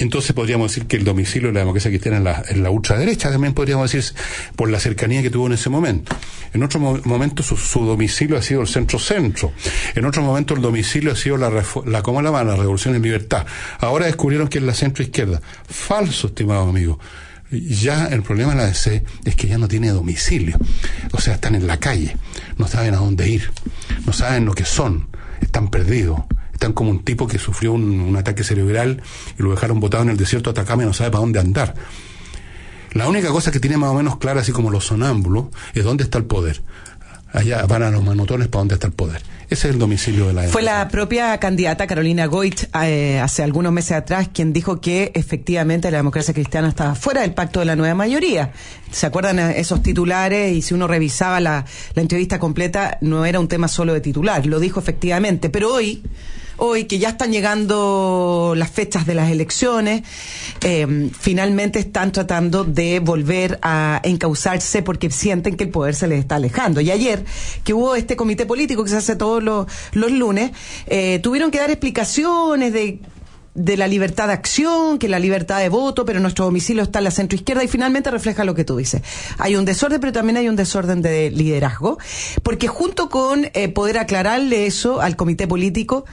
Entonces 0.00 0.32
podríamos 0.32 0.70
decir 0.72 0.86
que 0.88 0.96
el 0.96 1.04
domicilio 1.04 1.48
de 1.48 1.54
la 1.54 1.60
democracia 1.60 1.90
cristiana 1.90 2.16
en 2.18 2.24
la, 2.24 2.42
en 2.48 2.62
la 2.62 2.70
ultraderecha, 2.70 3.30
también 3.30 3.54
podríamos 3.54 3.92
decir 3.92 4.14
por 4.56 4.70
la 4.70 4.80
cercanía 4.80 5.22
que 5.22 5.30
tuvo 5.30 5.46
en 5.46 5.52
ese 5.52 5.68
momento. 5.70 6.16
En 6.52 6.62
otro 6.62 6.80
mo- 6.80 6.98
momento 7.04 7.42
su, 7.42 7.56
domicilio 7.84 8.36
ha 8.36 8.42
sido 8.42 8.62
el 8.62 8.66
centro-centro. 8.66 9.52
En 9.94 10.04
otro 10.06 10.22
momento 10.22 10.54
el 10.54 10.62
domicilio 10.62 11.12
ha 11.12 11.16
sido 11.16 11.36
la, 11.36 11.50
la 11.86 12.02
¿cómo 12.02 12.22
la 12.22 12.30
llaman? 12.30 12.46
La 12.48 12.56
revolución 12.56 12.94
en 12.96 13.02
libertad. 13.02 13.46
Ahora 13.78 14.06
descubrieron 14.06 14.48
que 14.48 14.58
es 14.58 14.64
la 14.64 14.74
centro-izquierda. 14.74 15.40
Falso, 15.68 16.28
estimado 16.28 16.68
amigo. 16.68 16.98
Ya 17.50 18.06
el 18.06 18.22
problema 18.22 18.52
de 18.52 18.58
la 18.58 18.66
DC 18.66 19.02
es 19.24 19.36
que 19.36 19.48
ya 19.48 19.58
no 19.58 19.68
tiene 19.68 19.90
domicilio. 19.90 20.56
O 21.12 21.20
sea, 21.20 21.34
están 21.34 21.54
en 21.56 21.66
la 21.66 21.78
calle. 21.78 22.16
No 22.56 22.66
saben 22.68 22.94
a 22.94 22.98
dónde 22.98 23.28
ir. 23.28 23.50
No 24.06 24.12
saben 24.12 24.44
lo 24.46 24.54
que 24.54 24.64
son. 24.64 25.08
Están 25.40 25.68
perdidos. 25.68 26.20
Están 26.60 26.74
como 26.74 26.90
un 26.90 27.02
tipo 27.02 27.26
que 27.26 27.38
sufrió 27.38 27.72
un, 27.72 28.00
un 28.00 28.16
ataque 28.16 28.44
cerebral 28.44 29.02
y 29.38 29.42
lo 29.42 29.50
dejaron 29.50 29.80
botado 29.80 30.02
en 30.02 30.10
el 30.10 30.18
desierto 30.18 30.52
de 30.52 30.60
Atacama 30.60 30.82
y 30.82 30.86
no 30.86 30.92
sabe 30.92 31.10
para 31.10 31.22
dónde 31.22 31.40
andar. 31.40 31.74
La 32.92 33.08
única 33.08 33.30
cosa 33.30 33.50
que 33.50 33.60
tiene 33.60 33.78
más 33.78 33.88
o 33.88 33.94
menos 33.94 34.18
clara, 34.18 34.42
así 34.42 34.52
como 34.52 34.70
los 34.70 34.84
sonámbulos, 34.84 35.46
es 35.72 35.84
dónde 35.84 36.04
está 36.04 36.18
el 36.18 36.24
poder. 36.24 36.60
Allá 37.32 37.64
van 37.64 37.84
a 37.84 37.90
los 37.90 38.04
manotones 38.04 38.48
para 38.48 38.60
dónde 38.60 38.74
está 38.74 38.88
el 38.88 38.92
poder. 38.92 39.22
Ese 39.48 39.68
es 39.68 39.74
el 39.74 39.80
domicilio 39.80 40.28
de 40.28 40.32
la 40.32 40.42
Fue 40.44 40.62
la 40.62 40.86
propia 40.88 41.38
candidata 41.38 41.86
Carolina 41.86 42.26
Goit 42.26 42.64
eh, 42.82 43.18
hace 43.20 43.42
algunos 43.42 43.72
meses 43.72 43.92
atrás 43.92 44.28
quien 44.32 44.52
dijo 44.52 44.80
que 44.80 45.10
efectivamente 45.14 45.90
la 45.90 45.96
democracia 45.96 46.32
cristiana 46.32 46.68
estaba 46.68 46.94
fuera 46.94 47.22
del 47.22 47.32
pacto 47.32 47.58
de 47.58 47.66
la 47.66 47.74
nueva 47.74 47.94
mayoría. 47.94 48.52
¿Se 48.92 49.06
acuerdan 49.06 49.38
eh, 49.38 49.54
esos 49.58 49.82
titulares? 49.82 50.54
Y 50.54 50.62
si 50.62 50.74
uno 50.74 50.86
revisaba 50.86 51.40
la, 51.40 51.64
la 51.94 52.02
entrevista 52.02 52.38
completa, 52.38 52.98
no 53.00 53.24
era 53.24 53.40
un 53.40 53.48
tema 53.48 53.66
solo 53.66 53.92
de 53.92 54.00
titular, 54.00 54.46
lo 54.46 54.60
dijo 54.60 54.78
efectivamente. 54.78 55.50
Pero 55.50 55.74
hoy, 55.74 56.04
hoy 56.60 56.84
que 56.84 56.98
ya 56.98 57.10
están 57.10 57.32
llegando 57.32 58.54
las 58.56 58.70
fechas 58.70 59.06
de 59.06 59.14
las 59.14 59.30
elecciones, 59.30 60.02
eh, 60.62 61.10
finalmente 61.18 61.78
están 61.78 62.12
tratando 62.12 62.64
de 62.64 63.00
volver 63.00 63.58
a 63.62 64.00
encauzarse 64.04 64.82
porque 64.82 65.10
sienten 65.10 65.56
que 65.56 65.64
el 65.64 65.70
poder 65.70 65.94
se 65.94 66.06
les 66.06 66.20
está 66.20 66.36
alejando. 66.36 66.80
Y 66.80 66.90
ayer, 66.90 67.24
que 67.64 67.74
hubo 67.74 67.96
este 67.96 68.14
comité 68.14 68.46
político 68.46 68.84
que 68.84 68.90
se 68.90 68.96
hace 68.96 69.16
todos 69.16 69.42
los, 69.42 69.66
lunes, 69.92 70.52
eh, 70.86 71.18
tuvieron 71.22 71.50
que 71.50 71.58
dar 71.58 71.70
explicaciones 71.70 72.72
de 72.72 73.00
de 73.54 73.76
la 73.76 73.88
libertad 73.88 74.28
de 74.28 74.34
acción, 74.34 74.98
que 74.98 75.08
la 75.08 75.18
libertad 75.18 75.58
de 75.58 75.68
voto, 75.68 76.04
pero 76.04 76.20
nuestro 76.20 76.44
domicilio 76.44 76.84
está 76.84 77.00
en 77.00 77.04
la 77.04 77.10
centroizquierda 77.10 77.64
y 77.64 77.68
finalmente 77.68 78.10
refleja 78.10 78.44
lo 78.44 78.54
que 78.54 78.64
tú 78.64 78.76
dices. 78.76 79.02
Hay 79.38 79.56
un 79.56 79.64
desorden, 79.64 80.00
pero 80.00 80.12
también 80.12 80.36
hay 80.36 80.48
un 80.48 80.56
desorden 80.56 81.02
de 81.02 81.30
liderazgo, 81.30 81.98
porque 82.42 82.68
junto 82.68 83.10
con 83.10 83.46
eh, 83.52 83.68
poder 83.68 83.98
aclararle 83.98 84.66
eso 84.66 85.00
al 85.00 85.16
comité 85.16 85.48
político, 85.48 86.04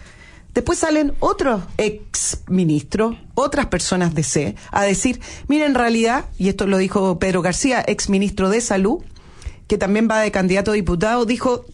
Después 0.57 0.79
salen 0.79 1.13
otros 1.19 1.61
ex 1.77 2.39
ministros, 2.47 3.15
otras 3.35 3.67
personas 3.67 4.15
de 4.15 4.23
C, 4.23 4.55
a 4.71 4.85
decir, 4.85 5.21
mira, 5.47 5.67
en 5.67 5.75
realidad, 5.75 6.25
y 6.39 6.49
esto 6.49 6.65
lo 6.65 6.79
dijo 6.79 7.19
Pedro 7.19 7.43
García, 7.43 7.85
ex 7.85 8.09
ministro 8.09 8.49
de 8.49 8.59
Salud, 8.59 9.03
que 9.67 9.77
también 9.77 10.07
va 10.09 10.19
de 10.19 10.31
candidato 10.31 10.71
a 10.71 10.73
diputado, 10.73 11.27
dijo, 11.27 11.67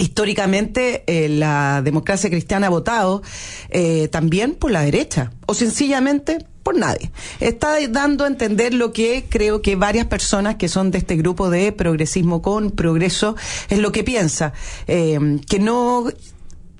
históricamente 0.00 1.04
eh, 1.06 1.28
la 1.28 1.80
democracia 1.84 2.28
cristiana 2.28 2.66
ha 2.66 2.70
votado 2.70 3.22
eh, 3.70 4.08
también 4.08 4.56
por 4.56 4.72
la 4.72 4.82
derecha, 4.82 5.30
o 5.46 5.54
sencillamente 5.54 6.44
por 6.64 6.76
nadie. 6.76 7.12
Está 7.38 7.76
dando 7.88 8.24
a 8.24 8.26
entender 8.26 8.74
lo 8.74 8.92
que 8.92 9.26
creo 9.28 9.62
que 9.62 9.76
varias 9.76 10.06
personas 10.06 10.56
que 10.56 10.66
son 10.66 10.90
de 10.90 10.98
este 10.98 11.14
grupo 11.14 11.50
de 11.50 11.70
progresismo 11.70 12.42
con 12.42 12.72
progreso 12.72 13.36
es 13.68 13.78
lo 13.78 13.92
que 13.92 14.02
piensa, 14.02 14.54
eh, 14.88 15.38
que 15.48 15.60
no 15.60 16.08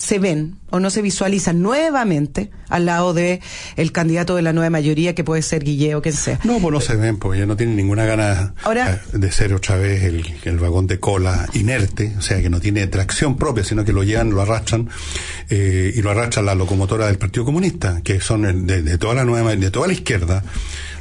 se 0.05 0.19
ven 0.19 0.57
o 0.71 0.81
no 0.81 0.91
se 0.91 1.01
visualizan 1.03 1.63
nuevamente 1.63 2.51
al 2.69 2.85
lado 2.87 3.15
de 3.15 3.41
el 3.77 3.93
candidato 3.93 4.37
de 4.37 4.43
la 4.43 4.53
nueva 4.53 4.69
mayoría 4.71 5.15
que 5.15 5.25
puede 5.25 5.41
ser 5.43 5.65
Guilleo, 5.65 6.03
quien 6.03 6.15
sea. 6.15 6.39
No, 6.45 6.59
pues 6.59 6.73
no 6.73 6.81
se 6.81 6.97
ven, 6.97 7.17
porque 7.19 7.39
ya 7.41 7.47
no 7.47 7.57
tienen 7.57 7.77
ninguna 7.77 8.05
gana 8.05 8.55
Ahora- 8.65 9.01
eh, 9.15 9.19
de 9.19 9.33
ser 9.33 9.55
otra 9.55 9.77
vez 9.77 10.03
el, 10.03 10.25
el 10.45 10.59
vagón 10.59 10.87
de 10.87 10.99
cola 11.01 11.49
inerte, 11.55 12.13
o 12.19 12.23
sea, 12.23 12.43
que 12.43 12.51
no 12.51 12.61
tiene 12.61 12.87
tracción 12.89 13.37
propia, 13.37 13.65
sino 13.65 13.85
que 13.85 13.93
lo 13.93 14.03
llevan, 14.03 14.31
lo 14.31 14.43
arrastran, 14.43 14.89
eh, 15.49 15.93
y 15.95 16.03
lo 16.03 16.11
arrastra 16.11 16.43
la 16.43 16.55
locomotora 16.55 17.07
del 17.07 17.19
Partido 17.19 17.45
Comunista, 17.45 18.01
que 18.03 18.21
son 18.21 18.45
el- 18.45 18.67
de, 18.67 18.83
de 18.83 18.99
toda 18.99 19.15
la 19.15 19.25
nueva, 19.25 19.55
de 19.57 19.71
toda 19.71 19.87
la 19.87 19.93
izquierda. 19.93 20.45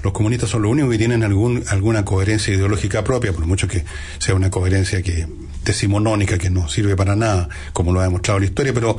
Los 0.04 0.14
comunistas 0.14 0.50
son 0.50 0.62
los 0.62 0.72
únicos 0.72 0.92
que 0.92 0.98
tienen 0.98 1.24
algún, 1.24 1.64
alguna 1.70 2.06
coherencia 2.06 2.54
ideológica 2.54 3.04
propia, 3.04 3.34
por 3.34 3.46
mucho 3.46 3.68
que 3.68 3.84
sea 4.20 4.36
una 4.36 4.50
coherencia 4.50 5.02
que 5.02 5.28
decimonónica, 5.64 6.38
que 6.38 6.50
no 6.50 6.70
sirve 6.70 6.96
para 6.96 7.16
nada, 7.16 7.50
como 7.72 7.92
lo 7.94 8.00
ha 8.00 8.04
demostrado 8.04 8.40
la 8.40 8.46
historia, 8.46 8.74
pero 8.74 8.98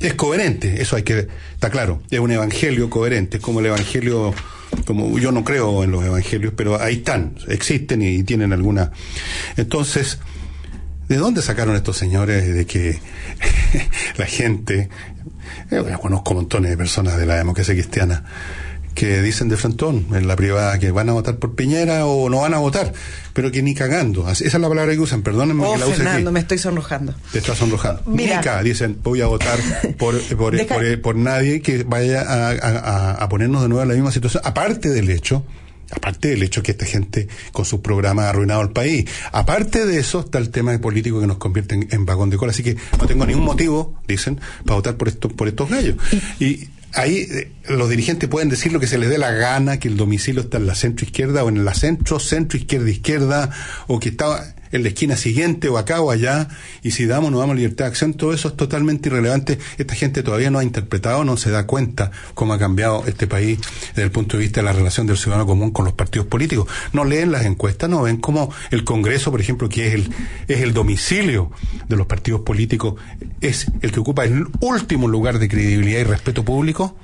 es 0.00 0.14
coherente, 0.14 0.82
eso 0.82 0.96
hay 0.96 1.02
que, 1.02 1.28
está 1.54 1.70
claro, 1.70 2.02
es 2.10 2.20
un 2.20 2.30
evangelio 2.30 2.90
coherente, 2.90 3.38
es 3.38 3.42
como 3.42 3.60
el 3.60 3.66
evangelio, 3.66 4.34
como 4.86 5.18
yo 5.18 5.32
no 5.32 5.44
creo 5.44 5.84
en 5.84 5.90
los 5.90 6.04
evangelios, 6.04 6.52
pero 6.56 6.80
ahí 6.80 6.96
están, 6.96 7.36
existen 7.48 8.02
y, 8.02 8.22
tienen 8.22 8.52
alguna. 8.52 8.92
Entonces, 9.56 10.18
¿de 11.08 11.16
dónde 11.16 11.40
sacaron 11.40 11.76
estos 11.76 11.96
señores 11.96 12.52
de 12.54 12.66
que 12.66 13.00
la 14.16 14.26
gente, 14.26 14.90
eh, 15.70 15.78
bueno, 15.78 15.98
conozco 15.98 16.34
montones 16.34 16.70
de 16.70 16.76
personas 16.76 17.16
de 17.16 17.26
la 17.26 17.36
democracia 17.36 17.74
cristiana, 17.74 18.24
que 18.96 19.22
dicen 19.22 19.48
de 19.48 19.56
frontón 19.56 20.06
en 20.12 20.26
la 20.26 20.34
privada 20.34 20.76
que 20.80 20.90
van 20.90 21.08
a 21.08 21.12
votar 21.12 21.36
por 21.36 21.54
Piñera 21.54 22.04
o 22.06 22.28
no 22.28 22.40
van 22.40 22.54
a 22.54 22.58
votar, 22.58 22.92
pero 23.32 23.52
que 23.52 23.62
ni 23.62 23.74
cagando. 23.74 24.28
Esa 24.28 24.44
es 24.44 24.54
la 24.54 24.68
palabra 24.68 24.92
que 24.94 24.98
usan, 24.98 25.22
perdónenme 25.22 25.64
Oh, 25.64 25.74
que 25.74 25.78
la 25.78 25.86
use 25.86 25.96
Fernando, 25.98 26.30
aquí. 26.30 26.34
me 26.34 26.40
estoy 26.40 26.58
sonrojando. 26.58 27.14
Te 27.30 27.38
estás 27.38 27.58
sonrojando. 27.58 28.02
Mira. 28.06 28.62
Dicen, 28.64 28.98
voy 29.04 29.20
a 29.20 29.26
votar 29.26 29.58
por, 29.98 30.20
por, 30.36 30.66
por- 30.66 31.00
por 31.02 31.14
nadie 31.16 31.60
que 31.62 31.84
vaya 31.84 32.22
a, 32.26 33.12
a- 33.22 33.28
ponernos 33.28 33.62
de 33.62 33.68
nuevo 33.68 33.82
en 33.82 33.88
la 33.90 33.94
misma 33.94 34.10
situación. 34.10 34.42
Aparte 34.44 34.88
del 34.88 35.08
hecho 35.10 35.44
Aparte 35.92 36.26
del 36.30 36.42
hecho 36.42 36.64
que 36.64 36.72
esta 36.72 36.84
gente 36.84 37.28
con 37.52 37.64
sus 37.64 37.78
programas 37.78 38.24
ha 38.24 38.30
arruinado 38.30 38.60
el 38.60 38.70
país. 38.70 39.04
Aparte 39.30 39.86
de 39.86 40.00
eso 40.00 40.18
está 40.18 40.38
el 40.38 40.50
tema 40.50 40.72
de 40.72 40.80
político 40.80 41.20
que 41.20 41.28
nos 41.28 41.36
convierte 41.36 41.76
en, 41.76 41.86
en 41.92 42.04
vagón 42.04 42.28
de 42.28 42.36
cola. 42.36 42.50
Así 42.50 42.64
que 42.64 42.76
no 43.00 43.06
tengo 43.06 43.24
ningún 43.24 43.44
motivo, 43.44 43.94
dicen, 44.08 44.40
para 44.64 44.74
votar 44.74 44.96
por, 44.96 45.06
esto, 45.06 45.28
por 45.28 45.46
estos 45.46 45.70
gallos. 45.70 45.94
Y 46.40 46.70
ahí 46.96 47.26
eh, 47.30 47.52
los 47.68 47.88
dirigentes 47.88 48.28
pueden 48.28 48.48
decir 48.48 48.72
lo 48.72 48.80
que 48.80 48.86
se 48.86 48.98
les 48.98 49.08
dé 49.08 49.18
la 49.18 49.30
gana, 49.30 49.78
que 49.78 49.88
el 49.88 49.96
domicilio 49.96 50.42
está 50.42 50.58
en 50.58 50.66
la 50.66 50.74
centro 50.74 51.04
izquierda 51.06 51.44
o 51.44 51.48
en 51.48 51.64
la 51.64 51.74
centro, 51.74 52.18
centro 52.18 52.58
izquierda 52.58 52.90
izquierda, 52.90 53.50
o 53.86 54.00
que 54.00 54.08
está 54.08 54.54
en 54.72 54.82
la 54.82 54.88
esquina 54.88 55.16
siguiente 55.16 55.68
o 55.68 55.78
acá 55.78 56.00
o 56.00 56.10
allá, 56.10 56.48
y 56.82 56.92
si 56.92 57.06
damos 57.06 57.28
o 57.28 57.30
no 57.30 57.38
damos 57.38 57.56
libertad 57.56 57.86
de 57.86 57.90
acción, 57.90 58.14
todo 58.14 58.32
eso 58.32 58.48
es 58.48 58.56
totalmente 58.56 59.08
irrelevante. 59.08 59.58
Esta 59.78 59.94
gente 59.94 60.22
todavía 60.22 60.50
no 60.50 60.58
ha 60.58 60.64
interpretado, 60.64 61.24
no 61.24 61.36
se 61.36 61.50
da 61.50 61.66
cuenta 61.66 62.10
cómo 62.34 62.52
ha 62.52 62.58
cambiado 62.58 63.04
este 63.06 63.26
país 63.26 63.58
desde 63.88 64.02
el 64.02 64.10
punto 64.10 64.36
de 64.36 64.44
vista 64.44 64.60
de 64.60 64.64
la 64.64 64.72
relación 64.72 65.06
del 65.06 65.16
ciudadano 65.16 65.46
común 65.46 65.70
con 65.70 65.84
los 65.84 65.94
partidos 65.94 66.26
políticos. 66.26 66.68
No 66.92 67.04
leen 67.04 67.32
las 67.32 67.44
encuestas, 67.44 67.88
no 67.90 68.02
ven 68.02 68.18
cómo 68.18 68.52
el 68.70 68.84
Congreso, 68.84 69.30
por 69.30 69.40
ejemplo, 69.40 69.68
que 69.68 69.88
es 69.88 69.94
el, 69.94 70.14
es 70.48 70.60
el 70.60 70.72
domicilio 70.72 71.50
de 71.88 71.96
los 71.96 72.06
partidos 72.06 72.42
políticos, 72.42 72.94
es 73.40 73.66
el 73.80 73.92
que 73.92 74.00
ocupa 74.00 74.24
el 74.24 74.46
último 74.60 75.08
lugar 75.08 75.38
de 75.38 75.48
credibilidad 75.48 76.00
y 76.00 76.04
respeto 76.04 76.44
público. 76.44 76.96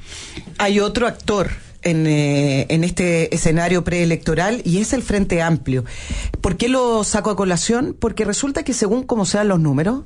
Hay 0.58 0.80
otro 0.80 1.06
actor 1.06 1.50
en, 1.82 2.06
eh, 2.06 2.66
en 2.68 2.84
este 2.84 3.34
escenario 3.34 3.84
preelectoral 3.84 4.62
y 4.64 4.78
es 4.78 4.92
el 4.92 5.02
Frente 5.02 5.42
Amplio. 5.42 5.84
¿Por 6.40 6.56
qué 6.56 6.68
lo 6.68 7.04
saco 7.04 7.30
a 7.30 7.36
colación? 7.36 7.96
Porque 7.98 8.24
resulta 8.24 8.62
que 8.62 8.72
según 8.72 9.02
como 9.04 9.26
sean 9.26 9.48
los 9.48 9.60
números, 9.60 10.02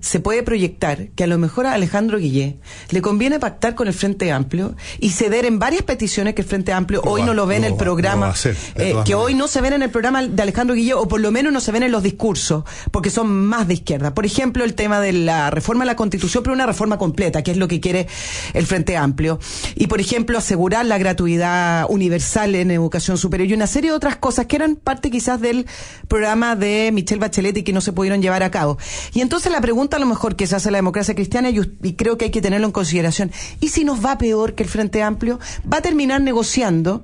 se 0.00 0.20
puede 0.20 0.42
proyectar 0.42 1.08
que 1.16 1.24
a 1.24 1.26
lo 1.26 1.38
mejor 1.38 1.66
a 1.66 1.72
Alejandro 1.72 2.18
Guillé 2.18 2.58
le 2.90 3.02
conviene 3.02 3.38
pactar 3.38 3.74
con 3.74 3.88
el 3.88 3.94
Frente 3.94 4.30
Amplio 4.32 4.76
y 5.00 5.10
ceder 5.10 5.44
en 5.44 5.58
varias 5.58 5.82
peticiones 5.82 6.34
que 6.34 6.42
el 6.42 6.48
Frente 6.48 6.72
Amplio 6.72 7.02
Lo 7.04 7.10
hoy 7.10 7.20
va- 7.22 7.26
no 7.26 7.34
lo 7.34 7.46
ve 7.46 7.56
en 7.56 7.64
el 7.64 7.74
programa, 7.76 8.28
hacer, 8.30 8.56
eh, 8.76 8.94
que 9.04 9.14
hoy 9.14 9.34
no 9.34 9.48
se 9.48 9.60
ven 9.60 9.72
en 9.72 9.82
el 9.82 9.90
programa 9.90 10.22
de 10.26 10.42
Alejandro 10.42 10.74
Guillé 10.76 10.94
o 10.94 11.08
por 11.08 11.20
lo 11.20 11.30
menos 11.30 11.52
no 11.52 11.60
se 11.60 11.72
ven 11.72 11.82
en 11.82 11.92
los 11.92 12.02
discursos, 12.02 12.64
porque 12.90 13.10
son 13.10 13.28
más 13.46 13.66
de 13.68 13.74
izquierda. 13.74 14.14
Por 14.14 14.26
ejemplo, 14.26 14.64
el 14.64 14.74
tema 14.74 15.00
de 15.00 15.12
la 15.12 15.50
reforma 15.50 15.84
de 15.84 15.86
la 15.86 15.96
Constitución, 15.96 16.42
pero 16.42 16.54
una 16.54 16.66
reforma 16.66 16.98
completa, 16.98 17.42
que 17.42 17.50
es 17.50 17.56
lo 17.56 17.66
que 17.68 17.80
quiere 17.80 18.06
el 18.54 18.66
Frente 18.66 18.96
Amplio. 18.96 19.38
Y, 19.74 19.86
por 19.88 20.00
ejemplo, 20.00 20.38
asegurar 20.38 20.84
la 20.86 20.98
gratuidad 20.98 21.86
universal 21.88 22.54
en 22.54 22.70
educación 22.70 23.18
superior 23.18 23.48
y 23.48 23.54
una 23.54 23.66
serie 23.66 23.90
de 23.90 23.96
otras 23.96 24.16
cosas 24.16 24.46
que 24.46 24.56
eran 24.56 24.76
parte 24.76 25.10
quizás 25.10 25.40
del 25.40 25.66
programa 26.08 26.54
de 26.56 26.90
Michelle 26.92 27.20
Bachelet 27.20 27.56
y 27.56 27.62
que 27.62 27.72
no 27.72 27.80
se 27.80 27.92
pudieron 27.92 28.20
llevar 28.22 28.42
a 28.42 28.50
cabo. 28.50 28.78
Y 29.14 29.20
entonces 29.20 29.50
la 29.50 29.60
pregunta 29.60 29.87
a 29.96 30.00
lo 30.00 30.06
mejor 30.06 30.36
que 30.36 30.46
se 30.46 30.56
hace 30.56 30.70
la 30.70 30.78
democracia 30.78 31.14
cristiana, 31.14 31.50
y, 31.50 31.60
y 31.82 31.94
creo 31.94 32.18
que 32.18 32.26
hay 32.26 32.30
que 32.30 32.42
tenerlo 32.42 32.66
en 32.66 32.72
consideración, 32.72 33.30
¿y 33.60 33.68
si 33.68 33.84
nos 33.84 34.04
va 34.04 34.18
peor 34.18 34.54
que 34.54 34.62
el 34.62 34.68
Frente 34.68 35.02
Amplio? 35.02 35.38
Va 35.70 35.78
a 35.78 35.82
terminar 35.82 36.20
negociando 36.20 37.02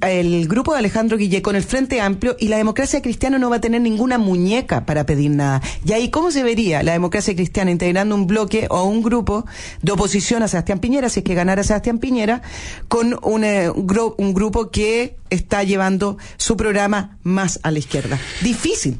el 0.00 0.48
grupo 0.48 0.72
de 0.72 0.78
Alejandro 0.78 1.18
Guille 1.18 1.42
con 1.42 1.56
el 1.56 1.62
Frente 1.62 2.00
Amplio 2.00 2.36
y 2.38 2.48
la 2.48 2.56
democracia 2.56 3.02
cristiana 3.02 3.38
no 3.38 3.50
va 3.50 3.56
a 3.56 3.60
tener 3.60 3.82
ninguna 3.82 4.16
muñeca 4.16 4.86
para 4.86 5.04
pedir 5.04 5.30
nada. 5.30 5.60
Y 5.84 5.92
ahí, 5.92 6.10
¿cómo 6.10 6.30
se 6.30 6.42
vería 6.42 6.82
la 6.82 6.92
democracia 6.92 7.34
cristiana 7.34 7.70
integrando 7.70 8.14
un 8.14 8.26
bloque 8.26 8.66
o 8.70 8.84
un 8.84 9.02
grupo 9.02 9.44
de 9.82 9.92
oposición 9.92 10.42
a 10.42 10.48
Sebastián 10.48 10.78
Piñera, 10.78 11.10
si 11.10 11.20
es 11.20 11.24
que 11.24 11.34
ganara 11.34 11.62
Sebastián 11.62 11.98
Piñera, 11.98 12.42
con 12.88 13.18
un, 13.22 13.44
eh, 13.44 13.70
un 13.70 14.34
grupo 14.34 14.70
que 14.70 15.16
está 15.28 15.62
llevando 15.64 16.16
su 16.38 16.56
programa 16.56 17.18
más 17.22 17.60
a 17.62 17.70
la 17.70 17.78
izquierda? 17.78 18.18
Difícil. 18.42 18.98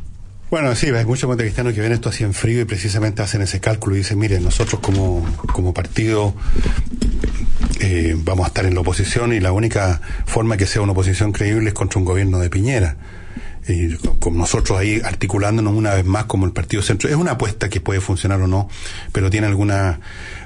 Bueno, 0.55 0.73
sí, 0.77 0.87
hay 0.87 1.05
muchos 1.05 1.27
montecristianos 1.27 1.75
que 1.75 1.81
ven 1.81 1.91
esto 1.91 2.11
así 2.11 2.23
en 2.23 2.33
frío 2.33 2.61
y 2.61 2.65
precisamente 2.65 3.23
hacen 3.23 3.43
ese 3.43 3.59
cálculo 3.59 3.97
y 3.97 3.99
dicen, 3.99 4.21
miren, 4.21 4.45
nosotros 4.45 4.81
como, 4.81 5.27
como 5.53 5.75
partido 5.75 6.33
eh, 7.81 8.15
vamos 8.19 8.45
a 8.45 8.47
estar 8.51 8.65
en 8.65 8.73
la 8.77 8.81
oposición 8.83 9.33
y 9.33 9.41
la 9.41 9.51
única 9.51 10.01
forma 10.27 10.57
que 10.57 10.67
sea 10.67 10.81
una 10.81 10.93
oposición 10.93 11.33
creíble 11.33 11.71
es 11.71 11.75
contra 11.75 11.99
un 11.99 12.05
gobierno 12.05 12.39
de 12.39 12.51
Piñera. 12.51 12.97
Y 13.67 13.97
con- 14.21 14.37
nosotros 14.39 14.79
ahí 14.79 15.01
articulándonos 15.05 15.75
una 15.75 15.93
vez 15.93 16.05
más 16.05 16.27
como 16.27 16.47
el 16.47 16.53
Partido 16.53 16.85
Centro. 16.85 17.11
Es 17.11 17.17
una 17.17 17.33
apuesta 17.33 17.69
que 17.69 17.81
puede 17.81 18.01
funcionar 18.01 18.41
o 18.41 18.47
no, 18.47 18.69
pero 19.11 19.31
tiene 19.31 19.49
alguna, 19.49 19.99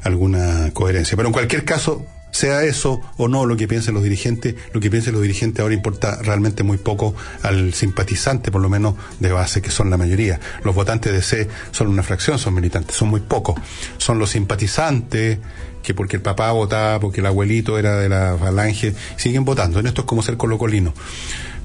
alguna 0.04 0.70
coherencia. 0.72 1.18
Pero 1.18 1.28
en 1.28 1.34
cualquier 1.34 1.66
caso, 1.66 2.06
sea 2.30 2.64
eso 2.64 3.00
o 3.16 3.28
no 3.28 3.46
lo 3.46 3.56
que 3.56 3.66
piensen 3.66 3.94
los 3.94 4.02
dirigentes, 4.02 4.54
lo 4.72 4.80
que 4.80 4.90
piensen 4.90 5.12
los 5.12 5.22
dirigentes 5.22 5.60
ahora 5.60 5.74
importa 5.74 6.20
realmente 6.22 6.62
muy 6.62 6.78
poco 6.78 7.14
al 7.42 7.74
simpatizante, 7.74 8.50
por 8.50 8.60
lo 8.60 8.68
menos 8.68 8.94
de 9.20 9.32
base, 9.32 9.62
que 9.62 9.70
son 9.70 9.90
la 9.90 9.96
mayoría. 9.96 10.40
Los 10.64 10.74
votantes 10.74 11.12
de 11.12 11.22
C 11.22 11.48
son 11.70 11.88
una 11.88 12.02
fracción, 12.02 12.38
son 12.38 12.54
militantes, 12.54 12.96
son 12.96 13.08
muy 13.08 13.20
pocos. 13.20 13.56
Son 13.96 14.18
los 14.18 14.30
simpatizantes 14.30 15.38
que 15.82 15.94
porque 15.94 16.16
el 16.16 16.22
papá 16.22 16.52
votaba, 16.52 17.00
porque 17.00 17.20
el 17.20 17.26
abuelito 17.26 17.78
era 17.78 17.96
de 17.96 18.08
la 18.08 18.36
falange, 18.38 18.94
siguen 19.16 19.44
votando. 19.44 19.80
En 19.80 19.86
esto 19.86 20.02
es 20.02 20.06
como 20.06 20.22
ser 20.22 20.36
colocolino. 20.36 20.92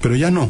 Pero 0.01 0.15
ya 0.15 0.31
no. 0.31 0.49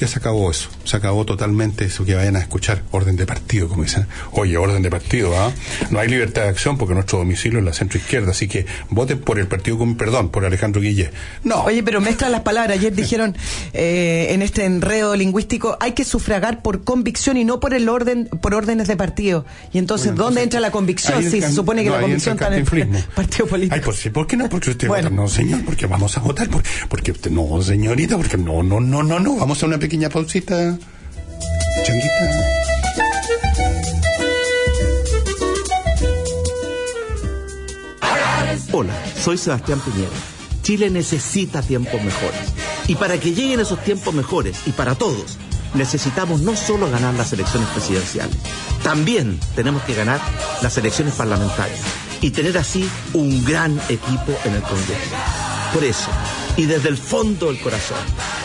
Ya 0.00 0.08
se 0.08 0.18
acabó 0.18 0.50
eso, 0.50 0.70
se 0.84 0.96
acabó 0.96 1.26
totalmente 1.26 1.84
eso 1.84 2.06
que 2.06 2.14
vayan 2.14 2.34
a 2.36 2.38
escuchar 2.40 2.82
orden 2.90 3.16
de 3.16 3.26
partido, 3.26 3.68
como 3.68 3.82
dicen. 3.82 4.06
Oye, 4.32 4.56
orden 4.56 4.80
de 4.82 4.88
partido, 4.90 5.38
¿ah? 5.38 5.52
No 5.90 5.98
hay 5.98 6.08
libertad 6.08 6.42
de 6.44 6.48
acción 6.48 6.78
porque 6.78 6.94
nuestro 6.94 7.18
domicilio 7.18 7.58
es 7.58 7.64
la 7.66 7.74
centro 7.74 7.98
izquierda, 7.98 8.30
así 8.30 8.48
que 8.48 8.64
voten 8.88 9.18
por 9.20 9.38
el 9.38 9.46
partido 9.46 9.76
con 9.76 9.96
perdón, 9.96 10.30
por 10.30 10.46
Alejandro 10.46 10.80
Guille. 10.80 11.10
No. 11.44 11.64
Oye, 11.64 11.82
pero 11.82 12.00
mezclan 12.00 12.32
las 12.32 12.40
palabras. 12.40 12.78
Ayer 12.78 12.94
dijeron 12.94 13.36
eh, 13.74 14.28
en 14.30 14.40
este 14.40 14.64
enredo 14.64 15.14
lingüístico 15.16 15.76
hay 15.80 15.92
que 15.92 16.04
sufragar 16.04 16.62
por 16.62 16.82
convicción 16.82 17.36
y 17.36 17.44
no 17.44 17.60
por 17.60 17.74
el 17.74 17.86
orden, 17.88 18.26
por 18.40 18.54
órdenes 18.54 18.88
de 18.88 18.96
partido. 18.96 19.44
Y 19.72 19.76
entonces, 19.78 20.14
¿dónde 20.14 20.42
entra 20.42 20.60
la 20.60 20.70
convicción? 20.70 21.22
El 21.22 21.30
se 21.30 21.52
supone 21.52 21.82
que 21.82 21.90
no, 21.90 21.96
la 21.96 22.00
convicción 22.02 22.36
está 22.36 22.46
en 22.48 22.54
el 22.54 23.04
partido 23.14 23.46
político. 23.46 23.74
Ay, 23.74 23.82
pues 23.84 23.98
sí, 23.98 24.08
¿por 24.08 24.26
qué 24.26 24.38
no? 24.38 24.48
Porque 24.48 24.70
usted 24.70 24.88
Bueno. 24.88 25.10
vota. 25.10 25.22
No, 25.22 25.28
señor, 25.28 25.62
porque 25.66 25.84
vamos 25.86 26.16
a 26.16 26.20
votar. 26.20 26.48
por- 26.48 26.62
porque 26.88 27.12
usted, 27.12 27.30
no, 27.30 27.60
señorita, 27.60 28.16
porque 28.16 28.38
no, 28.38 28.62
no, 28.62 28.80
no, 28.80 29.02
no, 29.02 29.20
no. 29.20 29.36
Vamos 29.36 29.62
a 29.62 29.66
una 29.66 29.76
pequeña 29.78 29.89
pausita. 30.10 30.78
Changuita. 31.84 32.60
Hola, 38.72 38.92
soy 39.20 39.36
Sebastián 39.36 39.80
Piñera. 39.80 40.10
Chile 40.62 40.90
necesita 40.90 41.62
tiempos 41.62 42.00
mejores. 42.02 42.40
Y 42.86 42.94
para 42.94 43.18
que 43.18 43.32
lleguen 43.32 43.60
esos 43.60 43.82
tiempos 43.82 44.14
mejores, 44.14 44.58
y 44.66 44.70
para 44.70 44.94
todos, 44.94 45.38
necesitamos 45.74 46.40
no 46.40 46.54
solo 46.54 46.90
ganar 46.90 47.14
las 47.14 47.32
elecciones 47.32 47.68
presidenciales, 47.70 48.36
también 48.82 49.38
tenemos 49.56 49.82
que 49.82 49.94
ganar 49.94 50.20
las 50.62 50.76
elecciones 50.78 51.14
parlamentarias 51.14 51.80
y 52.20 52.30
tener 52.30 52.56
así 52.58 52.88
un 53.12 53.44
gran 53.44 53.78
equipo 53.88 54.36
en 54.44 54.54
el 54.54 54.62
Congreso. 54.62 55.16
Por 55.72 55.84
eso, 55.84 56.10
y 56.60 56.66
desde 56.66 56.90
el 56.90 56.98
fondo 56.98 57.46
del 57.46 57.58
corazón, 57.58 57.96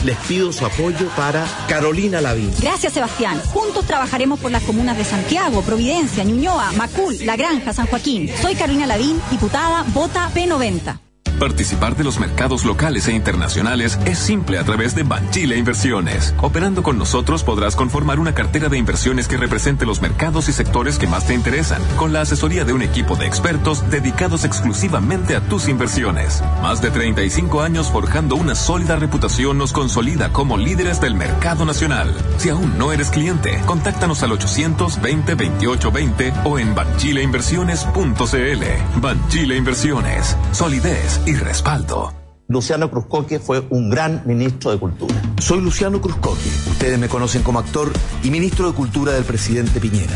les 0.06 0.16
pido 0.20 0.54
su 0.54 0.66
apoyo 0.66 1.10
para 1.18 1.46
Carolina 1.68 2.22
Lavín. 2.22 2.50
Gracias, 2.62 2.94
Sebastián. 2.94 3.42
Juntos 3.48 3.86
trabajaremos 3.86 4.40
por 4.40 4.52
las 4.52 4.64
comunas 4.64 4.98
de 4.98 5.04
Santiago, 5.04 5.62
Providencia, 5.64 6.24
Ñuñoa, 6.24 6.72
Macul, 6.78 7.18
La 7.26 7.36
Granja, 7.36 7.74
San 7.74 7.88
Joaquín. 7.88 8.32
Soy 8.42 8.56
Carolina 8.56 8.88
Lavín, 8.88 9.20
diputada, 9.30 9.84
vota 9.94 10.32
P90. 10.34 11.05
Participar 11.40 11.96
de 11.98 12.06
los 12.06 12.20
mercados 12.20 12.64
locales 12.64 13.08
e 13.08 13.12
internacionales 13.12 14.00
es 14.06 14.18
simple 14.18 14.58
a 14.58 14.64
través 14.64 14.96
de 14.96 15.04
Banchile 15.04 15.58
Inversiones. 15.58 16.34
Operando 16.42 16.82
con 16.82 16.98
nosotros 16.98 17.44
podrás 17.44 17.76
conformar 17.76 18.20
una 18.20 18.34
cartera 18.34 18.70
de 18.70 18.78
inversiones 18.78 19.28
que 19.28 19.36
represente 19.36 19.86
los 19.86 20.02
mercados 20.02 20.48
y 20.48 20.54
sectores 20.54 20.98
que 20.98 21.08
más 21.08 21.28
te 21.28 21.34
interesan, 21.34 21.82
con 21.98 22.14
la 22.14 22.22
asesoría 22.22 22.64
de 22.64 22.72
un 22.72 22.82
equipo 22.82 23.18
de 23.18 23.26
expertos 23.26 23.90
dedicados 23.90 24.46
exclusivamente 24.46 25.36
a 25.36 25.42
tus 25.42 25.68
inversiones. 25.68 26.42
Más 26.62 26.82
de 26.82 26.90
35 26.90 27.62
años 27.62 27.92
forjando 27.92 28.38
una 28.38 28.56
sólida 28.56 28.96
reputación 28.96 29.58
nos 29.58 29.74
consolida 29.74 30.32
como 30.32 30.58
líderes 30.58 31.02
del 31.02 31.16
mercado 31.16 31.66
nacional. 31.66 32.14
Si 32.38 32.48
aún 32.48 32.78
no 32.78 32.94
eres 32.94 33.10
cliente, 33.10 33.62
contáctanos 33.66 34.24
al 34.24 34.32
820 34.32 35.36
2820 35.36 36.34
o 36.46 36.60
en 36.60 36.74
banchileinversiones.cl. 36.74 39.02
Banchile 39.02 39.58
Inversiones, 39.58 40.38
solidez 40.54 41.25
y 41.26 41.36
respaldo. 41.36 42.14
Luciano 42.48 42.92
Cruzcoque 42.92 43.40
fue 43.40 43.66
un 43.72 43.90
gran 43.90 44.22
ministro 44.26 44.72
de 44.72 44.78
Cultura. 44.78 45.16
Soy 45.40 45.62
Luciano 45.62 46.00
Cruzcoque, 46.00 46.48
ustedes 46.70 47.00
me 47.00 47.10
conocen 47.10 47.42
como 47.42 47.60
actor 47.60 47.92
y 48.24 48.30
ministro 48.30 48.68
de 48.68 48.76
Cultura 48.76 49.14
del 49.14 49.24
presidente 49.24 49.80
Piñera. 49.80 50.16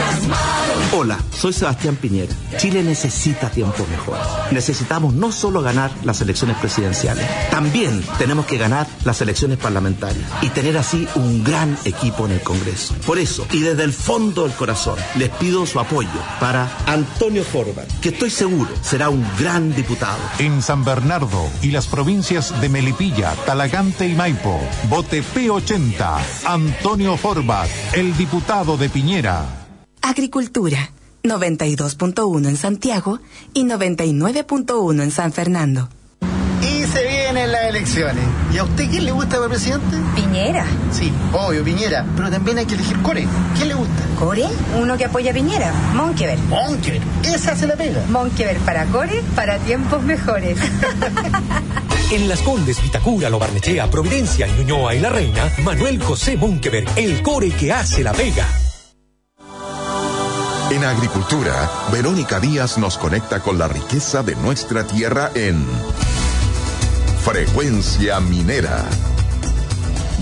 Hola, 0.95 1.17
soy 1.31 1.53
Sebastián 1.53 1.95
Piñera. 1.95 2.35
Chile 2.57 2.83
necesita 2.83 3.49
tiempos 3.49 3.89
mejores. 3.89 4.21
Necesitamos 4.51 5.15
no 5.15 5.31
solo 5.31 5.63
ganar 5.63 5.89
las 6.03 6.21
elecciones 6.21 6.55
presidenciales, 6.57 7.25
también 7.49 8.03
tenemos 8.19 8.45
que 8.45 8.59
ganar 8.59 8.85
las 9.03 9.19
elecciones 9.19 9.57
parlamentarias 9.57 10.23
y 10.43 10.49
tener 10.49 10.77
así 10.77 11.07
un 11.15 11.43
gran 11.43 11.75
equipo 11.85 12.27
en 12.27 12.33
el 12.33 12.41
Congreso. 12.41 12.93
Por 13.07 13.17
eso, 13.17 13.47
y 13.51 13.61
desde 13.61 13.83
el 13.83 13.91
fondo 13.91 14.43
del 14.43 14.51
corazón, 14.51 14.99
les 15.15 15.31
pido 15.31 15.65
su 15.65 15.79
apoyo 15.79 16.09
para 16.39 16.69
Antonio 16.85 17.43
Forman, 17.43 17.87
que 17.99 18.09
estoy 18.09 18.29
seguro 18.29 18.69
será 18.83 19.09
un 19.09 19.25
gran 19.39 19.75
diputado. 19.75 20.19
En 20.37 20.61
San 20.61 20.85
Bernardo 20.85 21.49
y 21.63 21.71
las 21.71 21.87
provincias 21.87 22.61
de 22.61 22.69
Melipilla, 22.69 23.33
Talagante 23.47 24.07
y 24.07 24.13
Maipo, 24.13 24.61
vote 24.89 25.23
P80, 25.23 26.19
Antonio 26.45 27.17
Forbat, 27.17 27.67
el 27.93 28.15
diputado 28.15 28.77
de 28.77 28.89
Piñera. 28.89 29.62
Agricultura, 30.05 30.91
92.1 31.23 32.49
en 32.49 32.57
Santiago 32.57 33.21
y 33.53 33.63
99.1 33.63 35.01
en 35.01 35.11
San 35.11 35.31
Fernando. 35.31 35.87
Y 36.61 36.83
se 36.83 37.07
vienen 37.07 37.53
las 37.53 37.69
elecciones. 37.69 38.25
¿Y 38.53 38.57
a 38.57 38.65
usted 38.65 38.89
quién 38.89 39.05
le 39.05 39.13
gusta 39.13 39.37
para 39.37 39.47
presidente? 39.47 39.95
Piñera. 40.13 40.65
Sí, 40.91 41.09
obvio, 41.31 41.63
Piñera. 41.63 42.05
Pero 42.17 42.29
también 42.29 42.57
hay 42.57 42.65
que 42.65 42.73
elegir 42.73 43.01
Core. 43.01 43.25
¿Quién 43.55 43.69
le 43.69 43.75
gusta? 43.75 44.03
¿Core? 44.19 44.45
Uno 44.77 44.97
que 44.97 45.05
apoya 45.05 45.31
a 45.31 45.33
Piñera. 45.33 45.71
Monkever. 45.93 46.37
Monkever. 46.49 47.01
Esa 47.23 47.55
se 47.55 47.65
la 47.65 47.77
pega. 47.77 48.03
Monkever 48.09 48.57
para 48.57 48.85
Core, 48.87 49.23
para 49.37 49.57
tiempos 49.59 50.03
mejores. 50.03 50.57
En 52.11 52.29
Las 52.29 52.41
Condes, 52.41 52.79
Vitacura, 52.83 53.27
Lo 53.29 53.39
Barnechea, 53.39 53.89
Providencia, 53.89 54.45
Ñuñoa 54.45 54.93
y 54.93 54.99
La 54.99 55.09
Reina, 55.09 55.49
Manuel 55.63 56.03
José 56.03 56.37
Monkeberg, 56.37 56.87
el 56.95 57.23
core 57.23 57.49
que 57.49 57.71
hace 57.71 58.03
la 58.03 58.11
pega. 58.11 58.45
En 60.73 60.83
agricultura, 60.83 61.69
Verónica 61.91 62.39
Díaz 62.39 62.79
nos 62.79 62.97
conecta 62.97 63.41
con 63.41 63.59
la 63.59 63.67
riqueza 63.67 64.23
de 64.23 64.35
nuestra 64.35 64.83
tierra 64.87 65.29
en 65.35 65.63
Frecuencia 67.23 68.19
Minera. 68.19 68.83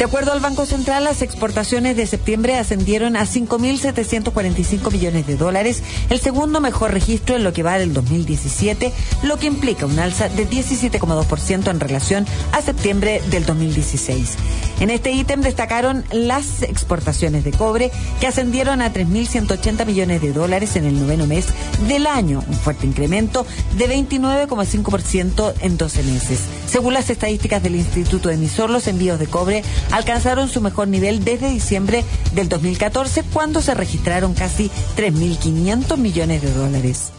De 0.02 0.06
acuerdo 0.06 0.32
al 0.32 0.40
Banco 0.40 0.66
Central, 0.66 1.04
las 1.04 1.22
exportaciones 1.22 1.96
de 1.96 2.08
septiembre 2.08 2.56
ascendieron 2.56 3.16
a 3.16 3.22
5.745 3.22 4.92
millones 4.92 5.28
de 5.28 5.38
dólares, 5.38 5.84
el 6.10 6.20
segundo 6.20 6.60
mejor 6.60 6.92
registro 6.92 7.36
en 7.36 7.44
lo 7.44 7.54
que 7.54 7.62
va 7.62 7.78
del 7.78 7.94
2017, 7.94 8.92
lo 9.22 9.38
que 9.38 9.46
implica 9.46 9.86
un 9.86 10.00
alza 10.00 10.28
de 10.28 10.50
17,2% 10.50 11.70
en 11.70 11.80
relación 11.80 12.26
a 12.52 12.64
septiembre 12.64 13.22
del 13.30 13.46
2016. 13.46 14.38
En 14.80 14.90
este 14.90 15.12
ítem 15.12 15.42
destacaron 15.42 16.04
las 16.12 16.64
exportaciones 16.64 17.44
de 17.44 17.52
cobre, 17.52 17.92
que 18.20 18.26
ascendieron 18.26 18.82
a 18.82 18.92
3.180 18.92 19.86
millones 19.86 20.20
de 20.20 20.34
dólares 20.34 20.78
en 20.78 20.86
el 20.86 21.00
noveno 21.00 21.28
mes 21.28 21.46
del 21.88 22.08
año, 22.08 22.44
un 22.48 22.56
fuerte 22.56 22.88
incremento 22.88 23.46
de 23.78 23.88
29,5% 23.88 25.54
en 25.62 25.78
12 25.78 26.02
meses. 26.02 26.40
Según 26.72 26.94
las 26.94 27.10
estadísticas 27.10 27.62
del 27.62 27.76
Instituto 27.76 28.30
Emisor, 28.30 28.70
los 28.70 28.88
envíos 28.88 29.20
de 29.20 29.28
cobre 29.28 29.62
alcanzaron 29.92 30.48
su 30.48 30.62
mejor 30.62 30.88
nivel 30.88 31.26
desde 31.26 31.50
diciembre 31.50 32.06
del 32.34 32.48
2014, 32.48 33.24
cuando 33.34 33.62
se 33.62 33.74
registraron 33.74 34.34
casi 34.34 34.72
3.500 34.96 35.98
millones 35.98 36.42
de 36.42 36.54
dólares. 36.54 37.12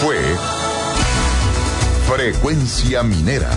Fue 0.00 0.16
Frecuencia 2.08 3.02
Minera. 3.02 3.50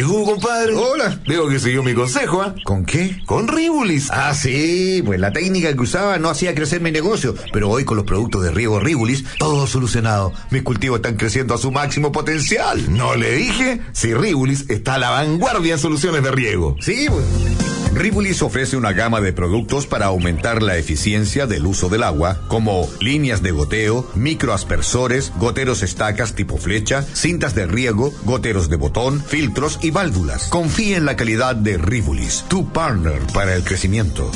¿Qué 0.00 0.06
hubo, 0.06 0.24
compadre? 0.24 0.72
Hola. 0.72 1.20
Veo 1.28 1.46
que 1.46 1.58
siguió 1.58 1.82
mi 1.82 1.92
consejo, 1.92 2.40
¿ah? 2.40 2.54
¿Con 2.64 2.86
qué? 2.86 3.20
Con 3.26 3.46
Ribulis. 3.46 4.08
Ah, 4.10 4.32
sí, 4.32 5.02
pues 5.04 5.20
la 5.20 5.30
técnica 5.30 5.74
que 5.74 5.82
usaba 5.82 6.16
no 6.16 6.30
hacía 6.30 6.54
crecer 6.54 6.80
mi 6.80 6.90
negocio, 6.90 7.34
pero 7.52 7.68
hoy 7.68 7.84
con 7.84 7.98
los 7.98 8.06
productos 8.06 8.42
de 8.42 8.50
riego 8.50 8.80
Ribulis, 8.80 9.26
todo 9.38 9.66
solucionado. 9.66 10.32
Mis 10.48 10.62
cultivos 10.62 11.00
están 11.00 11.18
creciendo 11.18 11.52
a 11.52 11.58
su 11.58 11.70
máximo 11.70 12.12
potencial. 12.12 12.96
¿No 12.96 13.14
le 13.14 13.30
dije? 13.32 13.82
Si 13.92 14.14
Ribulis 14.14 14.70
está 14.70 14.94
a 14.94 14.98
la 14.98 15.10
vanguardia 15.10 15.74
en 15.74 15.78
soluciones 15.78 16.22
de 16.22 16.30
riego. 16.30 16.76
Sí, 16.80 17.06
pues. 17.10 17.69
Ribulis 17.92 18.42
ofrece 18.42 18.76
una 18.76 18.92
gama 18.92 19.20
de 19.20 19.32
productos 19.32 19.86
para 19.86 20.06
aumentar 20.06 20.62
la 20.62 20.76
eficiencia 20.76 21.46
del 21.46 21.66
uso 21.66 21.88
del 21.88 22.02
agua, 22.02 22.40
como 22.48 22.88
líneas 23.00 23.42
de 23.42 23.50
goteo, 23.50 24.08
microaspersores, 24.14 25.32
goteros 25.36 25.82
estacas 25.82 26.34
tipo 26.34 26.56
flecha, 26.56 27.02
cintas 27.02 27.54
de 27.54 27.66
riego, 27.66 28.12
goteros 28.24 28.68
de 28.70 28.76
botón, 28.76 29.22
filtros 29.22 29.78
y 29.82 29.90
válvulas. 29.90 30.48
Confíe 30.48 30.96
en 30.96 31.04
la 31.04 31.16
calidad 31.16 31.56
de 31.56 31.78
Ribulis, 31.78 32.44
tu 32.48 32.72
partner 32.72 33.20
para 33.34 33.54
el 33.54 33.64
crecimiento. 33.64 34.30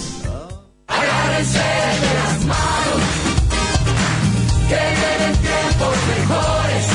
Tiempos 5.45 5.97
mejores. 6.19 6.87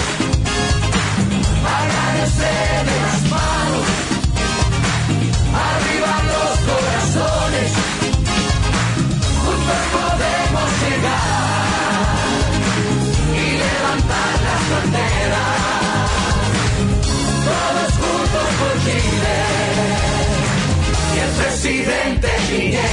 Presidente 21.70 22.28
Piñera. 22.50 22.84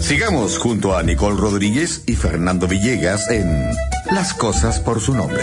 Sigamos 0.00 0.58
junto 0.58 0.96
a 0.96 1.02
Nicole 1.02 1.36
Rodríguez 1.36 2.04
y 2.06 2.14
Fernando 2.14 2.68
Villegas 2.68 3.28
en 3.30 3.72
Las 4.12 4.34
cosas 4.34 4.78
por 4.78 5.00
su 5.00 5.14
nombre. 5.14 5.42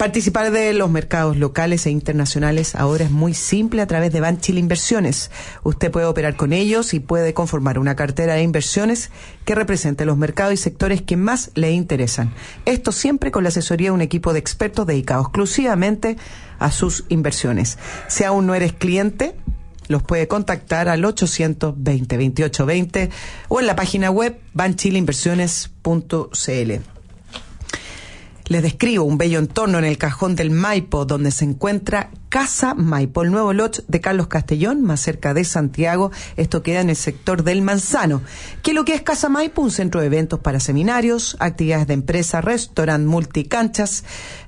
Participar 0.00 0.50
de 0.50 0.72
los 0.72 0.90
mercados 0.90 1.36
locales 1.36 1.84
e 1.84 1.90
internacionales 1.90 2.74
ahora 2.74 3.04
es 3.04 3.10
muy 3.10 3.34
simple 3.34 3.82
a 3.82 3.86
través 3.86 4.10
de 4.10 4.22
Banchile 4.22 4.58
Inversiones. 4.58 5.30
Usted 5.62 5.90
puede 5.90 6.06
operar 6.06 6.36
con 6.36 6.54
ellos 6.54 6.94
y 6.94 7.00
puede 7.00 7.34
conformar 7.34 7.78
una 7.78 7.96
cartera 7.96 8.32
de 8.32 8.42
inversiones 8.42 9.10
que 9.44 9.54
represente 9.54 10.06
los 10.06 10.16
mercados 10.16 10.54
y 10.54 10.56
sectores 10.56 11.02
que 11.02 11.18
más 11.18 11.50
le 11.54 11.72
interesan. 11.72 12.32
Esto 12.64 12.92
siempre 12.92 13.30
con 13.30 13.42
la 13.42 13.50
asesoría 13.50 13.88
de 13.88 13.92
un 13.92 14.00
equipo 14.00 14.32
de 14.32 14.38
expertos 14.38 14.86
dedicado 14.86 15.20
exclusivamente 15.20 16.16
a 16.58 16.72
sus 16.72 17.04
inversiones. 17.10 17.76
Si 18.08 18.24
aún 18.24 18.46
no 18.46 18.54
eres 18.54 18.72
cliente, 18.72 19.36
los 19.88 20.02
puede 20.02 20.28
contactar 20.28 20.88
al 20.88 21.04
820 21.04 22.16
2820 22.16 23.10
o 23.48 23.60
en 23.60 23.66
la 23.66 23.76
página 23.76 24.10
web 24.10 24.40
banchileinversiones.cl. 24.54 26.99
Les 28.50 28.64
describo 28.64 29.04
un 29.04 29.16
bello 29.16 29.38
entorno 29.38 29.78
en 29.78 29.84
el 29.84 29.96
cajón 29.96 30.34
del 30.34 30.50
Maipo, 30.50 31.04
donde 31.04 31.30
se 31.30 31.44
encuentra 31.44 32.10
Casa 32.28 32.74
Maipo, 32.74 33.22
el 33.22 33.30
nuevo 33.30 33.52
lot 33.52 33.86
de 33.86 34.00
Carlos 34.00 34.26
Castellón, 34.26 34.82
más 34.82 34.98
cerca 34.98 35.34
de 35.34 35.44
Santiago. 35.44 36.10
Esto 36.36 36.60
queda 36.60 36.80
en 36.80 36.90
el 36.90 36.96
sector 36.96 37.44
del 37.44 37.62
Manzano. 37.62 38.22
¿Qué 38.64 38.72
es 38.72 38.74
lo 38.74 38.84
que 38.84 38.94
es 38.94 39.02
Casa 39.02 39.28
Maipo? 39.28 39.62
Un 39.62 39.70
centro 39.70 40.00
de 40.00 40.08
eventos 40.08 40.40
para 40.40 40.58
seminarios, 40.58 41.36
actividades 41.38 41.86
de 41.86 41.94
empresa, 41.94 42.40
restaurant, 42.40 43.06
multicanchas, 43.06 44.02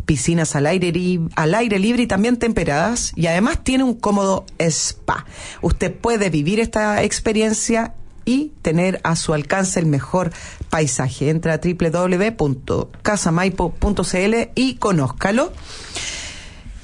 piscinas 0.04 0.56
al 0.56 0.66
aire, 0.66 1.20
al 1.36 1.54
aire 1.54 1.78
libre 1.78 2.02
y 2.02 2.06
también 2.08 2.38
temperadas. 2.38 3.12
Y 3.14 3.28
además 3.28 3.62
tiene 3.62 3.84
un 3.84 3.94
cómodo 3.94 4.46
spa. 4.58 5.26
Usted 5.60 5.94
puede 5.94 6.28
vivir 6.28 6.58
esta 6.58 7.04
experiencia 7.04 7.94
y 8.24 8.52
tener 8.62 9.00
a 9.04 9.14
su 9.16 9.34
alcance 9.34 9.80
el 9.80 9.86
mejor 9.86 10.32
paisaje. 10.70 11.28
Entra 11.30 11.54
a 11.54 11.60
www.casamaipo.cl 11.62 14.34
y 14.54 14.74
conózcalo. 14.76 15.52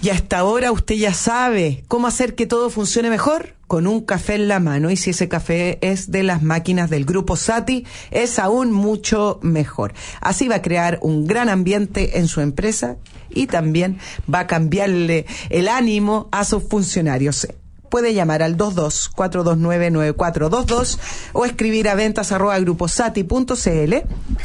Y 0.01 0.11
hasta 0.11 0.39
ahora 0.39 0.71
usted 0.71 0.95
ya 0.95 1.13
sabe 1.13 1.83
cómo 1.89 2.07
hacer 2.07 2.37
que 2.37 2.47
todo 2.47 2.71
funcione 2.71 3.11
mejor 3.11 3.57
con 3.67 3.89
un 3.89 4.01
café 4.01 4.37
en 4.37 4.47
la 4.47 4.61
mano. 4.61 4.91
Y 4.91 4.97
si 4.97 5.11
ese 5.11 5.29
café 5.29 5.79
es 5.81 6.13
de 6.13 6.23
las 6.23 6.43
máquinas 6.43 6.89
del 6.89 7.05
grupo 7.05 7.35
Sati, 7.35 7.85
es 8.13 8.39
aún 8.39 8.71
mucho 8.71 9.41
mejor. 9.43 9.95
Así 10.21 10.47
va 10.47 10.57
a 10.57 10.63
crear 10.63 11.01
un 11.03 11.27
gran 11.27 11.49
ambiente 11.49 12.19
en 12.19 12.29
su 12.29 12.41
empresa 12.41 12.97
y 13.29 13.49
también 13.49 13.99
va 14.33 14.41
a 14.41 14.47
cambiarle 14.47 15.27
el 15.51 15.67
ánimo 15.67 16.29
a 16.31 16.45
sus 16.45 16.63
funcionarios. 16.63 17.49
Puede 17.89 18.15
llamar 18.15 18.43
al 18.43 18.57
22-429-9422 18.57 20.99
o 21.33 21.45
escribir 21.45 21.89
a 21.89 21.95
ventas 21.95 22.33
arroba 22.33 22.59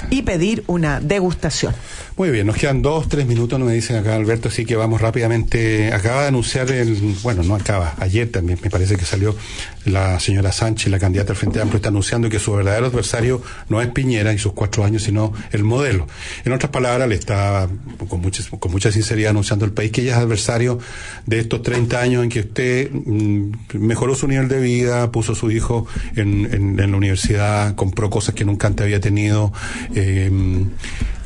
y 0.10 0.24
pedir 0.24 0.64
una 0.68 1.00
degustación. 1.00 1.74
Muy 2.16 2.30
bien, 2.30 2.46
nos 2.46 2.58
quedan 2.58 2.84
dos, 2.84 3.10
tres 3.10 3.26
minutos, 3.26 3.58
no 3.58 3.66
me 3.66 3.74
dicen 3.74 3.96
acá 3.96 4.14
Alberto, 4.16 4.48
así 4.50 4.66
que 4.66 4.76
vamos 4.76 5.02
rápidamente. 5.02 5.92
Acaba 5.92 6.22
de 6.22 6.28
anunciar 6.28 6.70
el, 6.70 6.94
bueno, 7.24 7.42
no 7.42 7.56
acaba, 7.56 7.96
ayer 7.98 8.30
también 8.30 8.60
me 8.64 8.70
parece 8.70 8.98
que 8.98 9.04
salió 9.06 9.36
la 9.86 10.20
señora 10.20 10.52
Sánchez, 10.52 10.92
la 10.92 11.00
candidata 11.00 11.32
al 11.34 11.38
Frente 11.38 11.60
Amplio, 11.60 11.78
está 11.78 11.90
anunciando 11.90 12.30
que 12.30 12.38
su 12.38 12.52
verdadero 12.54 12.86
adversario 12.86 13.42
no 13.68 13.82
es 13.82 13.88
Piñera 13.88 14.32
y 14.32 14.38
sus 14.38 14.54
cuatro 14.54 14.86
años, 14.86 15.02
sino 15.02 15.34
el 15.52 15.64
modelo. 15.64 16.06
En 16.46 16.54
otras 16.54 16.72
palabras, 16.72 17.10
le 17.10 17.16
está 17.16 17.68
con 18.08 18.22
mucha, 18.22 18.44
con 18.60 18.72
mucha 18.72 18.92
sinceridad 18.92 19.32
anunciando 19.32 19.66
al 19.66 19.72
país 19.72 19.92
que 19.92 20.02
ella 20.02 20.12
es 20.12 20.18
adversario 20.18 20.78
de 21.26 21.40
estos 21.40 21.64
30 21.64 22.00
años 22.00 22.24
en 22.24 22.30
que 22.30 22.42
usted 22.42 22.92
mm, 22.92 23.52
mejoró 23.80 24.14
su 24.14 24.28
nivel 24.28 24.48
de 24.50 24.60
vida, 24.60 25.12
puso 25.12 25.32
a 25.32 25.36
su 25.36 25.50
hijo 25.50 25.88
en, 26.16 26.46
en- 26.54 26.80
en 26.80 26.92
la 26.92 26.98
universidad, 26.98 27.74
compró 27.74 28.12
cosas 28.12 28.36
que 28.36 28.46
nunca 28.46 28.68
antes 28.68 28.84
había 28.84 29.00
tenido. 29.00 29.52
eh, 29.96 30.30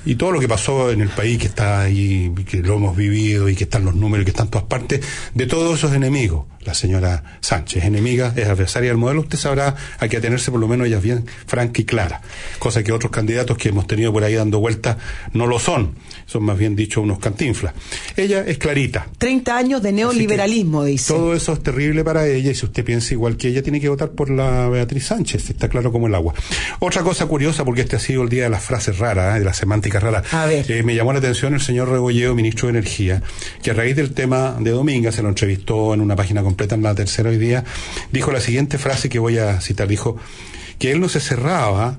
y 0.08 0.16
todo 0.16 0.32
lo 0.32 0.40
que 0.40 0.48
pasó 0.48 0.90
en 0.90 1.02
el 1.02 1.10
país 1.10 1.38
que 1.38 1.48
está 1.48 1.82
ahí, 1.82 2.34
que 2.50 2.60
lo 2.60 2.76
hemos 2.76 2.96
vivido 2.96 3.50
y 3.50 3.56
que 3.56 3.66
están 3.66 3.84
los 3.84 3.94
números 3.94 4.22
y 4.22 4.26
que 4.26 4.32
están 4.32 4.48
todas 4.48 4.66
partes, 4.66 5.02
de 5.34 5.46
todos 5.48 5.78
esos 5.78 5.94
enemigos. 5.94 6.46
La 6.64 6.74
señora 6.74 7.24
Sánchez, 7.40 7.86
enemiga, 7.86 8.34
es 8.36 8.46
adversaria 8.48 8.90
del 8.90 8.98
modelo, 8.98 9.22
usted 9.22 9.38
sabrá 9.38 9.76
a 10.00 10.08
qué 10.10 10.18
atenerse, 10.18 10.52
por 10.52 10.60
lo 10.60 10.68
menos 10.68 10.88
ella 10.88 10.98
es 10.98 11.04
bien 11.04 11.26
franca 11.46 11.82
y 11.82 11.86
clara, 11.86 12.22
cosa 12.60 12.84
que 12.84 12.92
otros 12.92 13.10
candidatos 13.10 13.58
que 13.58 13.70
hemos 13.70 13.88
tenido 13.88 14.12
por 14.12 14.24
ahí 14.26 14.34
dando 14.34 14.60
vueltas 14.60 14.98
no 15.32 15.48
lo 15.48 15.60
son, 15.60 15.96
son 16.26 16.44
más 16.44 16.58
bien 16.58 16.76
dicho 16.76 17.02
unos 17.02 17.20
cantinflas. 17.20 17.74
Ella 18.18 18.44
es 18.46 18.58
clarita, 18.58 19.08
30 19.18 19.58
años 19.58 19.82
de 19.82 19.94
neoliberalismo, 19.94 20.84
dice. 20.84 21.14
todo 21.14 21.34
eso 21.34 21.54
es 21.54 21.64
terrible 21.64 22.04
para 22.04 22.28
ella 22.28 22.52
y 22.52 22.56
si 22.56 22.66
usted 22.66 22.84
piensa 22.84 23.14
igual 23.14 23.38
que 23.38 23.48
ella, 23.48 23.64
tiene 23.64 23.80
que 23.80 23.88
votar 23.88 24.12
por 24.12 24.30
la 24.30 24.68
Beatriz 24.68 25.06
Sánchez, 25.06 25.50
está 25.50 25.70
claro 25.70 25.94
como 25.94 26.08
el 26.08 26.16
agua. 26.16 26.34
Otra 26.80 27.02
cosa 27.02 27.28
curiosa, 27.28 27.64
porque 27.64 27.82
este 27.82 27.96
ha 27.96 28.00
sido 28.00 28.24
el 28.24 28.30
día 28.30 28.44
de 28.44 28.50
las 28.50 28.64
frases 28.64 28.98
raras, 28.98 29.38
¿eh? 29.38 29.40
de 29.40 29.46
semánticas 30.00 30.32
raras. 30.32 30.70
Eh, 30.70 30.84
me 30.84 30.96
llamó 30.96 31.14
la 31.14 31.20
atención 31.20 31.54
el 31.54 31.62
señor 31.62 31.90
Rebolleo, 31.90 32.36
ministro 32.36 32.68
de 32.68 32.80
Energía, 32.80 33.22
que 33.62 33.72
a 33.72 33.74
raíz 33.74 33.96
del 33.96 34.14
tema 34.14 34.56
de 34.60 34.72
Dominga, 34.72 35.12
se 35.12 35.22
lo 35.22 35.30
entrevistó 35.30 35.94
en 35.94 36.02
una 36.02 36.16
página 36.16 36.44
completa 36.44 36.76
en 36.76 36.84
la 36.84 36.96
tercera 36.96 37.30
hoy 37.30 37.38
día, 37.38 37.64
dijo 38.12 38.32
la 38.32 38.42
siguiente 38.42 38.78
frase 38.78 39.10
que 39.10 39.20
voy 39.20 39.38
a 39.38 39.60
citar, 39.62 39.88
dijo 39.88 40.18
que 40.80 40.92
él 40.92 41.00
no 41.00 41.10
se 41.10 41.20
cerraba 41.20 41.98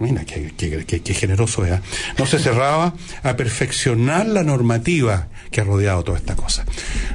Mira, 0.00 0.24
qué, 0.24 0.52
qué- 0.56 0.84
qué- 0.86 1.14
generoso 1.14 1.64
era. 1.66 1.82
No 2.18 2.26
se 2.26 2.38
cerraba 2.38 2.94
a 3.22 3.36
perfeccionar 3.36 4.26
la 4.26 4.42
normativa 4.42 5.28
que 5.50 5.60
ha 5.60 5.64
rodeado 5.64 6.02
toda 6.04 6.18
esta 6.18 6.34
cosa. 6.36 6.64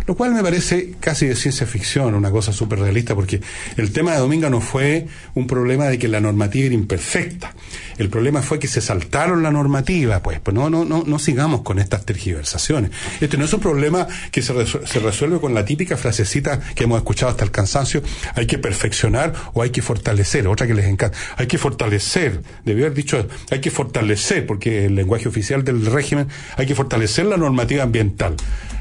Lo 0.05 0.15
cual 0.15 0.33
me 0.33 0.43
parece 0.43 0.93
casi 0.99 1.25
de 1.25 1.35
ciencia 1.35 1.65
ficción, 1.65 2.13
una 2.13 2.29
cosa 2.29 2.53
súper 2.53 2.79
realista, 2.79 3.15
porque 3.15 3.41
el 3.77 3.91
tema 3.91 4.13
de 4.13 4.19
Dominga 4.19 4.49
no 4.49 4.61
fue 4.61 5.07
un 5.33 5.47
problema 5.47 5.85
de 5.85 5.97
que 5.97 6.07
la 6.07 6.19
normativa 6.19 6.65
era 6.67 6.75
imperfecta. 6.75 7.53
El 7.97 8.09
problema 8.09 8.41
fue 8.41 8.59
que 8.59 8.67
se 8.67 8.79
saltaron 8.81 9.41
la 9.43 9.51
normativa, 9.51 10.21
pues, 10.21 10.39
pues 10.39 10.53
no, 10.53 10.69
no, 10.69 10.85
no, 10.85 11.03
no 11.05 11.19
sigamos 11.19 11.61
con 11.61 11.79
estas 11.79 12.05
tergiversaciones. 12.05 12.91
Este 13.21 13.37
no 13.37 13.45
es 13.45 13.53
un 13.53 13.59
problema 13.59 14.07
que 14.31 14.41
se, 14.41 14.53
se 14.65 14.99
resuelve 14.99 15.39
con 15.39 15.53
la 15.53 15.65
típica 15.65 15.97
frasecita 15.97 16.59
que 16.75 16.83
hemos 16.83 16.97
escuchado 16.99 17.31
hasta 17.31 17.43
el 17.43 17.51
cansancio, 17.51 18.03
hay 18.35 18.45
que 18.45 18.59
perfeccionar 18.59 19.33
o 19.53 19.63
hay 19.63 19.71
que 19.71 19.81
fortalecer, 19.81 20.47
otra 20.47 20.67
que 20.67 20.73
les 20.75 20.85
encanta, 20.85 21.17
hay 21.37 21.47
que 21.47 21.57
fortalecer, 21.57 22.41
debió 22.65 22.85
haber 22.85 22.95
dicho, 22.95 23.27
hay 23.49 23.61
que 23.61 23.71
fortalecer, 23.71 24.45
porque 24.45 24.85
el 24.85 24.95
lenguaje 24.95 25.27
oficial 25.27 25.63
del 25.63 25.85
régimen, 25.85 26.27
hay 26.55 26.65
que 26.65 26.75
fortalecer 26.75 27.25
la 27.25 27.37
normativa 27.37 27.83
ambiental. 27.83 28.35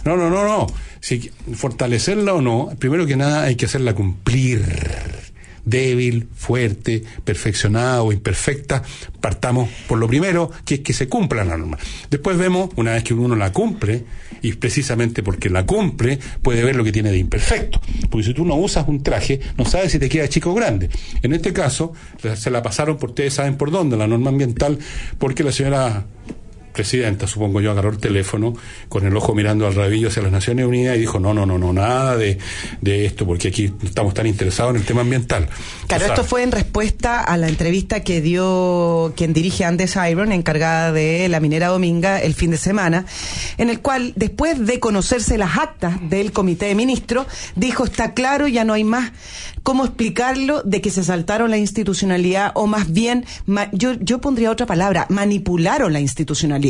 No, 0.05 0.17
no, 0.17 0.31
no, 0.31 0.45
no. 0.45 0.67
Si 1.01 1.31
fortalecerla 1.55 2.35
o 2.35 2.41
no, 2.41 2.71
primero 2.79 3.07
que 3.07 3.17
nada 3.17 3.45
hay 3.45 3.57
que 3.57 3.67
hacerla 3.67 3.95
cumplir 3.95 4.65
débil, 5.67 6.29
fuerte, 6.35 7.03
perfeccionada 7.25 8.03
o 8.03 8.13
imperfecta, 8.13 8.83
partamos 9.21 9.69
por 9.87 9.99
lo 9.99 10.09
primero, 10.09 10.51
que 10.65 10.77
es 10.77 10.81
que 10.81 10.95
se 10.95 11.09
cumpla 11.09 11.45
la 11.45 11.59
norma. 11.59 11.77
Después 12.09 12.39
vemos, 12.39 12.71
una 12.77 12.93
vez 12.93 13.05
que 13.05 13.13
uno 13.13 13.37
la 13.37 13.53
cumple, 13.53 14.05
y 14.41 14.53
precisamente 14.55 15.23
porque 15.23 15.51
la 15.51 15.67
cumple, 15.67 16.19
puede 16.41 16.65
ver 16.65 16.77
lo 16.77 16.85
que 16.85 16.93
tiene 16.93 17.11
de 17.11 17.19
imperfecto. 17.19 17.81
Porque 18.11 18.29
si 18.29 18.35
tú 18.35 18.45
no 18.45 18.55
usas 18.55 18.87
un 18.89 19.03
traje, 19.03 19.41
no 19.59 19.65
sabes 19.65 19.93
si 19.93 19.99
te 19.99 20.09
queda 20.09 20.29
chico 20.29 20.53
o 20.53 20.55
grande. 20.55 20.89
En 21.23 21.35
este 21.35 21.53
caso, 21.53 21.93
se 22.37 22.51
la 22.51 22.63
pasaron 22.63 22.97
por 22.97 23.11
ustedes 23.11 23.35
saben 23.35 23.57
por 23.57 23.71
dónde, 23.71 23.97
la 23.97 24.07
norma 24.07 24.31
ambiental, 24.31 24.79
porque 25.19 25.43
la 25.43 25.53
señora 25.53 26.07
presidenta, 26.77 27.27
supongo 27.27 27.61
yo, 27.61 27.71
agarró 27.73 27.91
el 27.91 27.99
teléfono 27.99 28.55
con 28.89 29.07
el 29.07 29.17
ojo 29.17 29.35
mirando 29.35 29.67
al 29.67 29.75
rabillo 29.75 30.09
hacia 30.09 30.23
las 30.23 30.31
Naciones 30.33 30.67
Unidas 30.67 30.97
y 30.97 31.01
dijo, 31.01 31.19
no, 31.19 31.35
no, 31.35 31.47
no, 31.47 31.59
no, 31.59 31.73
nada 31.73 32.17
de, 32.17 32.39
de 32.81 33.07
esto, 33.07 33.27
porque 33.27 33.49
aquí 33.49 33.73
estamos 33.83 34.15
tan 34.15 34.27
interesados 34.27 34.75
en 34.75 34.81
el 34.81 34.87
tema 34.87 35.01
ambiental. 35.01 35.49
Claro, 35.89 36.05
O 36.05 36.07
sea, 36.07 36.15
esto 36.15 36.25
fue 36.27 36.43
en 36.43 36.53
respuesta 36.53 37.21
a 37.23 37.37
la 37.37 37.49
entrevista 37.49 38.01
que 38.05 38.21
dio 38.21 39.13
quien 39.17 39.33
dirige 39.33 39.65
Andes 39.65 39.97
Iron, 40.11 40.31
encargada 40.33 40.93
de 40.93 41.29
la 41.29 41.41
minera 41.41 41.69
Dominga, 41.69 42.21
el 42.21 42.35
fin 42.35 42.51
de 42.51 42.59
semana, 42.59 43.07
en 43.59 43.71
el 43.71 43.81
cual, 43.81 44.13
después 44.17 44.65
de 44.67 44.79
conocerse 44.79 45.39
las 45.39 45.57
actas 45.57 45.97
del 46.11 46.31
Comité 46.33 46.67
de 46.67 46.75
Ministros, 46.75 47.27
dijo, 47.57 47.85
está 47.85 48.13
claro, 48.15 48.47
ya 48.47 48.65
no 48.65 48.75
hay 48.75 48.85
más 48.85 49.13
cómo 49.63 49.85
explicarlo 49.85 50.63
de 50.63 50.81
que 50.81 50.91
se 50.91 51.03
saltaron 51.03 51.51
la 51.51 51.57
institucionalidad, 51.57 52.53
o 52.55 52.67
más 52.69 52.93
bien, 52.93 53.25
ma- 53.47 53.69
yo, 53.73 53.95
yo 54.01 54.21
pondría 54.21 54.51
otra 54.53 54.67
palabra, 54.67 55.07
manipularon 55.09 55.93
la 55.93 55.99
institucionalidad. 56.01 56.66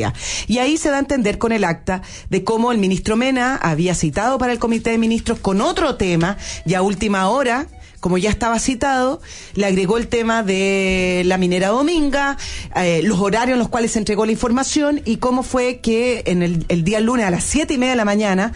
Y 0.47 0.59
ahí 0.59 0.77
se 0.77 0.91
da 0.91 0.97
a 0.97 1.01
entender 1.01 1.39
con 1.39 1.53
el 1.53 1.65
acta 1.65 2.03
de 2.31 2.45
cómo 2.45 2.73
el 2.73 2.79
ministro 2.79 3.17
Mena 3.17 3.57
había 3.57 3.95
citado 3.95 4.39
para 4.39 4.53
el 4.53 4.59
Comité 4.59 4.91
de 4.91 4.99
Ministros 4.99 5.39
con 5.39 5.61
otro 5.61 5.97
tema, 5.97 6.37
y 6.65 6.75
a 6.75 6.83
última 6.83 7.29
hora, 7.29 7.67
como 8.01 8.19
ya 8.19 8.31
estaba 8.31 8.59
citado, 8.59 9.21
le 9.55 9.67
agregó 9.67 9.99
el 9.99 10.09
tema 10.09 10.43
de 10.43 11.23
la 11.27 11.39
minera 11.39 11.69
Dominga, 11.69 12.37
eh, 12.77 13.01
los 13.03 13.19
horarios 13.21 13.55
en 13.55 13.59
los 13.59 13.69
cuales 13.69 13.93
se 13.93 13.99
entregó 13.99 14.27
la 14.27 14.33
información 14.33 15.01
y 15.05 15.17
cómo 15.17 15.43
fue 15.43 15.79
que 15.79 16.23
en 16.27 16.43
el, 16.43 16.65
el 16.69 16.85
día 16.85 17.01
lunes 17.01 17.27
a 17.27 17.31
las 17.31 17.45
siete 17.45 17.75
y 17.75 17.79
media 17.79 17.93
de 17.93 17.97
la 17.97 18.05
mañana 18.05 18.53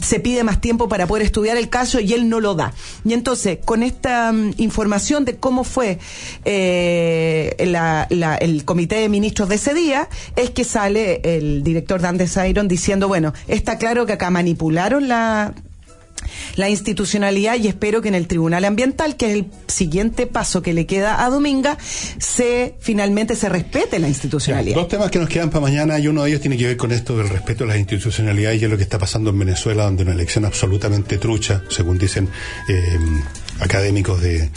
se 0.00 0.20
pide 0.20 0.44
más 0.44 0.60
tiempo 0.60 0.88
para 0.88 1.06
poder 1.06 1.24
estudiar 1.24 1.56
el 1.56 1.68
caso 1.68 2.00
y 2.00 2.12
él 2.12 2.28
no 2.28 2.40
lo 2.40 2.54
da. 2.54 2.72
Y 3.04 3.12
entonces, 3.12 3.58
con 3.64 3.82
esta 3.82 4.32
mm, 4.32 4.54
información 4.58 5.24
de 5.24 5.36
cómo 5.36 5.64
fue 5.64 5.98
eh, 6.44 7.54
la- 7.66 8.06
la- 8.10 8.36
el 8.36 8.64
comité 8.64 8.96
de 8.96 9.08
ministros 9.08 9.48
de 9.48 9.54
ese 9.56 9.74
día, 9.74 10.08
es 10.36 10.50
que 10.50 10.64
sale 10.64 11.20
el 11.24 11.62
director 11.62 12.00
de 12.00 12.08
Andes 12.08 12.36
Iron 12.48 12.68
diciendo, 12.68 13.08
bueno, 13.08 13.32
está 13.48 13.78
claro 13.78 14.06
que 14.06 14.12
acá 14.14 14.30
manipularon 14.30 15.08
la 15.08 15.54
la 16.56 16.68
institucionalidad 16.70 17.56
y 17.56 17.68
espero 17.68 18.02
que 18.02 18.08
en 18.08 18.14
el 18.14 18.26
Tribunal 18.26 18.64
Ambiental, 18.64 19.16
que 19.16 19.26
es 19.26 19.32
el 19.34 19.46
siguiente 19.66 20.26
paso 20.26 20.62
que 20.62 20.72
le 20.72 20.86
queda 20.86 21.24
a 21.24 21.30
Dominga, 21.30 21.78
se 22.18 22.74
finalmente 22.80 23.36
se 23.36 23.48
respete 23.48 23.98
la 23.98 24.08
institucionalidad. 24.08 24.76
Dos 24.76 24.88
temas 24.88 25.10
que 25.10 25.18
nos 25.18 25.28
quedan 25.28 25.50
para 25.50 25.62
mañana 25.62 25.98
y 25.98 26.08
uno 26.08 26.22
de 26.22 26.30
ellos 26.30 26.40
tiene 26.40 26.56
que 26.56 26.66
ver 26.66 26.76
con 26.76 26.92
esto 26.92 27.16
del 27.16 27.28
respeto 27.28 27.64
a 27.64 27.66
las 27.68 27.78
institucionalidades 27.78 28.60
y 28.60 28.64
es 28.64 28.70
lo 28.70 28.76
que 28.76 28.82
está 28.82 28.98
pasando 28.98 29.30
en 29.30 29.38
Venezuela, 29.38 29.84
donde 29.84 30.02
una 30.02 30.12
elección 30.12 30.44
absolutamente 30.44 31.18
trucha, 31.18 31.62
según 31.68 31.98
dicen 31.98 32.28
eh, 32.68 32.98
académicos 33.60 34.20
de 34.20 34.34
de 34.34 34.50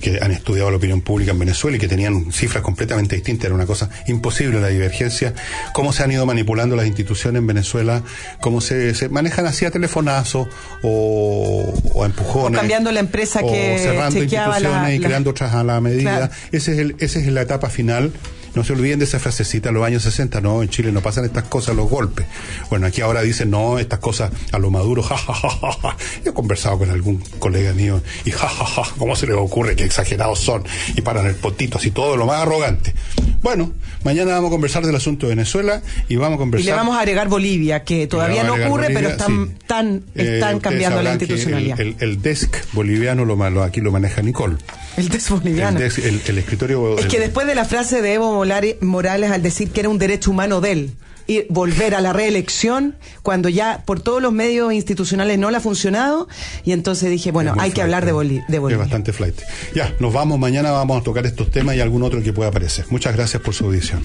que 0.00 0.18
han 0.20 0.32
estudiado 0.32 0.70
la 0.70 0.76
opinión 0.76 1.00
pública 1.00 1.32
en 1.32 1.38
Venezuela 1.38 1.76
y 1.76 1.80
que 1.80 1.88
tenían 1.88 2.30
cifras 2.32 2.62
completamente 2.62 3.16
distintas, 3.16 3.46
era 3.46 3.54
una 3.54 3.64
cosa 3.66 3.88
imposible 4.06 4.60
la 4.60 4.68
divergencia, 4.68 5.32
cómo 5.72 5.92
se 5.92 6.02
han 6.02 6.12
ido 6.12 6.26
manipulando 6.26 6.76
las 6.76 6.86
instituciones 6.86 7.40
en 7.40 7.46
Venezuela, 7.46 8.02
cómo 8.40 8.60
se, 8.60 8.94
se 8.94 9.08
manejan 9.08 9.46
así 9.46 9.64
a 9.64 9.70
telefonazo 9.70 10.48
o, 10.82 11.74
o 11.94 12.02
a 12.02 12.02
O 12.02 12.04
empujones. 12.06 12.58
cambiando 12.58 12.92
la 12.92 13.00
empresa 13.00 13.40
o 13.42 13.50
que 13.50 13.78
cerrando 13.78 14.18
la- 14.18 14.24
instituciones 14.24 14.94
y 14.98 15.00
creando 15.00 15.30
otras 15.30 15.54
a 15.54 15.64
la 15.64 15.80
medida. 15.80 16.16
Claro. 16.18 16.32
Ese 16.52 16.72
es 16.72 16.78
el, 16.78 16.96
esa 16.98 17.18
es 17.18 17.26
la 17.28 17.42
etapa 17.42 17.70
final 17.70 18.12
No 18.54 18.64
se 18.64 18.72
olviden 18.72 18.98
de 18.98 19.04
esa 19.04 19.18
frasecita 19.18 19.68
de 19.68 19.74
los 19.74 19.84
años 19.86 20.02
60, 20.02 20.40
no, 20.40 20.62
en 20.62 20.68
Chile 20.68 20.90
no 20.92 21.00
pasan 21.00 21.24
estas 21.24 21.44
cosas 21.44 21.76
los 21.76 21.88
golpes. 21.88 22.26
Bueno, 22.70 22.86
aquí 22.86 23.00
ahora 23.00 23.22
dicen, 23.22 23.50
no, 23.50 23.78
estas 23.78 23.98
cosas 24.00 24.30
a 24.52 24.58
lo 24.58 24.70
maduro, 24.70 25.02
ja, 25.04 25.16
ja, 25.16 25.32
ja, 25.34 25.48
ja, 25.50 25.72
ja. 25.82 25.96
Yo 26.24 26.30
he 26.30 26.34
conversado 26.34 26.78
con 26.78 26.90
algún 26.90 27.18
colega 27.38 27.72
mío 27.72 28.00
y 28.24 28.30
ja, 28.30 28.48
ja, 28.48 28.64
ja, 28.64 28.82
¿cómo 28.98 29.14
se 29.16 29.26
les 29.26 29.36
ocurre 29.36 29.76
que 29.76 29.84
exagerados 29.84 30.40
son? 30.40 30.64
Y 30.96 31.00
paran 31.02 31.26
el 31.26 31.34
potito, 31.34 31.78
así 31.78 31.90
todo 31.90 32.16
lo 32.16 32.26
más 32.26 32.42
arrogante. 32.42 32.94
Bueno, 33.42 33.72
mañana 34.04 34.32
vamos 34.32 34.48
a 34.48 34.50
conversar 34.52 34.84
del 34.84 34.96
asunto 34.96 35.26
de 35.26 35.34
Venezuela 35.36 35.82
y 36.08 36.16
vamos 36.16 36.32
a 36.32 36.36
Y 36.36 36.38
conversar... 36.38 36.66
le 36.66 36.72
vamos 36.76 36.96
a 36.96 37.00
agregar 37.00 37.28
Bolivia, 37.28 37.84
que 37.84 38.06
todavía 38.06 38.42
no 38.44 38.54
ocurre, 38.54 38.88
pero 38.92 39.10
están, 39.10 40.02
sí. 40.14 40.20
Eh, 40.22 40.34
están 40.34 40.58
cambiando 40.60 41.02
la 41.02 41.10
institucionalidad. 41.10 41.80
El, 41.80 41.88
el- 41.88 41.96
el 42.00 42.22
desk 42.22 42.56
boliviano 42.72 43.24
lo, 43.24 43.36
lo- 43.50 43.62
aquí 43.62 43.80
lo 43.80 43.92
maneja 43.92 44.22
Nicole. 44.22 44.56
El 44.98 45.08
test 45.10 45.30
boliviano. 45.30 45.78
El, 45.80 45.90
desk- 45.90 46.04
el- 46.04 46.20
el 46.26 46.38
escritorio. 46.38 46.98
Es 46.98 47.04
el- 47.04 47.10
que 47.10 47.20
después 47.20 47.46
de 47.46 47.54
la 47.54 47.64
frase 47.64 48.02
de 48.02 48.14
Evo 48.14 48.44
Morales 48.80 49.30
al 49.30 49.42
decir 49.42 49.70
que 49.70 49.80
era 49.80 49.88
un 49.88 49.98
derecho 49.98 50.30
humano 50.30 50.60
de 50.60 50.72
él 50.72 50.94
y 51.26 51.44
volver 51.50 51.94
a 51.94 52.00
la 52.00 52.14
reelección 52.14 52.96
cuando 53.22 53.50
ya 53.50 53.82
por 53.84 54.00
todos 54.00 54.22
los 54.22 54.32
medios 54.32 54.72
institucionales 54.72 55.38
no 55.38 55.50
le 55.50 55.58
ha 55.58 55.60
funcionado 55.60 56.26
y 56.64 56.72
entonces 56.72 57.10
dije, 57.10 57.32
bueno, 57.32 57.54
hay 57.58 57.70
que 57.70 57.82
hablar 57.82 58.06
de. 58.06 58.12
Boli- 58.12 58.42
de 58.48 58.56
Es 58.56 58.60
Bolivia. 58.60 58.78
bastante 58.78 59.12
flight. 59.12 59.38
Ya, 59.74 59.94
nos 60.00 60.12
vamos. 60.12 60.38
Mañana 60.38 60.70
vamos 60.72 61.00
a 61.00 61.04
tocar 61.04 61.26
estos 61.26 61.50
temas 61.50 61.76
y 61.76 61.80
algún 61.80 62.02
otro 62.02 62.22
que 62.22 62.32
pueda 62.32 62.48
aparecer. 62.50 62.86
Muchas 62.90 63.14
gracias 63.14 63.42
por 63.42 63.54
su 63.54 63.64
audición. 63.66 64.02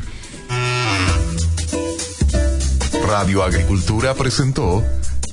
Radio 3.07 3.43
Agricultura 3.43 4.13
presentó 4.15 4.83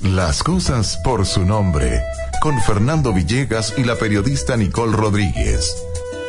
Las 0.01 0.43
cosas 0.43 0.97
por 1.03 1.25
su 1.25 1.45
nombre 1.45 2.01
con 2.41 2.59
Fernando 2.59 3.13
Villegas 3.13 3.75
y 3.77 3.83
la 3.83 3.95
periodista 3.95 4.57
Nicole 4.57 4.97
Rodríguez. 4.97 5.75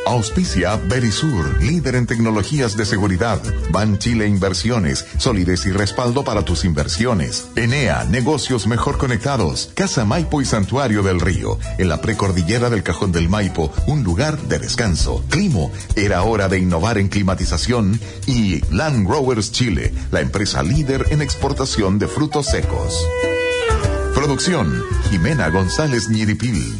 Auspicia 0.05 0.75
Berisur, 0.75 1.59
líder 1.63 1.95
en 1.95 2.05
tecnologías 2.05 2.77
de 2.77 2.85
seguridad. 2.85 3.41
Ban 3.71 3.97
Chile 3.97 4.27
Inversiones, 4.27 5.07
solidez 5.17 5.65
y 5.65 5.71
respaldo 5.71 6.23
para 6.23 6.45
tus 6.45 6.65
inversiones. 6.65 7.47
Enea, 7.55 8.03
negocios 8.03 8.67
mejor 8.67 8.99
conectados. 8.99 9.71
Casa 9.73 10.05
Maipo 10.05 10.39
y 10.39 10.45
Santuario 10.45 11.01
del 11.01 11.19
Río, 11.19 11.57
en 11.79 11.89
la 11.89 11.99
precordillera 11.99 12.69
del 12.69 12.83
Cajón 12.83 13.11
del 13.11 13.27
Maipo, 13.27 13.71
un 13.87 14.03
lugar 14.03 14.37
de 14.37 14.59
descanso. 14.59 15.23
Climo, 15.29 15.71
era 15.95 16.21
hora 16.21 16.47
de 16.47 16.59
innovar 16.59 16.99
en 16.99 17.07
climatización. 17.07 17.99
Y 18.27 18.61
Land 18.71 19.07
Growers 19.07 19.51
Chile, 19.51 19.91
la 20.11 20.21
empresa 20.21 20.61
líder 20.61 21.07
en 21.09 21.23
exportación 21.23 21.97
de 21.97 22.07
frutos 22.07 22.45
secos. 22.45 23.03
Producción, 24.23 24.71
Jimena 25.09 25.49
González 25.49 26.07
Ñiripil. 26.07 26.79